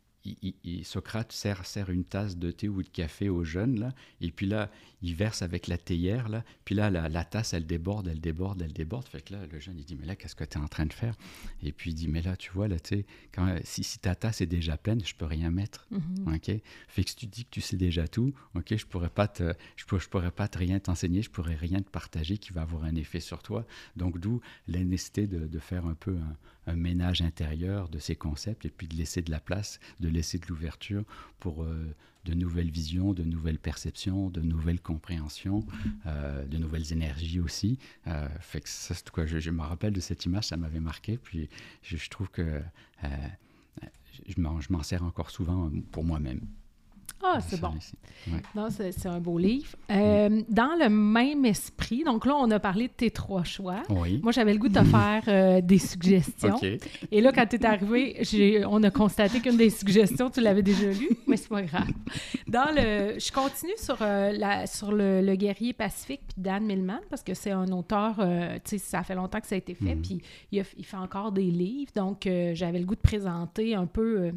Socrate 0.82 1.32
sert, 1.32 1.64
sert, 1.66 1.90
une 1.90 2.04
tasse 2.04 2.36
de 2.36 2.50
thé 2.50 2.68
ou 2.68 2.82
de 2.82 2.88
café 2.88 3.28
aux 3.28 3.44
jeunes, 3.44 3.78
là, 3.80 3.94
et 4.20 4.30
puis 4.30 4.46
là, 4.46 4.70
il 5.02 5.14
verse 5.14 5.42
avec 5.42 5.68
la 5.68 5.78
théière, 5.78 6.28
là, 6.28 6.44
puis 6.64 6.74
là, 6.74 6.90
la, 6.90 7.24
tasse, 7.24 7.54
elle 7.54 7.66
déborde, 7.66 8.08
elle 8.08 8.20
déborde, 8.20 8.60
elle 8.62 8.72
déborde. 8.72 9.06
Fait 9.06 9.22
que 9.22 9.32
là, 9.32 9.46
le 9.50 9.58
jeune, 9.60 9.78
il 9.78 9.84
dit, 9.84 9.96
mais 9.96 10.06
là, 10.06 10.16
qu'est-ce 10.16 10.34
que 10.34 10.44
tu 10.44 10.58
es 10.58 10.60
en 10.60 10.68
train 10.68 10.86
de 10.86 10.92
faire? 10.92 11.14
Et 11.62 11.72
puis 11.72 11.90
il 11.90 11.94
dit, 11.94 12.08
mais 12.08 12.22
là, 12.22 12.36
tu 12.36 12.50
vois, 12.50 12.68
là, 12.68 12.78
tu 12.80 12.96
sais, 12.96 13.06
quand, 13.32 13.56
si, 13.64 13.84
si, 13.84 13.98
ta 13.98 14.14
tasse 14.14 14.40
est 14.40 14.46
déjà 14.46 14.76
pleine, 14.76 15.04
je 15.04 15.14
peux 15.14 15.24
rien 15.24 15.50
mettre. 15.50 15.86
Mm-hmm. 15.92 16.36
OK? 16.36 16.62
Fait 16.88 17.04
que 17.04 17.10
si 17.10 17.16
tu 17.16 17.26
dis 17.26 17.44
que 17.44 17.50
tu 17.50 17.60
sais 17.60 17.76
déjà 17.76 18.08
tout, 18.08 18.34
OK, 18.54 18.76
je 18.76 18.86
pourrais 18.86 19.10
pas 19.10 19.28
te, 19.28 19.54
je, 19.76 19.84
je 19.98 20.08
pourrais 20.08 20.32
pas 20.32 20.48
te 20.48 20.58
rien 20.58 20.78
t'enseigner, 20.80 21.22
je 21.22 21.30
pourrais 21.30 21.54
rien 21.54 21.80
te 21.80 21.90
partager 21.90 22.38
qui 22.38 22.52
va 22.52 22.62
avoir 22.62 22.84
un 22.84 22.94
effet 22.96 23.20
sur 23.20 23.42
toi. 23.42 23.66
Donc, 23.96 24.18
d'où 24.18 24.40
la 24.66 24.82
nécessité 24.82 25.26
de, 25.26 25.46
de, 25.46 25.58
faire 25.58 25.86
un 25.86 25.94
peu 25.94 26.16
un, 26.16 26.36
un, 26.68 26.76
ménage 26.76 27.22
intérieur 27.22 27.88
de 27.88 27.98
ces 27.98 28.16
concepts 28.16 28.64
et 28.64 28.70
puis 28.70 28.86
de 28.86 28.96
laisser 28.96 29.22
de 29.22 29.30
la 29.30 29.40
place, 29.40 29.80
de 30.00 30.08
laisser 30.08 30.38
de 30.38 30.46
l'ouverture 30.46 31.04
pour 31.40 31.64
euh, 31.64 31.94
de 32.24 32.34
nouvelles 32.34 32.70
visions, 32.70 33.12
de 33.12 33.24
nouvelles 33.24 33.58
perceptions, 33.58 34.30
de 34.30 34.40
nouvelles 34.40 34.80
compréhensions, 34.80 35.64
euh, 36.06 36.44
de 36.44 36.58
nouvelles 36.58 36.92
énergies 36.92 37.40
aussi. 37.40 37.78
Euh, 38.06 38.28
fait 38.40 38.60
que 38.60 38.68
ça, 38.68 38.94
je, 38.94 39.50
me 39.50 39.62
rappelle 39.62 39.92
de 39.92 40.00
cette 40.00 40.24
image, 40.24 40.44
ça 40.44 40.56
m'avait 40.56 40.80
marqué. 40.80 41.16
Puis 41.16 41.48
je, 41.82 42.08
trouve 42.08 42.30
que 42.30 42.60
je 44.26 44.40
m'en 44.40 44.82
sers 44.82 45.02
encore 45.02 45.30
souvent 45.30 45.70
pour 45.90 46.04
moi-même. 46.04 46.40
Ah, 47.22 47.38
c'est 47.40 47.60
bon. 47.60 47.74
Non, 48.54 48.68
c'est 48.70 49.06
un 49.06 49.18
beau 49.18 49.38
livre. 49.38 49.68
Euh, 49.90 50.42
dans 50.48 50.76
le 50.78 50.88
même 50.88 51.44
esprit, 51.44 52.04
donc 52.04 52.26
là, 52.26 52.34
on 52.36 52.50
a 52.50 52.60
parlé 52.60 52.88
de 52.88 52.92
tes 52.92 53.10
trois 53.10 53.44
choix. 53.44 53.82
Oui. 53.90 54.20
Moi, 54.22 54.32
j'avais 54.32 54.52
le 54.52 54.58
goût 54.58 54.68
de 54.68 54.78
te 54.78 54.84
faire 54.84 55.22
euh, 55.28 55.60
des 55.60 55.78
suggestions. 55.78 56.60
Et 57.10 57.20
là, 57.20 57.32
quand 57.32 57.46
tu 57.46 57.56
es 57.56 57.66
arrivé, 57.66 58.64
on 58.66 58.82
a 58.82 58.90
constaté 58.90 59.40
qu'une 59.40 59.56
des 59.56 59.70
suggestions, 59.70 60.30
tu 60.30 60.40
l'avais 60.40 60.62
déjà 60.62 60.90
lue, 60.90 61.10
mais 61.26 61.36
c'est 61.36 61.48
pas 61.48 61.62
grave. 61.62 61.88
Dans 62.46 62.70
le, 62.74 63.18
je 63.18 63.32
continue 63.32 63.76
sur, 63.76 63.98
euh, 64.00 64.32
la, 64.32 64.66
sur 64.66 64.92
le, 64.92 65.34
guerrier 65.38 65.72
pacifique 65.72 66.20
puis 66.28 66.42
Dan 66.42 66.64
Millman, 66.64 67.00
parce 67.10 67.22
que 67.22 67.34
c'est 67.34 67.52
un 67.52 67.70
auteur, 67.70 68.16
tu 68.64 68.70
sais, 68.70 68.78
ça 68.78 69.02
fait 69.02 69.14
longtemps 69.14 69.40
que 69.40 69.46
ça 69.46 69.54
a 69.54 69.58
été 69.58 69.74
fait, 69.74 69.94
mhm. 69.94 70.02
puis 70.02 70.20
il, 70.52 70.64
il, 70.76 70.84
fait 70.84 70.96
encore 70.96 71.32
des 71.32 71.42
livres. 71.42 71.92
Donc, 71.94 72.28
j'avais 72.54 72.78
le 72.78 72.84
goût 72.84 72.96
de 72.96 73.00
présenter 73.00 73.74
un 73.74 73.86
peu 73.86 74.32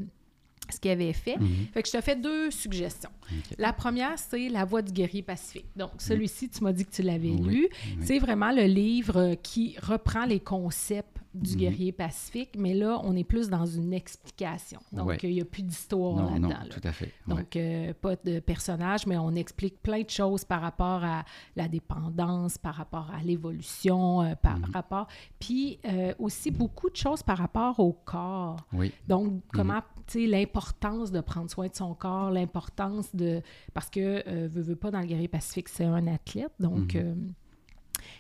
ce 0.72 0.80
qu'il 0.80 0.92
avait 0.92 1.14
fait. 1.14 1.38
Mhm. 1.38 1.68
Fait 1.74 1.82
que 1.84 1.88
je 1.88 1.94
te 1.94 2.02
fais 2.02 2.16
deux 2.16 2.52
suggestions. 2.52 3.10
La 3.58 3.72
première, 3.74 4.18
c'est 4.20 4.50
La 4.50 4.66
voix 4.66 4.82
du 4.82 4.92
guerrier 4.92 5.22
pacifique. 5.22 5.66
Donc, 5.76 5.92
celui-ci, 6.00 6.50
tu 6.50 6.64
m'as 6.64 6.74
dit 6.74 6.86
que 6.86 6.92
tu 6.92 7.02
l'avais 7.02 7.30
lu. 7.30 7.68
C'est 8.02 8.20
vraiment 8.20 8.52
le 8.52 8.64
livre 8.64 9.36
qui 9.42 9.76
reprend 9.82 10.26
les 10.26 10.40
concepts 10.40 11.18
du 11.34 11.52
Mhm. 11.52 11.58
guerrier 11.60 11.92
pacifique, 11.94 12.50
mais 12.58 12.74
là, 12.74 13.00
on 13.06 13.16
est 13.16 13.24
plus 13.24 13.48
dans 13.48 13.66
une 13.66 13.94
explication. 13.94 14.82
Donc, 14.92 15.08
Ouais. 15.08 15.18
il 15.24 15.30
n'y 15.30 15.40
a 15.42 15.46
plus 15.46 15.64
d'histoire 15.64 16.30
là-dedans. 16.30 16.50
là. 16.50 16.66
tout 16.70 16.82
à 16.84 16.92
fait. 16.92 17.06
ouais. 17.28 17.36
Donc, 17.36 17.56
euh, 17.56 17.94
pas 18.02 18.18
de 18.18 18.40
personnage, 18.42 19.08
mais 19.08 19.18
on 19.18 19.34
explique 19.36 19.82
plein 19.82 20.02
de 20.02 20.10
choses 20.10 20.44
par 20.44 20.60
rapport 20.62 21.06
à 21.06 21.24
la 21.56 21.70
dépendance, 21.70 22.58
par 22.58 22.76
rapport 22.76 23.10
à 23.18 23.24
l'évolution, 23.24 24.22
euh, 24.24 24.36
par 24.36 24.58
Mhm. 24.60 24.72
rapport... 24.74 25.08
Puis 25.40 25.80
euh, 25.86 26.14
aussi 26.20 26.52
beaucoup 26.52 26.90
de 26.90 26.96
choses 26.98 27.24
par 27.24 27.38
rapport 27.38 27.80
au 27.80 27.94
corps. 27.94 28.58
Oui, 28.74 28.92
Donc, 29.08 29.42
comment, 29.54 29.80
tu 29.80 29.88
sais, 29.88 30.01
l'importance 30.16 31.12
de 31.12 31.22
prendre 31.22 31.50
soin 31.50 31.68
de 31.68 31.76
son 31.76 31.94
corps, 31.94 32.32
l'importance 32.32 33.16
de... 33.16 33.42
Parce 33.74 33.90
que, 33.90 34.24
euh, 34.28 34.48
veut, 34.50 34.62
veut 34.62 34.76
pas, 34.76 34.92
dans 34.92 35.00
le 35.00 35.06
guerrier 35.06 35.28
pacifique, 35.28 35.70
c'est 35.70 35.86
un 35.86 36.08
athlète, 36.08 36.54
donc... 36.60 36.96
Mhm. 36.96 37.02
euh, 37.02 37.16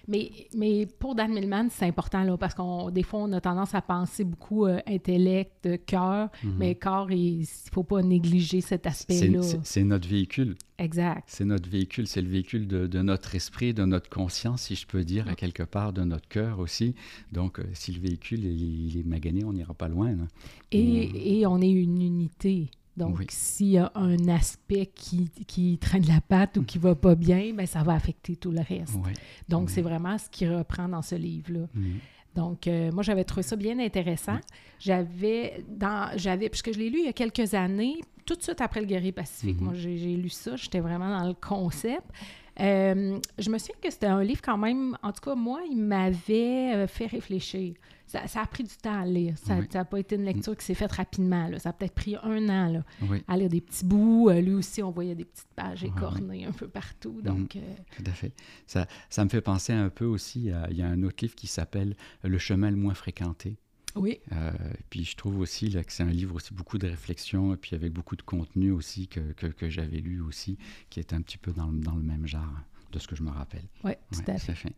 mais, 0.07 0.31
mais 0.55 0.85
pour 0.85 1.15
Dan 1.15 1.33
Millman, 1.33 1.67
c'est 1.69 1.85
important, 1.85 2.23
là, 2.23 2.37
parce 2.37 2.53
qu'on 2.53 2.89
des 2.89 3.03
fois, 3.03 3.21
on 3.21 3.31
a 3.33 3.41
tendance 3.41 3.73
à 3.75 3.81
penser 3.81 4.23
beaucoup 4.23 4.65
euh, 4.65 4.79
intellect, 4.87 5.65
euh, 5.65 5.77
cœur, 5.85 6.29
Mhm. 6.43 6.55
mais 6.57 6.75
corps, 6.75 7.11
il 7.11 7.39
ne 7.41 7.45
faut 7.71 7.83
pas 7.83 8.01
négliger 8.01 8.61
cet 8.61 8.85
aspect-là. 8.87 9.41
c'est- 9.63 9.83
notre 9.83 10.07
véhicule. 10.07 10.55
Exact. 10.77 11.23
C'est 11.27 11.45
notre 11.45 11.69
véhicule, 11.69 12.07
c'est 12.07 12.21
le 12.21 12.29
véhicule 12.29 12.67
de, 12.67 12.87
de 12.87 13.01
notre 13.01 13.35
esprit, 13.35 13.73
de 13.73 13.85
notre 13.85 14.09
conscience, 14.09 14.63
si 14.63 14.75
je 14.75 14.87
peux 14.87 15.03
dire, 15.03 15.27
à 15.27 15.35
quelque 15.35 15.63
part, 15.63 15.93
de 15.93 16.01
notre 16.03 16.27
cœur 16.27 16.59
aussi. 16.59 16.95
Donc, 17.31 17.59
euh, 17.59 17.63
si 17.73 17.91
le 17.91 17.99
véhicule 18.01 18.43
il, 18.45 18.87
il 18.87 18.97
est 18.99 19.03
magané, 19.05 19.43
on 19.43 19.53
n'ira 19.53 19.73
pas 19.73 19.87
loin. 19.87 20.11
là. 20.11 20.23
Et, 20.71 21.39
et 21.39 21.45
on 21.45 21.61
est 21.61 21.69
une 21.69 22.01
unité. 22.01 22.69
Donc, 22.97 23.19
Oui. 23.19 23.25
s'il 23.29 23.67
y 23.69 23.77
a 23.77 23.91
un 23.95 24.27
aspect 24.27 24.87
qui, 24.93 25.29
qui 25.47 25.77
traîne 25.77 26.05
la 26.07 26.19
patte 26.21 26.57
ou 26.57 26.63
qui 26.63 26.77
va 26.77 26.93
pas 26.93 27.15
bien, 27.15 27.53
ben, 27.53 27.65
ça 27.65 27.83
va 27.83 27.93
affecter 27.93 28.35
tout 28.35 28.51
le 28.51 28.61
reste. 28.61 28.95
Donc, 29.47 29.69
c'est 29.69 29.81
vraiment 29.81 30.17
ce 30.17 30.29
qui 30.29 30.47
reprend 30.47 30.87
dans 30.89 31.01
ce 31.01 31.15
livre-là. 31.15 31.67
Donc, 32.35 32.67
euh, 32.67 32.91
moi, 32.93 33.03
j'avais 33.03 33.23
trouvé 33.25 33.43
ça 33.43 33.55
bien 33.55 33.77
intéressant. 33.79 34.39
J'avais, 34.79 35.63
dans, 35.69 36.11
j'avais, 36.17 36.49
puisque 36.49 36.73
je 36.73 36.79
l'ai 36.79 36.89
lu 36.89 36.99
il 36.99 37.05
y 37.05 37.09
a 37.09 37.13
quelques 37.13 37.53
années, 37.53 37.95
tout 38.25 38.35
de 38.35 38.41
suite 38.41 38.61
après 38.61 38.79
le 38.79 38.85
guerrier 38.87 39.11
pacifique. 39.11 39.57
Mhm. 39.59 39.63
Moi, 39.65 39.73
j'ai 39.75 40.15
lu 40.15 40.29
ça, 40.29 40.55
j'étais 40.55 40.79
vraiment 40.79 41.09
dans 41.19 41.27
le 41.27 41.33
concept. 41.33 42.05
Euh, 42.61 43.19
je 43.39 43.49
me 43.49 43.57
souviens 43.57 43.75
que 43.81 43.89
c'était 43.89 44.05
un 44.07 44.23
livre 44.23 44.41
quand 44.43 44.57
même, 44.57 44.97
en 45.01 45.11
tout 45.11 45.21
cas, 45.21 45.35
moi, 45.35 45.61
il 45.69 45.77
m'avait 45.77 46.73
euh, 46.75 46.87
fait 46.87 47.07
réfléchir. 47.07 47.73
Ça, 48.05 48.27
ça 48.27 48.41
a 48.41 48.45
pris 48.45 48.63
du 48.63 48.75
temps 48.75 48.99
à 49.01 49.05
lire. 49.05 49.37
Ça 49.37 49.55
Oui. 49.57 49.67
n'a 49.73 49.85
pas 49.85 49.97
été 49.99 50.15
une 50.15 50.25
lecture 50.25 50.55
qui 50.57 50.65
s'est 50.65 50.73
faite 50.73 50.91
rapidement. 50.91 51.47
là. 51.47 51.59
Ça 51.59 51.69
a 51.69 51.73
peut-être 51.73 51.93
pris 51.93 52.17
un 52.21 52.49
an 52.49 52.67
là, 52.69 52.83
Oui, 53.09 53.23
à 53.27 53.37
lire 53.37 53.47
des 53.49 53.61
petits 53.61 53.85
bouts. 53.85 54.29
Euh, 54.29 54.41
lui 54.41 54.53
aussi, 54.53 54.83
on 54.83 54.91
voyait 54.91 55.15
des 55.15 55.23
petites 55.23 55.47
pages 55.55 55.83
écornées 55.85 56.45
un 56.45 56.51
peu 56.51 56.67
partout. 56.67 57.21
Euh, 57.25 57.31
tout 57.95 58.03
à 58.05 58.11
fait. 58.11 58.33
Ça, 58.67 58.85
ça 59.09 59.23
me 59.23 59.29
fait 59.29 59.39
penser 59.41 59.71
un 59.71 59.89
peu 59.89 60.03
aussi 60.05 60.51
à... 60.51 60.67
Il 60.69 60.77
y 60.77 60.81
a 60.81 60.87
un 60.87 61.03
autre 61.03 61.17
livre 61.21 61.35
qui 61.35 61.47
s'appelle 61.47 61.95
Le 62.23 62.37
chemin 62.37 62.69
le 62.69 62.75
moins 62.77 62.93
fréquenté. 62.93 63.55
Oui, 63.95 64.19
Euh, 64.31 64.51
puis 64.89 65.03
je 65.03 65.15
trouve 65.15 65.39
aussi 65.39 65.69
là, 65.69 65.83
que 65.83 65.91
c'est 65.91 66.03
un 66.03 66.09
livre 66.11 66.35
aussi 66.35 66.53
beaucoup 66.53 66.77
de 66.77 66.87
réflexion, 66.87 67.53
et 67.53 67.57
puis 67.57 67.75
avec 67.75 67.91
beaucoup 67.91 68.15
de 68.15 68.21
contenu 68.21 68.71
aussi 68.71 69.07
que, 69.07 69.19
que, 69.33 69.47
que 69.47 69.69
j'avais 69.69 69.97
lu 69.99 70.21
aussi, 70.21 70.57
qui 70.89 70.99
est 70.99 71.13
un 71.13 71.21
petit 71.21 71.37
peu 71.37 71.51
dans 71.51 71.67
le, 71.67 71.79
dans 71.79 71.95
le 71.95 72.03
même 72.03 72.25
genre 72.27 72.45
de 72.91 72.99
ce 72.99 73.07
que 73.07 73.15
je 73.15 73.23
me 73.23 73.29
rappelle. 73.31 73.63
oui, 73.85 73.93
tout 74.11 74.19
Ouais, 74.19 74.33
à 74.33 74.37
fait. 74.37 74.53
fait. 74.53 74.73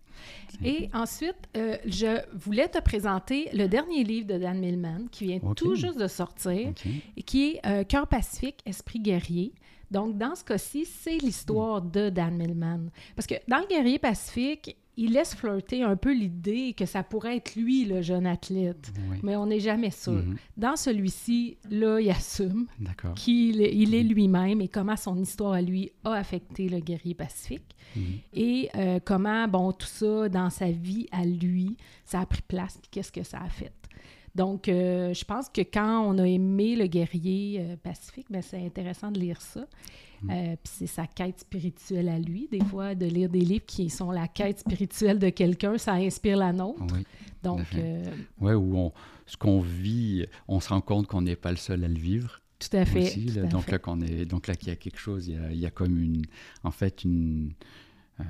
Et 0.64 0.90
ensuite, 0.94 1.36
euh, 1.58 1.78
je 1.86 2.20
voulais 2.38 2.68
te 2.70 2.80
présenter 2.80 3.50
le 3.54 3.68
dernier 3.68 4.04
livre 4.04 4.28
de 4.28 4.38
Dan 4.38 4.60
Millman 4.60 5.08
qui 5.12 5.26
vient 5.26 5.40
tout 5.56 5.74
juste 5.76 5.98
de 6.00 6.08
sortir 6.08 6.74
et 7.18 7.24
qui 7.24 7.44
est 7.56 7.66
euh, 7.66 7.84
Cœur 7.84 8.08
pacifique, 8.08 8.60
esprit 8.68 9.00
guerrier. 9.00 9.54
Donc, 9.90 10.18
dans 10.18 10.36
ce 10.36 10.44
cas-ci, 10.44 10.86
c'est 10.86 11.18
l'histoire 11.18 11.82
de 11.82 12.10
Dan 12.10 12.36
Millman. 12.38 12.90
Parce 13.16 13.26
que 13.28 13.36
dans 13.48 13.58
le 13.60 13.68
guerrier 13.68 13.98
pacifique, 14.00 14.76
il 14.98 15.14
laisse 15.14 15.34
flirter 15.36 15.82
un 15.84 15.96
peu 15.96 16.14
l'idée 16.14 16.74
que 16.74 16.86
ça 16.86 17.04
pourrait 17.04 17.38
être 17.38 17.56
lui, 17.56 17.86
le 17.86 18.02
jeune 18.02 18.28
athlète. 18.28 18.92
Oui. 19.10 19.18
Mais 19.24 19.36
on 19.36 19.48
n'est 19.48 19.60
jamais 19.60 19.90
sûr. 19.92 20.14
Mhm. 20.14 20.38
Dans 20.58 20.76
celui-ci, 20.76 21.58
là, 21.70 22.00
il 22.00 22.10
assume 22.12 22.68
qu'il 23.16 23.62
il 23.62 23.96
est 23.96 24.04
lui-même 24.04 24.62
et 24.62 24.68
comment 24.68 24.96
son 24.96 25.18
histoire 25.18 25.54
à 25.54 25.62
lui 25.62 25.92
a 26.04 26.12
affecté 26.14 26.70
le 26.70 26.80
guerrier 26.80 27.16
pacifique 27.16 27.76
Mhm. 27.96 28.04
et 28.34 28.70
euh, 28.76 29.00
comment, 29.04 29.48
bon, 29.48 29.72
tout 29.72 29.86
ça 29.88 30.28
dans 30.30 30.50
sa 30.50 30.72
vie 30.72 31.08
à 31.12 31.26
lui, 31.26 31.78
ça 32.06 32.22
a 32.22 32.26
pris 32.26 32.42
place, 32.42 32.78
puis 32.82 32.90
qu'est-ce 32.92 33.12
que 33.12 33.24
ça 33.24 33.40
a 33.40 33.50
fait. 33.50 33.72
Donc, 34.36 34.68
euh, 34.68 35.14
je 35.14 35.24
pense 35.26 35.48
que 35.48 35.62
quand 35.62 36.02
on 36.02 36.18
a 36.18 36.24
aimé 36.28 36.76
le 36.76 36.88
guerrier 36.88 37.60
euh, 37.62 37.76
pacifique, 37.76 38.26
ben, 38.32 38.42
c'est 38.42 38.66
intéressant 38.66 39.12
de 39.12 39.20
lire 39.20 39.40
ça. 39.42 39.68
Euh, 40.30 40.56
puis 40.64 40.74
c'est 40.78 40.88
sa 40.88 41.06
quête 41.08 41.40
spirituelle 41.42 42.10
à 42.10 42.20
lui. 42.20 42.48
Des 42.52 42.64
fois, 42.64 42.96
de 42.96 43.06
lire 43.06 43.30
des 43.30 43.42
livres 43.42 43.66
qui 43.66 43.90
sont 43.90 44.12
la 44.12 44.28
quête 44.28 44.60
spirituelle 44.60 45.20
de 45.20 45.30
quelqu'un, 45.30 45.78
ça 45.78 45.94
inspire 45.94 46.38
la 46.38 46.54
nôtre. 46.54 46.82
Oui. 46.94 47.06
Donc, 47.44 47.66
euh, 47.76 48.04
Ouais, 48.40 48.54
où 48.54 48.78
on, 48.78 48.94
ce 49.26 49.36
qu'on 49.38 49.60
vit, 49.62 50.26
on 50.48 50.60
se 50.60 50.70
rend 50.70 50.82
compte 50.82 51.08
qu'on 51.08 51.22
n'est 51.22 51.36
pas 51.36 51.52
le 51.52 51.58
seul 51.58 51.84
à 51.84 51.88
le 51.88 51.98
vivre. 52.00 52.42
tout 52.60 52.76
à 52.78 52.86
fait. 52.86 53.04
aussi, 53.04 53.26
tout 53.26 53.36
là. 53.36 53.44
à 53.44 53.48
donc 53.48 53.64
fait. 53.66 53.72
là 53.74 53.80
qu'on 53.80 54.02
est 54.02 54.26
donc 54.26 54.48
là 54.48 54.56
qu'il 54.56 54.70
y 54.70 54.72
a 54.72 54.76
quelque 54.78 55.00
chose 55.00 55.28
il 55.28 55.34
y 55.34 55.38
a, 55.38 55.52
il 55.52 55.60
y 55.60 55.66
a 55.66 55.72
comme 55.72 55.98
une 56.02 56.22
en 56.64 56.72
fait 56.72 57.04
une, 57.04 57.52
euh, 58.22 58.24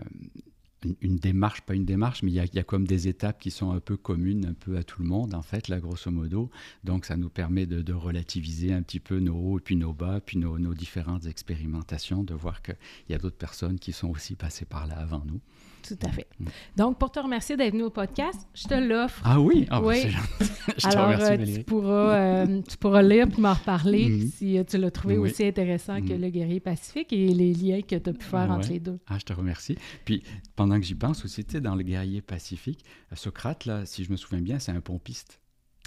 une 1.01 1.17
démarche 1.17 1.61
pas 1.61 1.75
une 1.75 1.85
démarche 1.85 2.23
mais 2.23 2.31
il 2.31 2.35
y, 2.35 2.59
a, 2.59 2.63
comme 2.63 2.85
des 2.87 3.07
étapes 3.07 3.39
qui 3.39 3.51
sont 3.51 3.71
un 3.71 3.79
peu 3.79 3.97
communes 3.97 4.45
un 4.45 4.53
peu 4.53 4.77
à 4.77 4.83
tout 4.83 5.01
le 5.01 5.07
monde 5.07 5.33
en 5.33 5.41
fait 5.41 5.67
là 5.67 5.79
grosso 5.79 6.11
modo. 6.11 6.49
Donc 6.83 7.05
ça 7.05 7.17
nous 7.17 7.29
permet 7.29 7.65
de, 7.65 7.81
de 7.81 7.93
relativiser 7.93 8.73
un 8.73 8.81
petit 8.81 8.99
peu 8.99 9.19
nos 9.19 9.35
hauts 9.35 9.59
et 9.59 9.61
puis 9.61 9.75
nos 9.75 9.93
bas 9.93 10.21
puis 10.21 10.37
nos, 10.37 10.59
nos 10.59 10.73
différentes 10.73 11.25
expérimentations 11.25 12.23
de 12.23 12.33
voir 12.33 12.61
qu'il 12.61 12.75
y 13.09 13.13
a 13.13 13.17
d'autres 13.17 13.37
personnes 13.37 13.79
qui 13.79 13.93
sont 13.93 14.09
aussi 14.09 14.35
passées 14.35 14.65
par 14.65 14.87
là 14.87 14.97
avant 14.97 15.23
nous 15.25 15.41
Tout 15.87 15.97
à 16.05 16.09
fait. 16.09 16.27
Mm. 16.39 16.45
Donc, 16.77 16.97
pour 16.97 17.11
te 17.11 17.19
remercier 17.19 17.57
d'être 17.57 17.73
venu 17.73 17.83
au 17.83 17.89
podcast, 17.89 18.47
je 18.53 18.63
te 18.63 18.73
l'offre. 18.73 19.21
ah 19.25 19.39
oui, 19.39 19.65
ah, 19.69 19.79
bah, 19.81 19.87
Oui. 19.87 20.01
je 20.77 20.81
te 20.81 20.87
Alors, 20.87 21.05
remercie 21.09 21.51
euh, 21.51 21.57
tu, 21.57 21.63
pourras, 21.63 22.15
euh, 22.15 22.61
tu 22.67 22.77
pourras 22.77 23.01
lire 23.01 23.27
puis 23.27 23.41
m'en 23.41 23.53
reparler 23.53 24.09
Mhm. 24.09 24.27
si 24.27 24.57
euh, 24.57 24.63
tu 24.63 24.77
l'as 24.77 24.91
trouvé 24.91 25.17
Oui. 25.17 25.29
aussi 25.29 25.45
intéressant 25.45 26.01
que 26.01 26.13
Mhm. 26.13 26.21
le 26.21 26.29
guerrier 26.29 26.59
pacifique 26.59 27.11
et 27.13 27.27
les 27.27 27.53
liens 27.53 27.81
que 27.81 27.95
tu 27.95 28.09
as 28.09 28.13
pu 28.13 28.25
faire 28.25 28.49
entre 28.49 28.69
les 28.69 28.79
deux. 28.79 28.99
Ah, 29.07 29.17
je 29.19 29.25
te 29.25 29.33
remercie. 29.33 29.77
Puis, 30.05 30.23
pendant 30.55 30.79
que 30.79 30.85
j'y 30.85 30.95
pense 30.95 31.23
aussi, 31.25 31.43
tu 31.43 31.51
sais, 31.53 31.61
dans 31.61 31.75
le 31.75 31.83
guerrier 31.83 32.21
pacifique, 32.21 32.83
Socrate, 33.13 33.65
là, 33.65 33.85
si 33.85 34.03
je 34.03 34.11
me 34.11 34.17
souviens 34.17 34.41
bien, 34.41 34.59
c'est 34.59 34.71
un 34.71 34.81
pompiste. 34.81 35.39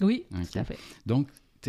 Oui, 0.02 0.24
tout 0.30 0.58
à 0.58 0.64
fait. 0.64 0.78
Donc, 1.06 1.28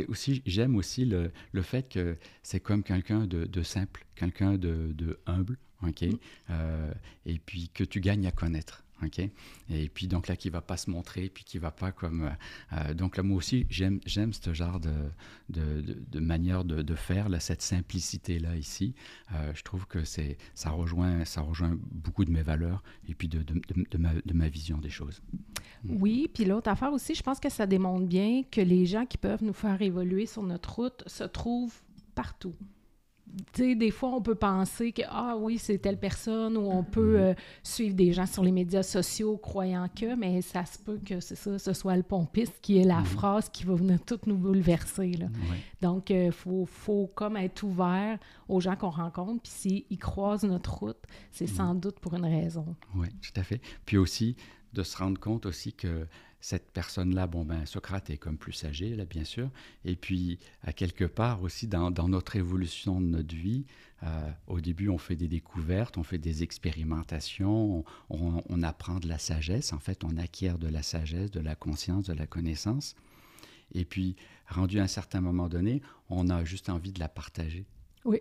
aussi, 0.10 0.44
j'aime 0.46 0.76
aussi 0.76 1.06
le, 1.06 1.32
le 1.52 1.62
fait 1.63 1.90
que 1.90 2.18
c'est 2.44 2.60
comme 2.60 2.84
quelqu'un 2.84 3.26
de, 3.26 3.46
de 3.46 3.63
simple, 3.63 4.06
quelqu'un 4.16 4.54
de, 4.58 4.92
de 4.94 5.20
humble, 5.26 5.58
OK? 5.84 6.02
Mm. 6.04 6.18
Euh, 6.50 6.94
et 7.26 7.40
puis 7.40 7.70
que 7.74 7.84
tu 7.84 8.00
gagnes 8.00 8.28
à 8.28 8.32
connaître. 8.32 8.84
OK? 9.04 9.20
Et 9.70 9.90
puis 9.90 10.08
donc 10.08 10.28
là, 10.28 10.36
qui 10.36 10.50
va 10.50 10.60
pas 10.60 10.76
se 10.76 10.90
montrer, 10.90 11.30
puis 11.30 11.44
qui 11.44 11.60
va 11.60 11.70
pas 11.70 11.92
comme... 11.92 12.24
euh, 12.24 12.30
euh, 12.74 12.94
donc 12.96 13.16
là, 13.16 13.22
moi 13.22 13.38
aussi, 13.38 13.68
j'aime, 13.70 14.00
j'aime 14.08 14.34
ce 14.34 14.56
genre 14.56 14.80
de, 14.80 14.92
de, 15.50 15.82
de- 15.82 16.04
de 16.10 16.20
manière 16.20 16.63
de, 16.66 16.82
de 16.82 16.96
faire, 16.96 17.30
là, 17.30 17.40
cette 17.40 17.62
simplicité-là 17.62 18.56
ici. 18.56 18.96
Euh, 19.36 19.52
je 19.54 19.62
trouve 19.62 19.86
que 19.86 20.04
c'est, 20.04 20.40
ça, 20.56 20.72
rejoint, 20.72 21.26
ça 21.26 21.42
rejoint 21.42 21.78
beaucoup 21.92 22.26
de 22.26 22.32
mes 22.32 22.42
valeurs 22.42 22.82
et 23.08 23.13
puis 23.13 23.28
de, 23.28 23.44
de, 23.44 23.54
de- 23.54 23.86
de 23.88 23.98
ma, 24.00 24.13
de 24.16 24.34
ma 24.34 24.50
vision 24.50 24.80
des 24.80 24.90
choses. 24.90 25.22
Mm. 25.84 25.98
Oui, 26.02 26.28
puis 26.34 26.46
l'autre 26.46 26.72
affaire 26.72 26.92
aussi, 26.92 27.13
je 27.13 27.22
pense 27.22 27.40
que 27.40 27.50
ça 27.50 27.68
démontre 27.68 28.08
bien 28.08 28.42
que 28.50 28.62
les 28.62 28.88
gens 28.88 29.06
qui 29.06 29.20
peuvent 29.20 29.44
nous 29.44 29.54
faire 29.54 29.80
évoluer 29.80 30.26
sur 30.26 30.42
notre 30.42 30.74
route 30.74 31.04
se 31.06 31.24
trouvent 31.24 31.80
partout. 32.16 32.56
Tu 33.54 33.63
sais, 33.63 33.76
des 33.76 33.92
fois, 33.92 34.10
on 34.16 34.22
peut 34.22 34.36
penser 34.36 34.92
que, 34.92 35.04
ah 35.08 35.36
oui, 35.38 35.58
c'est 35.60 35.78
telle 35.78 36.00
personne, 36.00 36.58
ou 36.58 36.62
on 36.72 36.84
peut 36.84 37.18
Mhm. 37.18 37.24
euh, 37.24 37.34
suivre 37.62 37.94
des 37.96 38.12
gens 38.12 38.26
sur 38.26 38.44
les 38.44 38.52
médias 38.52 38.82
sociaux 38.84 39.38
croyant 39.38 39.88
que, 39.96 40.16
mais 40.16 40.42
ça 40.42 40.66
se 40.66 40.80
peut 40.80 40.98
que 41.06 41.20
c'est 41.20 41.36
ça, 41.36 41.60
ce 41.60 41.74
soit 41.74 41.96
le 41.98 42.04
pompiste 42.04 42.56
qui 42.62 42.78
est 42.80 42.84
la 42.84 43.00
Mhm. 43.00 43.06
phrase 43.06 43.50
qui 43.50 43.63
va 43.66 43.76
venir 43.76 44.00
tout 44.04 44.20
nous 44.26 44.38
bouleverser. 44.38 45.12
Là. 45.12 45.26
Ouais. 45.28 45.58
Donc, 45.82 46.10
il 46.10 46.32
faut, 46.32 46.66
faut 46.66 47.12
comme 47.13 47.38
être 47.38 47.62
ouvert 47.63 48.18
aux 48.48 48.60
gens 48.60 48.76
qu'on 48.76 48.90
rencontre, 48.90 49.42
puis 49.44 49.52
s'ils 49.52 50.00
croisent 50.00 50.46
notre 50.48 50.74
route, 50.80 51.04
c'est 51.32 51.48
sans 51.48 51.76
doute 51.76 52.00
pour 52.00 52.16
une 52.16 52.26
raison. 52.26 52.66
Oui, 52.96 53.08
tout 53.22 53.40
à 53.40 53.44
fait. 53.44 53.62
Puis 53.86 53.98
aussi, 53.98 54.36
de 54.74 54.84
se 54.84 54.98
rendre 54.98 55.20
compte 55.20 55.46
aussi 55.46 55.74
que 55.74 56.08
cette 56.39 56.71
personne-là, 56.71 57.28
bon, 57.28 57.43
ben, 57.45 57.65
Socrate 57.65 58.10
est 58.10 58.17
comme 58.17 58.38
plus 58.38 58.63
âgé, 58.63 58.95
là, 58.95 59.06
bien 59.06 59.23
sûr. 59.23 59.50
Et 59.86 59.95
puis, 59.95 60.39
à 60.63 60.71
quelque 60.71 61.06
part 61.06 61.41
aussi, 61.41 61.67
dans, 61.67 61.89
notre 62.08 62.36
évolution 62.36 63.02
de 63.02 63.08
notre 63.08 63.36
vie, 63.36 63.65
euh, 64.04 64.30
au 64.45 64.62
début, 64.62 64.89
on 64.89 64.97
fait 65.00 65.15
des 65.15 65.28
découvertes, 65.28 65.97
on 65.97 66.04
fait 66.04 66.19
des 66.19 66.43
expérimentations, 66.43 67.80
on, 67.80 67.84
on- 68.38 68.43
on 68.47 68.63
apprend 68.63 69.00
de 69.00 69.08
la 69.08 69.17
sagesse. 69.17 69.73
En 69.73 69.80
fait, 69.80 70.04
on 70.04 70.15
acquiert 70.17 70.60
de 70.60 70.67
la 70.67 70.84
sagesse, 70.84 71.32
de 71.32 71.39
la 71.39 71.56
conscience, 71.56 72.06
de 72.06 72.13
la 72.13 72.28
connaissance. 72.28 72.95
Et 73.73 73.84
puis, 73.84 74.15
rendu 74.47 74.80
à 74.80 74.84
un 74.84 74.88
certain 74.88 75.21
moment 75.21 75.50
donné, 75.50 75.82
on 76.10 76.30
a 76.30 76.43
juste 76.45 76.69
envie 76.69 76.91
de 76.93 77.00
la 77.00 77.10
partager. 77.10 77.65
Oui. 78.08 78.20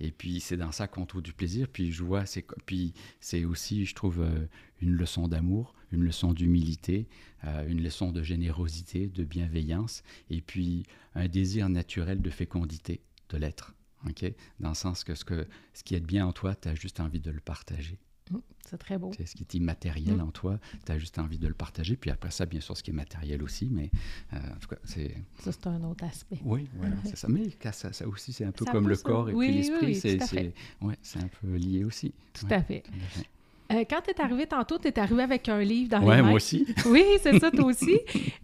Et 0.00 0.10
puis, 0.10 0.40
c'est 0.40 0.56
dans 0.56 0.72
ça 0.72 0.88
qu'on 0.88 1.06
trouve 1.06 1.22
du 1.22 1.32
plaisir. 1.32 1.68
Puis, 1.68 1.92
je 1.92 2.02
vois, 2.02 2.26
c'est, 2.26 2.44
puis, 2.66 2.92
c'est 3.20 3.44
aussi, 3.44 3.86
je 3.86 3.94
trouve, 3.94 4.20
euh, 4.20 4.46
une 4.82 4.96
leçon 4.96 5.28
d'amour, 5.28 5.72
une 5.92 6.02
leçon 6.02 6.32
d'humilité, 6.32 7.06
euh, 7.44 7.64
une 7.68 7.80
leçon 7.80 8.10
de 8.10 8.22
générosité, 8.22 9.06
de 9.06 9.22
bienveillance, 9.22 10.02
et 10.30 10.40
puis 10.40 10.84
un 11.14 11.28
désir 11.28 11.68
naturel 11.68 12.20
de 12.22 12.30
fécondité 12.30 13.00
de 13.28 13.36
l'être. 13.38 13.74
OK? 14.06 14.24
Dans 14.58 14.70
le 14.70 14.74
sens 14.74 15.04
que 15.04 15.14
ce, 15.14 15.24
que 15.24 15.46
ce 15.74 15.84
qui 15.84 15.94
est 15.94 16.00
bien 16.00 16.26
en 16.26 16.32
toi, 16.32 16.56
tu 16.56 16.68
as 16.68 16.74
juste 16.74 16.98
envie 16.98 17.20
de 17.20 17.30
le 17.30 17.40
partager. 17.40 17.98
Mm, 18.30 18.38
c'est 18.66 18.78
très 18.78 18.96
beau. 18.98 19.10
C'est 19.16 19.26
ce 19.26 19.34
qui 19.34 19.42
est 19.42 19.54
immatériel 19.54 20.16
Mm. 20.16 20.20
en 20.20 20.30
toi, 20.30 20.58
tu 20.86 20.92
as 20.92 20.98
juste 20.98 21.18
envie 21.18 21.38
de 21.38 21.46
le 21.46 21.54
partager. 21.54 21.96
Puis 21.96 22.10
après 22.10 22.30
ça, 22.30 22.46
bien 22.46 22.60
sûr, 22.60 22.76
ce 22.76 22.82
qui 22.82 22.90
est 22.90 22.94
matériel 22.94 23.42
aussi, 23.42 23.68
mais 23.70 23.90
euh, 24.32 24.36
en 24.54 24.58
tout 24.58 24.68
cas, 24.68 24.76
c'est... 24.84 25.14
Ça, 25.40 25.52
c'est 25.52 25.66
un 25.66 25.82
autre 25.84 26.04
aspect. 26.04 26.38
Oui, 26.44 26.68
voilà, 26.76 26.96
c'est 27.04 27.16
ça. 27.16 27.28
Mais 27.28 27.44
ça, 27.72 27.92
ça 27.92 28.08
aussi, 28.08 28.32
c'est 28.32 28.44
un 28.44 28.52
peu 28.52 28.64
Ça 28.64 28.72
comme 28.72 28.88
le 28.88 28.94
ça. 28.94 29.02
corps 29.02 29.28
et 29.28 29.34
Oui, 29.34 29.46
puis 29.48 29.54
oui, 29.54 29.58
l'esprit. 29.58 29.86
oui, 29.86 29.94
fait. 29.94 30.18
c'est, 30.20 30.54
ouais, 30.80 30.96
c'est 31.02 31.18
un 31.18 31.28
peu 31.28 31.54
lié 31.56 31.84
aussi. 31.84 32.14
Tout 32.32 32.46
Ouais, 32.46 32.54
à 32.54 32.62
fait. 32.62 32.80
tout 32.82 32.92
à 32.94 33.08
fait. 33.08 33.26
Euh, 33.74 33.84
quand 33.88 34.00
tu 34.02 34.10
es 34.10 34.20
arrivé 34.20 34.46
tantôt, 34.46 34.78
tu 34.78 34.88
es 34.88 34.98
arrivé 34.98 35.22
avec 35.22 35.48
un 35.48 35.60
livre 35.60 35.90
dans 35.90 35.98
les 36.00 36.06
Ouais, 36.06 36.16
mains. 36.22 36.28
moi 36.28 36.34
aussi. 36.36 36.66
Oui, 36.86 37.02
c'est 37.22 37.38
ça, 37.38 37.50
toi 37.50 37.64
aussi. 37.64 37.98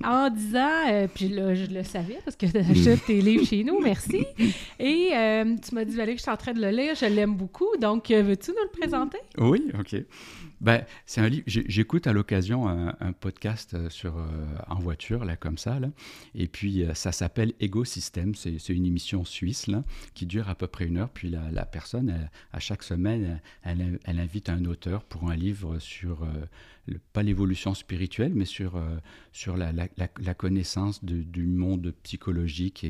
En 0.04 0.28
disant, 0.30 0.68
euh, 0.88 1.06
puis 1.14 1.28
là, 1.28 1.54
je 1.54 1.66
le 1.66 1.82
savais 1.84 2.18
parce 2.24 2.36
que 2.36 2.46
tu 2.46 2.56
achètes 2.58 3.04
tes 3.06 3.20
livres 3.20 3.44
chez 3.46 3.62
nous, 3.64 3.80
merci. 3.80 4.26
Et 4.78 5.10
euh, 5.14 5.56
tu 5.66 5.74
m'as 5.74 5.84
dit, 5.84 5.94
Valérie, 5.96 6.16
je 6.18 6.22
suis 6.22 6.30
en 6.30 6.36
train 6.36 6.52
de 6.52 6.60
le 6.60 6.70
lire, 6.70 6.94
je 6.94 7.06
l'aime 7.06 7.34
beaucoup. 7.36 7.68
Donc, 7.80 8.08
veux-tu 8.10 8.50
nous 8.50 8.62
le 8.64 8.78
présenter? 8.78 9.18
Oui, 9.38 9.70
ok. 9.78 9.96
Ben, 10.60 10.84
c'est 11.06 11.22
un 11.22 11.28
livre. 11.30 11.44
J'écoute 11.46 12.06
à 12.06 12.12
l'occasion 12.12 12.68
un, 12.68 12.94
un 13.00 13.12
podcast 13.12 13.88
sur 13.88 14.18
euh, 14.18 14.26
en 14.68 14.78
voiture 14.78 15.24
là 15.24 15.34
comme 15.34 15.56
ça 15.56 15.80
là, 15.80 15.88
et 16.34 16.48
puis 16.48 16.84
euh, 16.84 16.92
ça 16.92 17.12
s'appelle 17.12 17.54
Ecosystem. 17.62 18.34
C'est 18.34 18.58
c'est 18.58 18.74
une 18.74 18.84
émission 18.84 19.24
suisse 19.24 19.68
là 19.68 19.82
qui 20.12 20.26
dure 20.26 20.50
à 20.50 20.54
peu 20.54 20.66
près 20.66 20.84
une 20.84 20.98
heure. 20.98 21.08
Puis 21.08 21.30
la, 21.30 21.40
la 21.50 21.64
personne, 21.64 22.10
elle- 22.10 22.30
à 22.52 22.60
chaque 22.60 22.82
semaine, 22.82 23.40
elle, 23.62 23.98
elle 24.04 24.20
invite 24.20 24.50
un 24.50 24.62
auteur 24.66 25.02
pour 25.04 25.19
un 25.28 25.36
livre 25.36 25.78
sur 25.78 26.22
euh, 26.22 26.94
pas 27.12 27.22
l'évolution 27.22 27.74
spirituelle, 27.74 28.32
mais 28.34 28.44
sur 28.44 28.76
euh, 28.76 28.98
la, 29.56 30.34
connaissance 30.34 31.04
du 31.04 31.46
monde 31.46 31.92
psychologique 32.02 32.84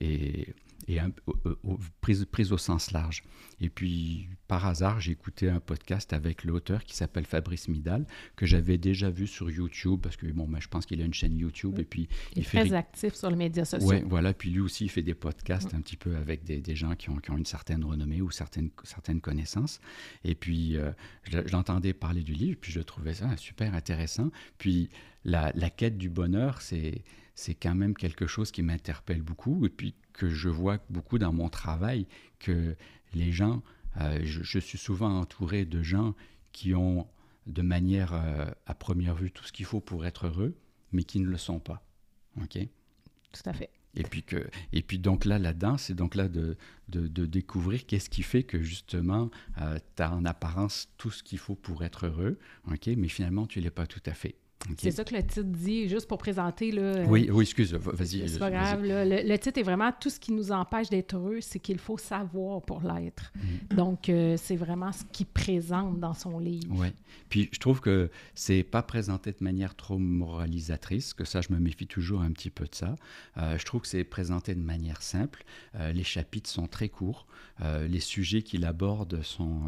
et 0.00 0.54
et 0.88 1.00
un- 1.00 1.10
au- 1.26 1.36
au- 1.64 1.78
prise, 2.00 2.24
prise 2.30 2.52
au 2.52 2.58
sens 2.58 2.90
large. 2.92 3.22
Et 3.60 3.68
puis, 3.70 4.28
par 4.48 4.66
hasard, 4.66 5.00
j'ai 5.00 5.12
écouté 5.12 5.48
un 5.48 5.60
podcast 5.60 6.12
avec 6.12 6.44
l'auteur 6.44 6.84
qui 6.84 6.94
s'appelle 6.96 7.24
Fabrice 7.24 7.68
Midal, 7.68 8.06
que 8.36 8.46
j'avais 8.46 8.78
déjà 8.78 9.10
vu 9.10 9.26
sur 9.26 9.50
YouTube, 9.50 10.00
parce 10.02 10.16
que 10.16 10.26
bon, 10.26 10.46
ben, 10.48 10.60
je 10.60 10.68
pense 10.68 10.86
qu'il 10.86 11.00
a 11.00 11.04
une 11.04 11.14
chaîne 11.14 11.36
YouTube, 11.36 11.78
et 11.78 11.84
puis 11.84 12.08
Il 12.34 12.40
est 12.40 12.42
fait... 12.42 12.64
très 12.64 12.72
actif 12.74 13.14
sur 13.14 13.30
les 13.30 13.36
médias 13.36 13.64
sociaux. 13.64 13.88
Ouais, 13.88 14.02
voilà, 14.06 14.34
puis 14.34 14.50
lui 14.50 14.60
aussi, 14.60 14.84
il 14.84 14.88
fait 14.90 15.02
des 15.02 15.14
podcasts 15.14 15.72
un 15.72 15.80
petit 15.80 15.96
peu 15.96 16.16
avec 16.16 16.44
des, 16.44 16.60
des 16.60 16.74
gens 16.76 16.94
qui 16.96 17.10
ont, 17.10 17.16
qui 17.16 17.30
ont 17.30 17.38
une 17.38 17.46
certaine 17.46 17.84
renommée 17.84 18.20
ou 18.20 18.30
certaines, 18.30 18.70
certaines 18.82 19.20
connaissances. 19.20 19.80
Et 20.24 20.34
puis, 20.34 20.76
euh, 20.76 20.90
je, 21.22 21.38
je 21.46 21.52
l'entendais 21.52 21.92
parler 21.94 22.22
du 22.22 22.32
livre, 22.34 22.58
puis 22.60 22.72
je 22.72 22.80
trouvais 22.80 23.14
ça 23.14 23.36
super 23.36 23.72
intéressant. 23.74 24.30
Puis, 24.58 24.90
la, 25.24 25.52
la 25.54 25.70
quête 25.70 25.96
du 25.96 26.10
bonheur, 26.10 26.60
c'est, 26.60 27.02
c'est 27.34 27.54
quand 27.54 27.74
même 27.74 27.94
quelque 27.94 28.26
chose 28.26 28.50
qui 28.50 28.62
m'interpelle 28.62 29.22
beaucoup, 29.22 29.66
et 29.66 29.70
puis 29.70 29.94
que 30.12 30.28
je 30.28 30.48
vois 30.48 30.78
beaucoup 30.90 31.18
dans 31.18 31.32
mon 31.32 31.48
travail, 31.48 32.06
que 32.38 32.76
les 33.14 33.32
gens, 33.32 33.62
euh, 34.00 34.20
je, 34.24 34.42
je 34.42 34.58
suis 34.58 34.78
souvent 34.78 35.20
entouré 35.20 35.64
de 35.64 35.82
gens 35.82 36.14
qui 36.52 36.74
ont 36.74 37.06
de 37.46 37.62
manière 37.62 38.12
euh, 38.14 38.50
à 38.66 38.74
première 38.74 39.14
vue 39.14 39.30
tout 39.30 39.44
ce 39.44 39.52
qu'il 39.52 39.66
faut 39.66 39.80
pour 39.80 40.06
être 40.06 40.26
heureux, 40.26 40.56
mais 40.92 41.02
qui 41.02 41.20
ne 41.20 41.26
le 41.26 41.38
sont 41.38 41.58
pas. 41.58 41.84
OK? 42.40 42.58
Tout 43.32 43.42
à 43.50 43.52
fait. 43.52 43.70
Et 43.96 44.02
puis, 44.02 44.24
que, 44.24 44.48
et 44.72 44.82
puis 44.82 44.98
donc 44.98 45.24
là, 45.24 45.38
là-dedans, 45.38 45.76
c'est 45.76 45.94
donc 45.94 46.16
là 46.16 46.28
de, 46.28 46.56
de, 46.88 47.06
de 47.06 47.26
découvrir 47.26 47.86
qu'est-ce 47.86 48.10
qui 48.10 48.22
fait 48.22 48.42
que 48.42 48.60
justement, 48.60 49.30
tu 49.56 50.02
as 50.02 50.12
en 50.12 50.24
apparence 50.24 50.88
tout 50.98 51.12
ce 51.12 51.22
qu'il 51.22 51.38
faut 51.38 51.54
pour 51.54 51.84
être 51.84 52.06
heureux, 52.06 52.38
ok, 52.68 52.88
mais 52.96 53.06
finalement, 53.06 53.46
tu 53.46 53.60
ne 53.60 53.64
l'es 53.64 53.70
pas 53.70 53.86
tout 53.86 54.02
à 54.06 54.12
fait. 54.12 54.34
C'est 54.78 54.90
ça 54.92 55.04
que 55.04 55.14
le 55.14 55.22
titre 55.22 55.42
dit, 55.42 55.88
juste 55.88 56.08
pour 56.08 56.18
présenter. 56.18 56.72
Là, 56.72 56.82
euh, 56.82 57.06
Oui, 57.06 57.28
oui, 57.30 57.42
excuse, 57.42 57.74
va- 57.74 57.92
vas-y. 57.92 58.28
C'est 58.28 58.38
pas 58.38 58.50
grave. 58.50 58.82
là. 58.84 59.04
Le, 59.04 59.28
le 59.28 59.38
titre 59.38 59.58
est 59.60 59.62
vraiment 59.62 59.90
tout 60.00 60.08
ce 60.10 60.18
qui 60.18 60.32
nous 60.32 60.52
empêche 60.52 60.88
d'être 60.88 61.14
heureux, 61.16 61.40
c'est 61.40 61.58
qu'il 61.58 61.78
faut 61.78 61.98
savoir 61.98 62.62
pour 62.62 62.80
l'être. 62.82 63.32
Donc, 63.74 64.08
euh, 64.08 64.36
c'est 64.38 64.56
vraiment 64.56 64.90
ce 64.92 65.04
qu'il 65.12 65.26
présente 65.26 66.00
dans 66.00 66.14
son 66.14 66.38
livre. 66.38 66.74
Ouais. 66.78 66.92
Puis 67.28 67.48
je 67.52 67.58
trouve 67.58 67.80
que 67.80 68.10
c'est 68.34 68.62
pas 68.62 68.82
présenté 68.82 69.32
de 69.32 69.42
manière 69.44 69.74
trop 69.74 69.98
moralisatrice, 69.98 71.14
que 71.14 71.24
ça, 71.24 71.40
je 71.40 71.52
me 71.52 71.58
méfie 71.58 71.86
toujours 71.86 72.22
un 72.22 72.32
petit 72.32 72.50
peu 72.50 72.64
de 72.64 72.74
ça. 72.74 72.96
Euh, 73.38 73.58
je 73.58 73.64
trouve 73.64 73.82
que 73.82 73.88
c'est 73.88 74.04
présenté 74.04 74.54
de 74.54 74.60
manière 74.62 75.02
simple. 75.02 75.44
Euh, 75.76 75.92
les 75.92 76.04
chapitres 76.04 76.48
sont 76.50 76.66
très 76.66 76.88
courts. 76.88 77.26
Les 77.88 78.00
sujets 78.00 78.42
qu'il 78.42 78.64
aborde 78.64 79.22
sont, 79.22 79.60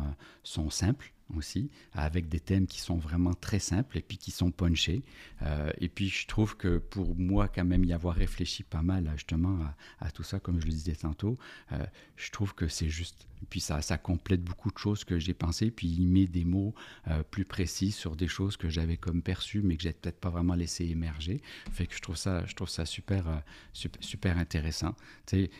sont 0.42 0.70
simples 0.70 1.12
aussi, 1.34 1.70
avec 1.92 2.28
des 2.28 2.38
thèmes 2.40 2.66
qui 2.66 2.80
sont 2.80 2.96
vraiment 2.98 3.34
très 3.34 3.58
simples 3.58 3.98
et 3.98 4.02
puis 4.02 4.16
qui 4.18 4.30
sont 4.30 4.50
punchés. 4.50 5.02
Euh, 5.42 5.70
et 5.80 5.88
puis 5.88 6.08
je 6.08 6.26
trouve 6.26 6.56
que 6.56 6.78
pour 6.78 7.16
moi, 7.16 7.48
quand 7.48 7.64
même, 7.64 7.84
y 7.84 7.92
avoir 7.92 8.14
réfléchi 8.14 8.62
pas 8.62 8.82
mal 8.82 9.10
justement 9.16 9.58
à, 10.00 10.06
à 10.06 10.10
tout 10.10 10.22
ça, 10.22 10.38
comme 10.38 10.60
je 10.60 10.66
le 10.66 10.72
disais 10.72 10.94
tantôt, 10.94 11.36
euh, 11.72 11.84
je 12.16 12.30
trouve 12.30 12.54
que 12.54 12.68
c'est 12.68 12.88
juste. 12.88 13.26
Et 13.42 13.46
puis 13.50 13.60
ça, 13.60 13.82
ça 13.82 13.98
complète 13.98 14.42
beaucoup 14.42 14.70
de 14.70 14.78
choses 14.78 15.04
que 15.04 15.18
j'ai 15.18 15.34
pensées, 15.34 15.70
puis 15.70 15.88
il 15.88 16.06
met 16.06 16.26
des 16.26 16.44
mots 16.44 16.74
euh, 17.08 17.22
plus 17.22 17.44
précis 17.44 17.90
sur 17.92 18.16
des 18.16 18.28
choses 18.28 18.56
que 18.56 18.68
j'avais 18.68 18.96
comme 18.96 19.20
perçues, 19.20 19.60
mais 19.62 19.76
que 19.76 19.82
j'ai 19.82 19.92
peut-être 19.92 20.18
pas 20.20 20.30
vraiment 20.30 20.54
laissé 20.54 20.84
émerger. 20.86 21.42
Fait 21.72 21.86
que 21.86 21.94
je 21.94 22.00
trouve 22.00 22.16
ça, 22.16 22.46
je 22.46 22.54
trouve 22.54 22.68
ça 22.70 22.86
super, 22.86 23.42
super, 23.72 24.02
super 24.02 24.38
intéressant. 24.38 24.94
Tu 25.26 25.36
sais, 25.44 25.50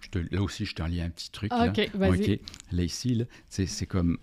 je 0.00 0.08
te- 0.10 0.34
là 0.34 0.42
aussi, 0.42 0.66
je 0.66 0.74
t'en 0.74 0.86
lis 0.86 1.00
un 1.00 1.10
petit 1.10 1.30
truc. 1.30 1.52
là. 1.66 1.70
OK, 1.70 1.90
vas-y. 1.94 2.16
Là, 2.72 2.82
ici, 2.82 3.14
là, 3.14 3.24
c'est 3.48 3.86
comme, 3.86 4.18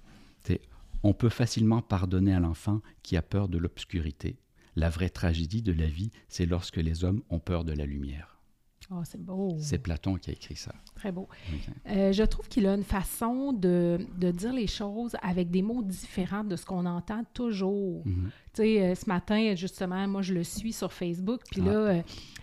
on 1.04 1.14
peut 1.14 1.30
facilement 1.30 1.82
pardonner 1.82 2.34
à 2.34 2.40
l'enfant 2.40 2.82
qui 3.04 3.18
a 3.18 3.22
peur 3.22 3.48
de 3.50 3.58
l'obscurité. 3.58 4.38
La 4.76 4.90
vraie 4.90 5.10
tragédie 5.10 5.62
de 5.62 5.72
la 5.74 5.86
vie, 5.88 6.12
c'est 6.28 6.46
lorsque 6.46 6.78
les 6.78 7.04
hommes 7.04 7.22
ont 7.30 7.40
peur 7.40 7.64
de 7.64 7.74
la 7.74 7.86
lumière. 7.86 8.30
Oh, 8.92 9.02
c'est 9.06 9.22
beau. 9.24 9.56
C'est 9.60 9.78
Platon 9.78 10.16
qui 10.16 10.30
a 10.30 10.34
écrit 10.34 10.58
ça. 10.58 10.74
Très 10.96 11.12
beau. 11.12 11.30
Euh, 11.88 12.12
je 12.12 12.24
trouve 12.24 12.48
qu'il 12.50 12.68
a 12.68 12.74
une 12.76 12.84
façon 12.84 13.54
de, 13.54 14.06
de 14.18 14.30
dire 14.32 14.52
les 14.52 14.68
choses 14.68 15.16
avec 15.22 15.50
des 15.50 15.62
mots 15.62 15.82
différents 15.82 16.44
de 16.44 16.56
ce 16.58 16.66
qu'on 16.66 16.86
entend 16.86 17.24
toujours. 17.34 18.06
Mhm. 18.06 18.30
Tu 18.54 18.62
sais, 18.62 18.82
euh, 18.84 18.96
ce 18.96 19.08
matin, 19.08 19.56
justement, 19.56 20.06
moi, 20.08 20.22
je 20.22 20.34
le 20.34 20.44
suis 20.44 20.74
sur 20.74 20.92
Facebook, 20.92 21.42
puis 21.50 21.62
Ah. 21.64 21.66
là, 21.66 21.72
euh, 21.72 22.02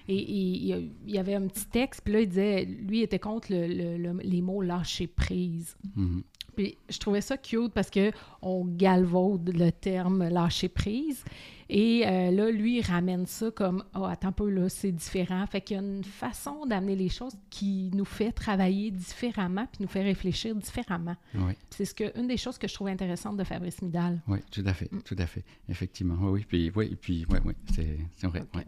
et, 0.08 0.16
et 0.16 0.92
il 1.06 1.10
y 1.14 1.18
avait 1.18 1.34
un 1.34 1.46
petit 1.46 1.66
texte, 1.66 2.00
puis 2.04 2.14
là, 2.14 2.20
il 2.22 2.28
disait, 2.28 2.64
lui, 2.64 3.00
il 3.00 3.02
était 3.02 3.18
contre 3.18 3.52
le- 3.52 3.66
le- 3.68 3.98
le- 3.98 4.20
les 4.22 4.40
mots 4.40 4.62
lâcher 4.62 5.06
prise. 5.08 5.76
Mhm. 5.94 6.22
Puis 6.54 6.76
je 6.88 6.98
trouvais 6.98 7.20
ça 7.20 7.36
cute 7.36 7.72
parce 7.72 7.90
que 7.90 8.10
on 8.42 8.64
galvaude 8.64 9.50
le 9.54 9.70
terme 9.70 10.28
lâcher 10.28 10.68
prise. 10.68 11.24
Et 11.72 12.02
euh, 12.04 12.32
là, 12.32 12.50
lui, 12.50 12.78
il 12.78 12.82
ramène 12.82 13.26
ça 13.26 13.50
comme 13.52 13.84
Oh, 13.94 14.04
attends 14.04 14.28
un 14.28 14.32
peu, 14.32 14.50
là, 14.50 14.68
c'est 14.68 14.90
différent. 14.90 15.46
Fait 15.46 15.60
qu'il 15.60 15.76
y 15.76 15.80
a 15.80 15.82
une 15.82 16.02
façon 16.02 16.66
d'amener 16.66 16.96
les 16.96 17.08
choses 17.08 17.34
qui 17.48 17.90
nous 17.94 18.04
fait 18.04 18.32
travailler 18.32 18.90
différemment 18.90 19.66
puis 19.70 19.82
nous 19.82 19.88
fait 19.88 20.02
réfléchir 20.02 20.54
différemment. 20.56 21.14
Oui. 21.36 21.52
C'est 21.70 21.84
ce 21.84 21.94
que, 21.94 22.18
une 22.18 22.26
des 22.26 22.36
choses 22.36 22.58
que 22.58 22.66
je 22.66 22.74
trouve 22.74 22.88
intéressante 22.88 23.36
de 23.36 23.44
Fabrice 23.44 23.82
Midal. 23.82 24.20
Oui, 24.26 24.38
tout 24.50 24.64
à 24.66 24.74
fait, 24.74 24.90
Mm. 24.90 25.02
tout 25.02 25.16
à 25.18 25.26
fait, 25.26 25.44
effectivement. 25.68 26.16
Oui, 26.22 26.30
oui, 26.40 26.44
puis, 26.48 26.72
oui, 26.74 26.96
puis, 27.00 27.24
oui, 27.30 27.38
oui, 27.44 27.54
c'est 27.72 28.26
vrai. 28.26 28.42
Ouais. 28.56 28.64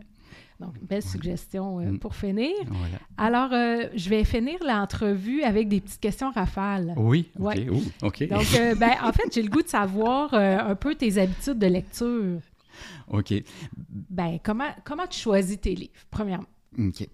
Donc, 0.62 0.74
belle 0.82 1.02
suggestion 1.02 1.80
euh, 1.80 1.92
Mm. 1.92 1.98
pour 1.98 2.14
finir. 2.14 2.52
Voilà. 2.68 2.98
Alors, 3.18 3.52
euh, 3.52 3.88
je 3.94 4.08
vais 4.08 4.24
finir 4.24 4.58
l'entrevue 4.66 5.42
avec 5.42 5.68
des 5.68 5.80
petites 5.80 6.00
questions 6.00 6.30
rafales. 6.30 6.94
Oui, 6.96 7.28
OK. 7.38 7.44
Ouais. 7.44 7.68
ouh, 7.68 7.82
OK. 8.02 8.28
Donc, 8.28 8.46
euh, 8.56 8.74
ben, 8.76 8.92
en 9.02 9.12
fait, 9.12 9.24
j'ai 9.34 9.42
le 9.42 9.48
goût 9.50 9.62
de 9.62 9.68
savoir 9.68 10.32
un 10.34 10.74
peu 10.76 10.94
tes 10.94 11.18
habitudes 11.18 11.58
de 11.58 11.66
lecture. 11.66 12.38
OK. 13.08 13.34
Ben, 14.08 14.38
comment, 14.42 14.70
comment 14.84 15.06
tu 15.06 15.18
choisis 15.20 15.60
tes 15.60 15.74
livres, 15.74 15.92
premièrement? 16.10 16.46
OK. 16.78 17.06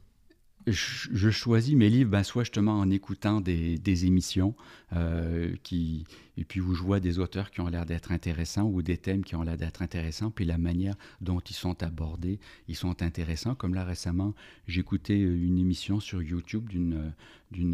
Je, 0.67 1.31
choisis 1.31 1.75
mes 1.75 1.89
livres 1.89 2.11
ben, 2.11 2.23
soit 2.23 2.45
justement 2.45 2.79
en 2.79 2.91
écoutant 2.91 3.41
des, 3.41 4.05
émissions 4.05 4.55
euh, 4.93 5.55
qui, 5.63 6.05
et 6.37 6.45
puis 6.45 6.61
où 6.61 6.75
je 6.75 6.83
vois 6.83 7.01
des 7.01 7.19
auteurs 7.19 7.51
qui 7.51 7.61
ont 7.61 7.69
l'air 7.69 7.87
d'être 7.87 8.13
intéressants 8.13 8.65
ou 8.65 8.83
des 8.83 8.99
thèmes 8.99 9.25
qui 9.25 9.35
ont 9.35 9.43
l'air 9.43 9.57
d'être 9.57 9.81
intéressants, 9.81 10.31
puis 10.31 10.45
la 10.45 10.59
manière 10.59 10.95
dont 11.21 11.41
ils 11.41 11.55
sont 11.55 11.83
abordés, 11.83 12.39
ils 12.69 12.77
sont 12.77 13.03
intéressants. 13.03 13.55
Comme 13.55 13.75
là 13.75 13.85
récemment, 13.85 14.35
j'écoutais 14.67 15.19
une 15.19 15.59
émission 15.59 16.01
sur 16.01 16.23
YouTube 16.23 16.69
d'une 16.69 17.13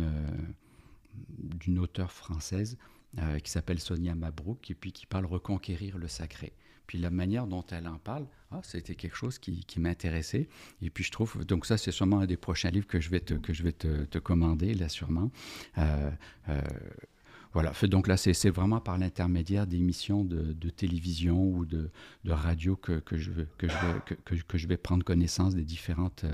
euh, 0.02 1.80
auteure 1.80 2.12
française 2.12 2.76
euh, 3.18 3.38
qui 3.38 3.50
s'appelle 3.50 3.80
Sonia 3.80 4.14
Mabrouk 4.14 4.70
et 4.70 4.74
puis 4.74 4.92
qui 4.92 5.06
parle 5.06 5.26
reconquérir 5.26 5.98
le 5.98 6.08
sacré. 6.08 6.52
Puis 6.86 6.98
la 6.98 7.10
manière 7.10 7.46
dont 7.46 7.64
elle 7.70 7.88
en 7.88 7.98
parle, 7.98 8.26
ah, 8.50 8.60
c'était 8.62 8.94
quelque 8.94 9.16
chose 9.16 9.38
qui, 9.38 9.64
m'intéressait. 9.78 10.48
Et 10.82 10.90
puis 10.90 11.04
je 11.04 11.10
trouve, 11.10 11.44
donc 11.44 11.66
ça 11.66 11.76
c'est 11.76 11.90
sûrement 11.90 12.20
un 12.20 12.26
des 12.26 12.36
prochains 12.36 12.70
livres 12.70 12.86
que 12.86 13.00
je 13.00 13.10
vais 13.10 13.20
te, 13.20 14.18
commander, 14.18 14.74
là 14.74 14.88
sûrement. 14.88 15.30
Euh, 15.78 16.10
euh, 16.48 16.60
voilà, 17.52 17.72
donc 17.84 18.08
là 18.08 18.16
c'est 18.16 18.50
vraiment 18.50 18.80
par 18.80 18.98
l'intermédiaire 18.98 19.66
d'émissions 19.66 20.24
de, 20.24 20.70
télévision 20.70 21.48
ou 21.48 21.64
de, 21.64 21.90
radio 22.26 22.76
que, 22.76 23.00
je, 23.12 23.30
vais, 23.30 23.46
que, 23.58 23.66
que, 24.24 24.34
que 24.34 24.58
je 24.58 24.66
vais 24.66 24.76
prendre 24.76 25.04
connaissance 25.04 25.54
des 25.54 25.64
différentes, 25.64 26.24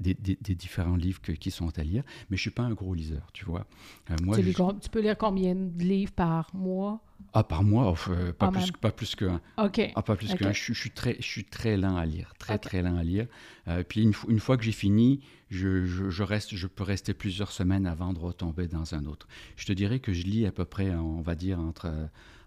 des, 0.00 0.14
différents 0.54 0.96
livres 0.96 1.20
qui 1.20 1.50
sont 1.50 1.78
à 1.78 1.82
lire, 1.82 2.02
mais 2.30 2.36
je 2.36 2.40
ne 2.40 2.42
suis 2.42 2.50
pas 2.50 2.62
un 2.62 2.72
gros 2.72 2.94
liseur, 2.94 3.28
tu 3.32 3.44
vois. 3.44 3.66
Euh, 4.10 4.16
moi, 4.22 4.36
tu, 4.36 4.52
tu, 4.52 4.90
peux 4.90 5.00
lire 5.00 5.16
combien 5.16 5.54
de 5.54 5.82
livres 5.82 6.12
par 6.12 6.54
mois? 6.54 7.00
Ah, 7.32 7.44
par 7.44 7.62
mois, 7.62 7.94
euh, 8.08 8.32
pas, 8.32 8.50
plus, 8.50 8.72
pas 8.72 8.90
plus 8.90 9.14
qu'un. 9.14 9.40
OK. 9.56 9.80
Ah, 9.94 10.02
pas 10.02 10.16
plus 10.16 10.34
qu'un. 10.34 10.52
Je, 10.52 10.72
suis 10.72 10.90
très, 10.90 11.16
je 11.18 11.26
suis 11.26 11.44
très 11.44 11.76
lent 11.76 11.96
à 11.96 12.04
lire, 12.04 12.34
très, 12.38 12.58
très 12.58 12.82
lent 12.82 12.96
à 12.96 13.04
lire. 13.04 13.26
Euh, 13.68 13.84
puis 13.84 14.02
une, 14.02 14.12
une, 14.28 14.40
fois 14.40 14.56
que 14.56 14.64
j'ai 14.64 14.72
fini, 14.72 15.20
je, 15.48 15.84
je, 15.84 16.22
reste, 16.22 16.56
je 16.56 16.66
peux 16.66 16.82
rester 16.82 17.14
plusieurs 17.14 17.52
semaines 17.52 17.86
avant 17.86 18.12
de 18.12 18.18
retomber 18.18 18.66
dans 18.66 18.94
un 18.94 19.04
autre. 19.06 19.28
Je 19.56 19.66
te 19.66 19.72
dirais 19.72 20.00
que 20.00 20.12
je 20.12 20.24
lis 20.24 20.44
à 20.46 20.52
peu 20.52 20.64
près, 20.64 20.90
on 20.90 21.22
va 21.22 21.34
dire, 21.36 21.60
entre, 21.60 21.92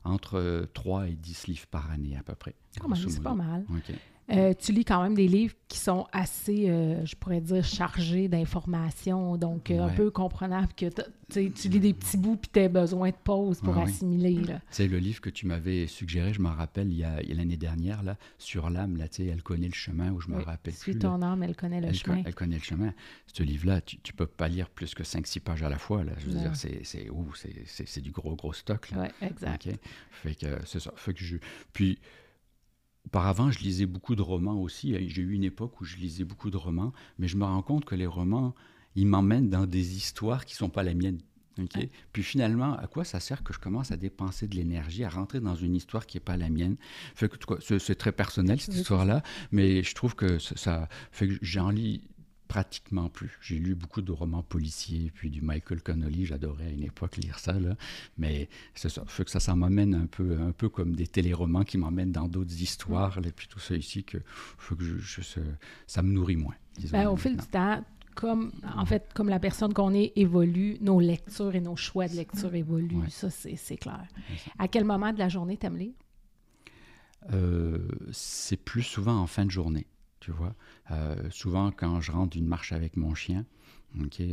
entre 0.04 0.68
3 0.74 1.08
et 1.08 1.16
10 1.16 1.48
livres 1.48 1.68
par 1.68 1.90
année 1.90 2.18
à 2.18 2.24
peu 2.24 2.36
près. 2.36 2.56
c'est 3.08 3.24
pas 3.24 3.34
mal. 3.34 3.66
OK. 3.70 3.96
Euh, 4.32 4.54
tu 4.58 4.72
lis 4.72 4.86
quand 4.86 5.04
même 5.04 5.14
des 5.14 5.28
livres 5.28 5.54
qui 5.68 5.78
sont 5.78 6.08
assez, 6.12 6.70
euh, 6.70 7.06
je 7.06 7.16
pourrais 7.16 7.42
dire, 7.42 7.64
chargés 7.64 8.28
d'informations, 8.28 9.38
donc 9.38 9.70
euh, 9.70 9.82
un 9.82 9.90
peu 9.90 10.10
comprenable 10.10 10.74
que 10.76 10.88
tu 11.30 11.70
lis 11.70 11.80
des 11.80 11.94
petits 11.94 12.18
bouts 12.18 12.36
puis 12.36 12.50
tu 12.52 12.60
as 12.60 12.68
besoin 12.68 13.10
de 13.10 13.16
pause 13.24 13.60
pour 13.60 13.78
assimiler. 13.78 14.42
C'est 14.72 14.88
le 14.88 14.98
livre 14.98 15.22
que 15.22 15.30
tu 15.30 15.46
m'avais 15.46 15.86
suggéré, 15.86 16.34
je 16.34 16.42
m'en 16.42 16.54
rappelle, 16.54 16.92
il 16.92 16.98
y 16.98 17.04
a, 17.04 17.22
l'année 17.22 17.58
dernière, 17.58 18.02
là, 18.02 18.18
sur 18.40 18.70
l'âme, 18.72 18.98
là, 18.98 19.06
elle 19.20 19.44
connaît 19.44 19.68
le 19.68 19.74
chemin, 19.74 20.12
où 20.12 20.20
je 20.20 20.30
me 20.30 20.42
rappelle 20.42 20.74
Suis 20.74 20.94
plus. 20.94 21.00
ton 21.00 21.22
âme, 21.22 21.44
elle 21.44 21.56
connaît 21.56 21.82
le 21.82 21.94
chemin. 21.94 22.24
elle 22.26 22.36
connaît 22.36 22.58
le 22.58 22.64
chemin. 22.64 22.94
Ce 23.28 23.44
livre-là, 23.44 23.82
tu 23.82 23.98
ne 23.98 24.18
peux 24.18 24.26
pas 24.26 24.48
lire 24.48 24.70
plus 24.70 24.96
que 24.96 25.04
5-6 25.04 25.40
pages 25.42 25.62
à 25.62 25.70
la 25.70 25.78
fois. 25.78 26.04
Là. 26.04 26.14
Je 26.18 26.28
veux 26.28 26.40
dire, 26.40 26.56
c'est, 26.56 28.02
du 28.02 28.12
gros, 28.12 28.36
gros 28.36 28.54
stock. 28.54 28.90
Oui, 28.96 29.08
exact. 29.22 29.70
Fait 30.10 30.34
que 30.34 30.48
c'est 30.66 30.80
ça. 30.80 30.92
Fait 30.96 31.14
que 31.14 31.24
je... 31.24 31.38
Puis 31.74 32.00
Auparavant, 33.06 33.52
je 33.52 33.60
lisais 33.60 33.86
beaucoup 33.86 34.16
de 34.16 34.22
romans 34.22 34.60
aussi. 34.60 34.96
J'ai 35.08 35.22
eu 35.22 35.34
une 35.34 35.44
époque 35.44 35.80
où 35.80 35.86
je 35.86 35.98
lisais 35.98 36.24
beaucoup 36.24 36.50
de 36.50 36.58
romans, 36.58 36.92
mais 37.20 37.28
je 37.28 37.38
me 37.38 37.46
rends 37.46 37.62
compte 37.62 37.86
que 37.86 37.96
les 37.96 38.08
romans, 38.08 38.56
ils 38.96 39.08
m'emmènent 39.08 39.50
dans 39.50 39.66
des 39.66 39.96
histoires 39.96 40.46
qui 40.46 40.54
ne 40.56 40.58
sont 40.58 40.70
pas 40.70 40.84
les 40.84 40.96
miennes. 40.96 41.20
Puis 42.12 42.24
finalement, 42.24 42.76
à 42.78 42.88
quoi 42.88 43.06
ça 43.06 43.20
sert 43.20 43.44
que 43.44 43.54
je 43.54 43.60
commence 43.60 43.92
à 43.92 43.98
dépenser 43.98 44.48
de 44.48 44.56
l'énergie, 44.56 45.04
à 45.04 45.10
rentrer 45.10 45.40
dans 45.40 45.56
une 45.56 45.76
histoire 45.76 46.06
qui 46.06 46.18
n'est 46.18 46.24
pas 46.24 46.38
la 46.38 46.50
mienne? 46.50 46.76
Fait 47.14 47.30
que, 47.30 47.38
C'est 47.80 47.96
très 47.96 48.12
personnel, 48.12 48.60
cette 48.60 48.76
histoire-là, 48.76 49.24
mais 49.52 49.84
je 49.84 49.96
trouve 49.96 50.16
que 50.16 50.40
ça, 50.40 50.58
ça 50.58 50.90
fait 51.12 51.28
que 51.28 51.38
j'en 51.42 51.70
lis 51.70 52.02
pratiquement 52.48 53.10
plus. 53.10 53.38
J'ai 53.42 53.58
lu 53.58 53.76
beaucoup 53.76 54.02
de 54.02 54.12
romans 54.12 54.44
policiers, 54.44 55.12
puis 55.14 55.30
du 55.30 55.42
Michael 55.42 55.82
Connolly, 55.82 56.26
j'adorais 56.26 56.68
à 56.68 56.70
une 56.70 56.84
époque 56.84 57.18
lire 57.18 57.40
ça, 57.40 57.54
là. 57.54 57.76
mais 58.18 58.50
c'est 58.74 58.90
ça, 58.90 59.04
fait 59.06 59.26
que 59.26 59.32
ça, 59.32 59.40
ça 59.40 59.56
m'amène 59.56 59.96
un 59.96 60.06
peu, 60.06 60.38
un 60.40 60.52
peu 60.52 60.70
comme 60.70 60.96
des 60.96 61.08
téléromans 61.08 61.64
qui 61.64 61.78
m'emmènent 61.78 62.12
dans 62.12 62.28
d'autres 62.28 62.62
histoires, 62.62 63.18
et 63.18 63.32
puis 63.32 63.48
tout 63.48 63.60
ça 63.60 63.76
ici, 63.76 64.04
que, 64.04 64.18
que 64.18 65.00
je, 65.00 65.22
ça 65.88 66.02
me 66.02 66.12
nourrit 66.12 66.38
moins. 66.38 66.56
Ben, 66.92 67.08
au 67.08 67.16
fil 67.16 67.38
du 67.38 67.46
temps, 67.46 67.84
comme, 68.16 68.52
en 68.76 68.86
fait, 68.86 69.12
comme 69.14 69.30
la 69.30 69.40
personne 69.40 69.74
qu'on 69.74 69.94
est 69.94 70.14
évolue, 70.16 70.78
nos 70.82 71.00
lectures 71.00 71.54
et 71.56 71.62
nos 71.62 71.76
choix 71.76 72.08
de 72.08 72.16
lecture 72.16 72.54
évoluent, 72.56 73.10
ça 73.10 73.30
c'est 73.30 73.78
clair. 73.78 74.08
À 74.58 74.68
quel 74.68 74.86
moment 74.86 75.14
de 75.14 75.20
la 75.20 75.30
journée 75.30 75.58
t'aimes 75.58 75.78
lire? 75.78 75.94
Euh, 77.34 77.80
c'est 78.12 78.58
plus 78.58 78.84
souvent 78.84 79.18
en 79.20 79.26
fin 79.26 79.46
de 79.46 79.52
journée 79.52 79.88
tu 80.26 80.32
vois. 80.32 80.56
Euh, 80.90 81.30
souvent, 81.30 81.72
quand 81.72 82.02
je 82.02 82.12
rentre 82.12 82.32
d'une 82.32 82.48
marche 82.48 82.72
avec 82.72 82.98
mon 82.98 83.14
chien, 83.14 83.46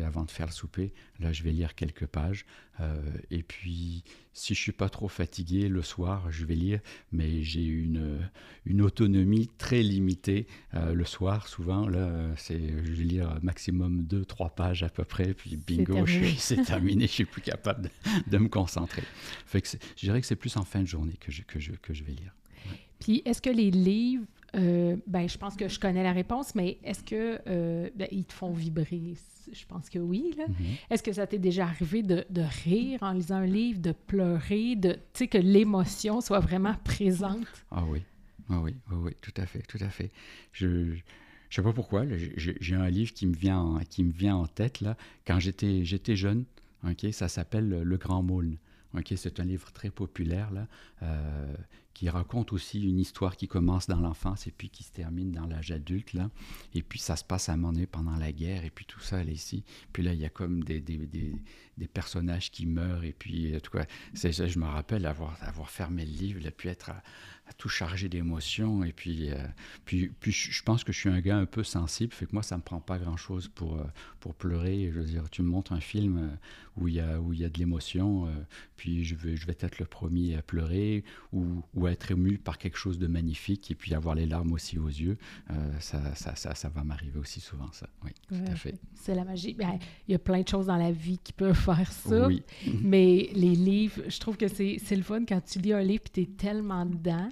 avant 0.04 0.24
de 0.24 0.30
faire 0.30 0.46
le 0.46 0.52
souper, 0.52 0.92
là, 1.20 1.32
je 1.32 1.44
vais 1.44 1.52
lire 1.52 1.76
quelques 1.76 2.06
pages. 2.06 2.46
Euh, 2.80 2.96
et 3.30 3.44
puis, 3.44 4.02
si 4.32 4.54
je 4.54 4.60
suis 4.60 4.72
pas 4.72 4.88
trop 4.88 5.06
fatigué, 5.06 5.68
le 5.68 5.82
soir, 5.82 6.32
je 6.32 6.44
vais 6.44 6.56
lire, 6.56 6.80
mais 7.12 7.44
j'ai 7.44 7.64
une, 7.64 8.28
une 8.64 8.80
autonomie 8.80 9.48
très 9.58 9.82
limitée. 9.82 10.48
Euh, 10.74 10.94
le 10.94 11.04
soir, 11.04 11.46
souvent, 11.46 11.86
là, 11.86 12.34
c'est, 12.36 12.58
je 12.58 12.92
vais 12.92 13.04
lire 13.04 13.38
maximum 13.42 14.02
deux, 14.02 14.24
trois 14.24 14.50
pages 14.50 14.82
à 14.82 14.88
peu 14.88 15.04
près, 15.04 15.32
puis 15.34 15.56
bingo, 15.56 16.06
c'est 16.38 16.64
terminé, 16.64 17.06
je 17.06 17.12
suis 17.12 17.24
plus 17.26 17.42
capable 17.42 17.88
de, 18.26 18.38
me 18.38 18.48
concentrer. 18.48 19.04
Fait 19.46 19.60
que 19.60 19.68
je 19.68 20.06
dirais 20.06 20.20
que 20.22 20.26
c'est 20.26 20.36
plus 20.36 20.56
en 20.56 20.64
fin 20.64 20.80
de 20.80 20.86
journée 20.88 21.18
que 21.20 21.30
je, 21.30 21.42
que 21.42 21.60
je, 21.60 21.72
que 21.72 21.94
je 21.94 22.02
vais 22.02 22.12
lire. 22.12 22.34
Puis, 22.98 23.22
est-ce 23.24 23.42
que 23.42 23.50
les 23.50 23.70
livres 23.70 24.24
euh, 24.54 24.96
ben, 25.06 25.28
je 25.28 25.38
pense 25.38 25.56
que 25.56 25.68
je 25.68 25.80
connais 25.80 26.02
la 26.02 26.12
réponse, 26.12 26.54
mais 26.54 26.78
est-ce 26.84 27.02
que 27.02 27.40
euh, 27.46 27.88
ben, 27.94 28.08
ils 28.10 28.24
te 28.24 28.32
font 28.32 28.52
vibrer? 28.52 29.14
Je 29.52 29.66
pense 29.66 29.88
que 29.88 29.98
oui. 29.98 30.34
Mm-hmm. 30.36 30.64
Est-ce 30.90 31.02
que 31.02 31.12
ça 31.12 31.26
t'est 31.26 31.38
déjà 31.38 31.64
arrivé 31.64 32.02
de, 32.02 32.24
rire 32.64 32.98
en 33.02 33.12
lisant 33.12 33.36
un 33.36 33.46
livre, 33.46 33.80
de 33.80 33.92
pleurer, 33.92 34.76
de 34.76 34.98
que 35.14 35.38
l'émotion 35.38 36.20
soit 36.20 36.40
vraiment 36.40 36.74
présente? 36.84 37.46
Ah 37.70 37.84
oui. 37.86 38.02
Ah 38.50 38.60
oui, 38.60 38.74
oui, 38.90 38.96
oui, 39.04 39.12
tout 39.20 39.32
à 39.36 39.46
fait, 39.46 39.62
tout 39.62 39.78
à 39.80 39.88
fait. 39.88 40.10
Je 40.52 40.66
ne 40.66 40.96
sais 41.48 41.62
pas 41.62 41.72
pourquoi, 41.72 42.04
j'ai 42.36 42.74
un 42.74 42.90
livre 42.90 43.14
qui 43.14 43.26
me 43.26 43.34
vient 43.34 43.58
en, 43.58 43.78
qui 43.80 44.04
me 44.04 44.12
vient 44.12 44.36
en 44.36 44.46
tête 44.46 44.80
là. 44.80 44.96
Quand 45.26 45.38
j'étais 45.38 46.16
jeune, 46.16 46.44
ok, 46.84 47.06
ça 47.12 47.28
s'appelle 47.28 47.68
Le 47.68 47.96
Grand 47.96 48.22
Moulin. 48.22 48.56
Ok, 48.94 49.14
c'est 49.16 49.40
un 49.40 49.44
livre 49.44 49.72
très 49.72 49.90
populaire 49.90 50.50
là. 50.50 50.66
Euh, 51.02 51.54
qui 51.94 52.08
raconte 52.08 52.52
aussi 52.52 52.82
une 52.82 52.98
histoire 52.98 53.36
qui 53.36 53.48
commence 53.48 53.86
dans 53.86 54.00
l'enfance 54.00 54.46
et 54.46 54.50
puis 54.50 54.70
qui 54.70 54.82
se 54.82 54.92
termine 54.92 55.30
dans 55.32 55.46
l'âge 55.46 55.70
adulte. 55.70 56.12
Là. 56.12 56.30
Et 56.74 56.82
puis 56.82 56.98
ça 56.98 57.16
se 57.16 57.24
passe 57.24 57.48
à 57.48 57.52
un 57.52 57.56
moment 57.56 57.72
donné 57.72 57.86
pendant 57.86 58.16
la 58.16 58.32
guerre 58.32 58.64
et 58.64 58.70
puis 58.70 58.84
tout 58.84 59.00
ça, 59.00 59.18
elle 59.18 59.28
est 59.28 59.34
ici. 59.34 59.64
Puis 59.92 60.02
là, 60.02 60.12
il 60.12 60.20
y 60.20 60.24
a 60.24 60.30
comme 60.30 60.64
des, 60.64 60.80
des, 60.80 60.98
des, 60.98 61.34
des 61.78 61.88
personnages 61.88 62.50
qui 62.50 62.66
meurent 62.66 63.04
et 63.04 63.12
puis, 63.12 63.54
en 63.56 63.60
tout 63.60 63.70
cas, 63.70 63.86
je 64.14 64.58
me 64.58 64.66
rappelle 64.66 65.06
avoir, 65.06 65.36
avoir 65.40 65.70
fermé 65.70 66.04
le 66.04 66.12
livre 66.12 66.46
et 66.46 66.50
puis 66.50 66.68
être 66.68 66.90
à, 66.90 67.02
tout 67.58 67.68
chargé 67.68 68.08
d'émotions. 68.08 68.82
Et 68.82 68.92
puis, 68.92 69.30
euh, 69.30 69.36
puis, 69.84 70.10
puis 70.20 70.32
je 70.32 70.62
pense 70.62 70.84
que 70.84 70.92
je 70.92 70.98
suis 70.98 71.10
un 71.10 71.20
gars 71.20 71.36
un 71.36 71.44
peu 71.44 71.62
sensible, 71.62 72.12
fait 72.12 72.24
que 72.24 72.32
moi, 72.32 72.42
ça 72.42 72.56
me 72.56 72.62
prend 72.62 72.80
pas 72.80 72.98
grand-chose 72.98 73.48
pour, 73.48 73.76
euh, 73.76 73.84
pour 74.20 74.34
pleurer. 74.34 74.90
Je 74.92 75.00
veux 75.00 75.04
dire, 75.04 75.28
tu 75.28 75.42
me 75.42 75.48
montres 75.48 75.72
un 75.72 75.80
film 75.80 76.18
euh, 76.18 76.36
où 76.76 76.88
il 76.88 76.94
y 76.94 77.00
a, 77.00 77.20
où 77.20 77.34
il 77.34 77.40
y 77.40 77.44
a 77.44 77.50
de 77.50 77.58
l'émotion, 77.58 78.26
puis 78.76 79.04
je 79.04 79.14
vais, 79.14 79.36
je 79.36 79.46
vais 79.46 79.56
être 79.60 79.78
le 79.78 79.84
premier 79.84 80.34
à 80.36 80.42
pleurer 80.42 81.04
ou, 81.32 81.62
être 81.88 82.10
ému 82.10 82.38
par 82.38 82.58
quelque 82.58 82.76
chose 82.76 82.98
de 82.98 83.06
magnifique 83.06 83.70
et 83.70 83.74
puis 83.74 83.94
avoir 83.94 84.14
les 84.14 84.26
larmes 84.26 84.52
aussi 84.52 84.78
aux 84.78 84.88
yeux. 84.88 85.16
ça, 85.80 86.14
ça, 86.14 86.34
ça, 86.36 86.54
ça, 86.54 86.68
va 86.68 86.84
m'arriver 86.84 87.18
aussi 87.18 87.40
souvent, 87.40 87.70
ça. 87.72 87.88
Oui, 88.04 88.10
tout 88.28 88.34
à 88.50 88.54
fait. 88.54 88.74
C'est 88.94 89.14
la 89.14 89.24
magie. 89.24 89.54
Ben, 89.54 89.78
il 90.08 90.12
y 90.12 90.14
a 90.14 90.18
plein 90.18 90.42
de 90.42 90.48
choses 90.48 90.66
dans 90.66 90.76
la 90.76 90.92
vie 90.92 91.18
qui 91.18 91.32
peuvent 91.32 91.54
faire 91.58 91.90
ça. 91.92 92.26
Oui. 92.26 92.42
mais 92.82 93.30
les 93.34 93.54
livres, 93.54 94.02
je 94.08 94.18
trouve 94.18 94.36
que 94.36 94.48
c'est 94.48 94.96
le 94.96 95.02
fun 95.02 95.24
quand 95.24 95.40
tu 95.40 95.58
lis 95.58 95.72
un 95.72 95.82
livre 95.82 96.02
et 96.06 96.10
tu 96.12 96.20
es 96.22 96.26
tellement 96.26 96.86
dedans 96.86 97.28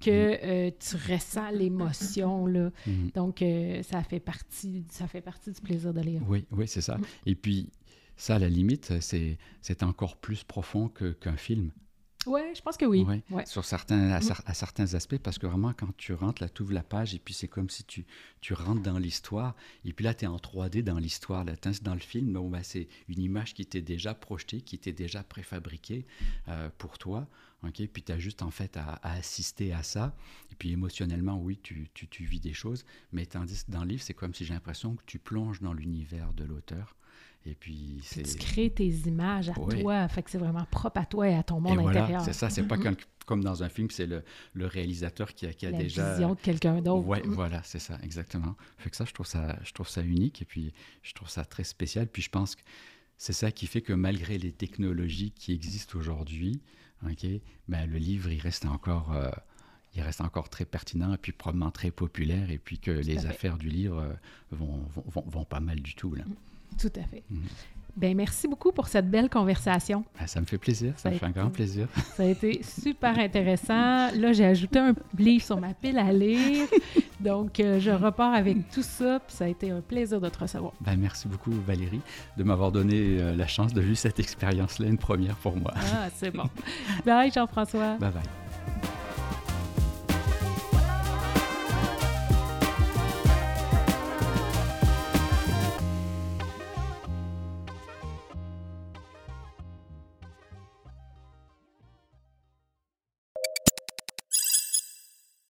que 0.00 0.10
mm. 0.10 0.38
euh, 0.42 0.70
tu 0.78 1.12
ressens 1.12 1.50
l'émotion. 1.50 2.46
là. 2.46 2.70
Mm. 2.86 3.08
Donc, 3.14 3.42
euh, 3.42 3.82
ça, 3.82 4.02
fait 4.02 4.20
partie, 4.20 4.84
ça 4.90 5.06
fait 5.06 5.20
partie 5.20 5.52
du 5.52 5.60
plaisir 5.60 5.94
de 5.94 6.00
lire. 6.00 6.22
Oui, 6.26 6.44
oui, 6.50 6.66
c'est 6.68 6.80
ça. 6.80 6.98
Mm. 6.98 7.04
Et 7.26 7.34
puis, 7.34 7.70
ça, 8.16 8.36
à 8.36 8.38
la 8.38 8.48
limite, 8.48 8.92
c'est 9.00 9.82
encore 9.82 10.16
plus 10.16 10.44
profond 10.44 10.88
qu'un 10.88 11.36
film. 11.36 11.70
Oui, 12.26 12.40
je 12.54 12.62
pense 12.62 12.76
que 12.76 12.84
oui. 12.84 13.04
Sur 13.46 13.64
certains, 13.64 14.10
à, 14.10 14.20
certains 14.54 14.94
aspects, 14.94 15.18
parce 15.18 15.38
que 15.38 15.46
vraiment, 15.46 15.72
quand 15.72 15.94
tu 15.96 16.12
rentres, 16.12 16.42
là, 16.42 16.48
tu 16.48 16.62
ouvres 16.62 16.72
la 16.72 16.82
page 16.82 17.14
et 17.14 17.18
puis 17.18 17.34
c'est 17.34 17.48
comme 17.48 17.68
si 17.68 17.84
tu, 17.84 18.04
tu 18.40 18.54
rentres 18.54 18.82
dans 18.82 18.98
l'histoire. 18.98 19.56
Et 19.84 19.92
puis 19.92 20.04
là, 20.04 20.14
tu 20.14 20.24
es 20.24 20.28
en 20.28 20.36
3D 20.36 20.82
dans 20.82 20.98
l'histoire. 20.98 21.44
Là, 21.44 21.54
dans 21.82 21.94
le 21.94 22.00
film, 22.00 22.32
bon, 22.32 22.48
ben, 22.48 22.62
c'est 22.62 22.88
une 23.08 23.20
image 23.20 23.54
qui 23.54 23.62
était 23.62 23.82
déjà 23.82 24.14
projetée, 24.14 24.60
qui 24.60 24.76
était 24.76 24.92
déjà 24.92 25.24
préfabriquée 25.24 26.06
euh, 26.48 26.68
pour 26.78 26.98
toi. 26.98 27.26
OK? 27.64 27.86
Puis 27.92 28.02
tu 28.02 28.12
as 28.12 28.18
juste 28.18 28.42
en 28.42 28.50
fait 28.50 28.76
à, 28.76 29.00
assister 29.02 29.72
à 29.72 29.82
ça. 29.82 30.14
Et 30.52 30.54
puis 30.54 30.70
émotionnellement, 30.70 31.40
oui, 31.40 31.58
tu, 31.62 31.88
tu, 31.92 32.06
tu 32.06 32.24
vis 32.24 32.40
des 32.40 32.54
choses. 32.54 32.84
Mais 33.12 33.26
tandis 33.26 33.64
que 33.64 33.72
dans 33.72 33.82
le 33.82 33.90
livre, 33.90 34.02
c'est 34.02 34.14
comme 34.14 34.34
si 34.34 34.44
j'ai 34.44 34.54
l'impression 34.54 34.94
que 34.94 35.02
tu 35.06 35.18
plonges 35.18 35.60
dans 35.60 35.72
l'univers 35.72 36.32
de 36.34 36.44
l'auteur. 36.44 36.94
Et 37.44 37.54
puis, 37.54 38.00
c'est... 38.02 38.22
Tu 38.22 38.36
crées 38.36 38.70
tes 38.70 38.88
images 38.88 39.50
à 39.50 39.54
toi, 39.54 40.08
fait 40.08 40.22
que 40.22 40.30
c'est 40.30 40.38
vraiment 40.38 40.64
propre 40.70 41.00
à 41.00 41.06
toi 41.06 41.28
et 41.28 41.34
à 41.34 41.42
ton 41.42 41.60
monde 41.60 41.78
et 41.78 41.82
voilà, 41.82 42.20
C'est 42.20 42.32
ça, 42.32 42.50
c'est 42.50 42.62
pas 42.62 42.76
mm-hmm. 42.76 42.96
comme 43.26 43.42
dans 43.42 43.62
un 43.64 43.68
film, 43.68 43.90
c'est 43.90 44.06
le, 44.06 44.22
le, 44.54 44.66
réalisateur 44.66 45.34
qui 45.34 45.46
a, 45.46 45.52
qui 45.52 45.66
a 45.66 45.70
La 45.70 45.78
déjà... 45.78 46.12
vision 46.12 46.34
de 46.34 46.40
quelqu'un 46.40 46.80
d'autre. 46.80 47.06
Oui, 47.06 47.18
mm. 47.24 47.32
voilà, 47.32 47.60
c'est 47.64 47.80
ça, 47.80 47.98
exactement. 48.02 48.54
Fait 48.78 48.90
que 48.90 48.96
ça, 48.96 49.04
je 49.04 49.12
trouve 49.12 49.26
ça, 49.26 49.58
je 49.64 49.72
trouve 49.72 49.88
ça 49.88 50.02
unique 50.02 50.40
et 50.42 50.44
puis 50.44 50.72
je 51.02 51.12
trouve 51.14 51.28
ça 51.28 51.44
très 51.44 51.64
spécial. 51.64 52.06
Puis 52.06 52.22
je 52.22 52.30
pense 52.30 52.54
que 52.54 52.62
c'est 53.16 53.32
ça 53.32 53.50
qui 53.50 53.66
fait 53.66 53.82
que 53.82 53.92
malgré 53.92 54.38
les 54.38 54.52
technologies 54.52 55.32
qui 55.32 55.52
existent 55.52 55.98
aujourd'hui, 55.98 56.60
ok, 57.04 57.26
ben, 57.66 57.90
le 57.90 57.98
livre, 57.98 58.30
il 58.30 58.40
reste 58.40 58.66
encore... 58.66 59.12
Euh, 59.12 59.30
il 59.94 60.00
reste 60.00 60.22
encore 60.22 60.48
très 60.48 60.64
pertinent 60.64 61.12
et 61.12 61.18
puis 61.18 61.32
probablement 61.32 61.70
très 61.70 61.90
populaire 61.90 62.50
et 62.50 62.56
puis 62.56 62.78
que 62.78 62.90
les 62.90 63.26
affaires 63.26 63.58
du 63.58 63.68
livre 63.68 63.98
euh, 64.00 64.14
vont, 64.50 64.86
vont, 64.94 65.22
vont, 65.26 65.44
pas 65.44 65.60
mal 65.60 65.80
du 65.80 65.94
tout. 65.94 66.14
Là. 66.14 66.24
Mm. 66.24 66.34
Tout 66.78 66.92
à 66.96 67.02
fait. 67.02 67.22
Mhm. 67.30 67.42
Ben, 67.94 68.16
merci 68.16 68.48
beaucoup 68.48 68.72
pour 68.72 68.88
cette 68.88 69.10
belle 69.10 69.28
conversation. 69.28 70.02
Ben, 70.18 70.26
ça 70.26 70.40
me 70.40 70.46
fait 70.46 70.56
plaisir, 70.56 70.94
ça, 70.96 71.10
me 71.10 71.16
fait 71.16 71.26
un 71.26 71.30
grand 71.30 71.50
plaisir. 71.50 71.88
Ça 72.16 72.22
a 72.22 72.26
été 72.26 72.62
super 72.62 73.18
intéressant. 73.18 74.10
Là, 74.12 74.32
j'ai 74.32 74.46
ajouté 74.46 74.78
un 74.78 74.94
livre 75.18 75.44
sur 75.44 75.60
ma 75.60 75.74
pile 75.74 75.98
à 75.98 76.10
lire. 76.10 76.66
Donc, 77.20 77.60
euh, 77.60 77.78
je 77.80 77.90
repars 77.90 78.32
avec 78.32 78.70
tout 78.70 78.82
ça. 78.82 79.20
Puis 79.20 79.36
ça 79.36 79.44
a 79.44 79.48
été 79.48 79.70
un 79.70 79.82
plaisir 79.82 80.20
de 80.20 80.28
te 80.30 80.38
recevoir. 80.38 80.72
Ben, 80.80 80.96
merci 80.96 81.28
beaucoup, 81.28 81.52
Valérie, 81.66 82.00
de 82.38 82.44
m'avoir 82.44 82.72
donné 82.72 83.20
euh, 83.20 83.36
la 83.36 83.46
chance 83.46 83.74
de 83.74 83.80
vivre 83.82 83.98
cette 83.98 84.18
expérience-là, 84.18 84.86
une 84.86 84.98
première 84.98 85.36
pour 85.36 85.56
moi. 85.56 85.72
Ah, 85.76 86.08
c'est 86.16 86.30
bon. 86.34 86.48
bye, 87.04 87.30
Jean-François. 87.30 87.98
Bye 87.98 88.10
bye. 88.10 88.51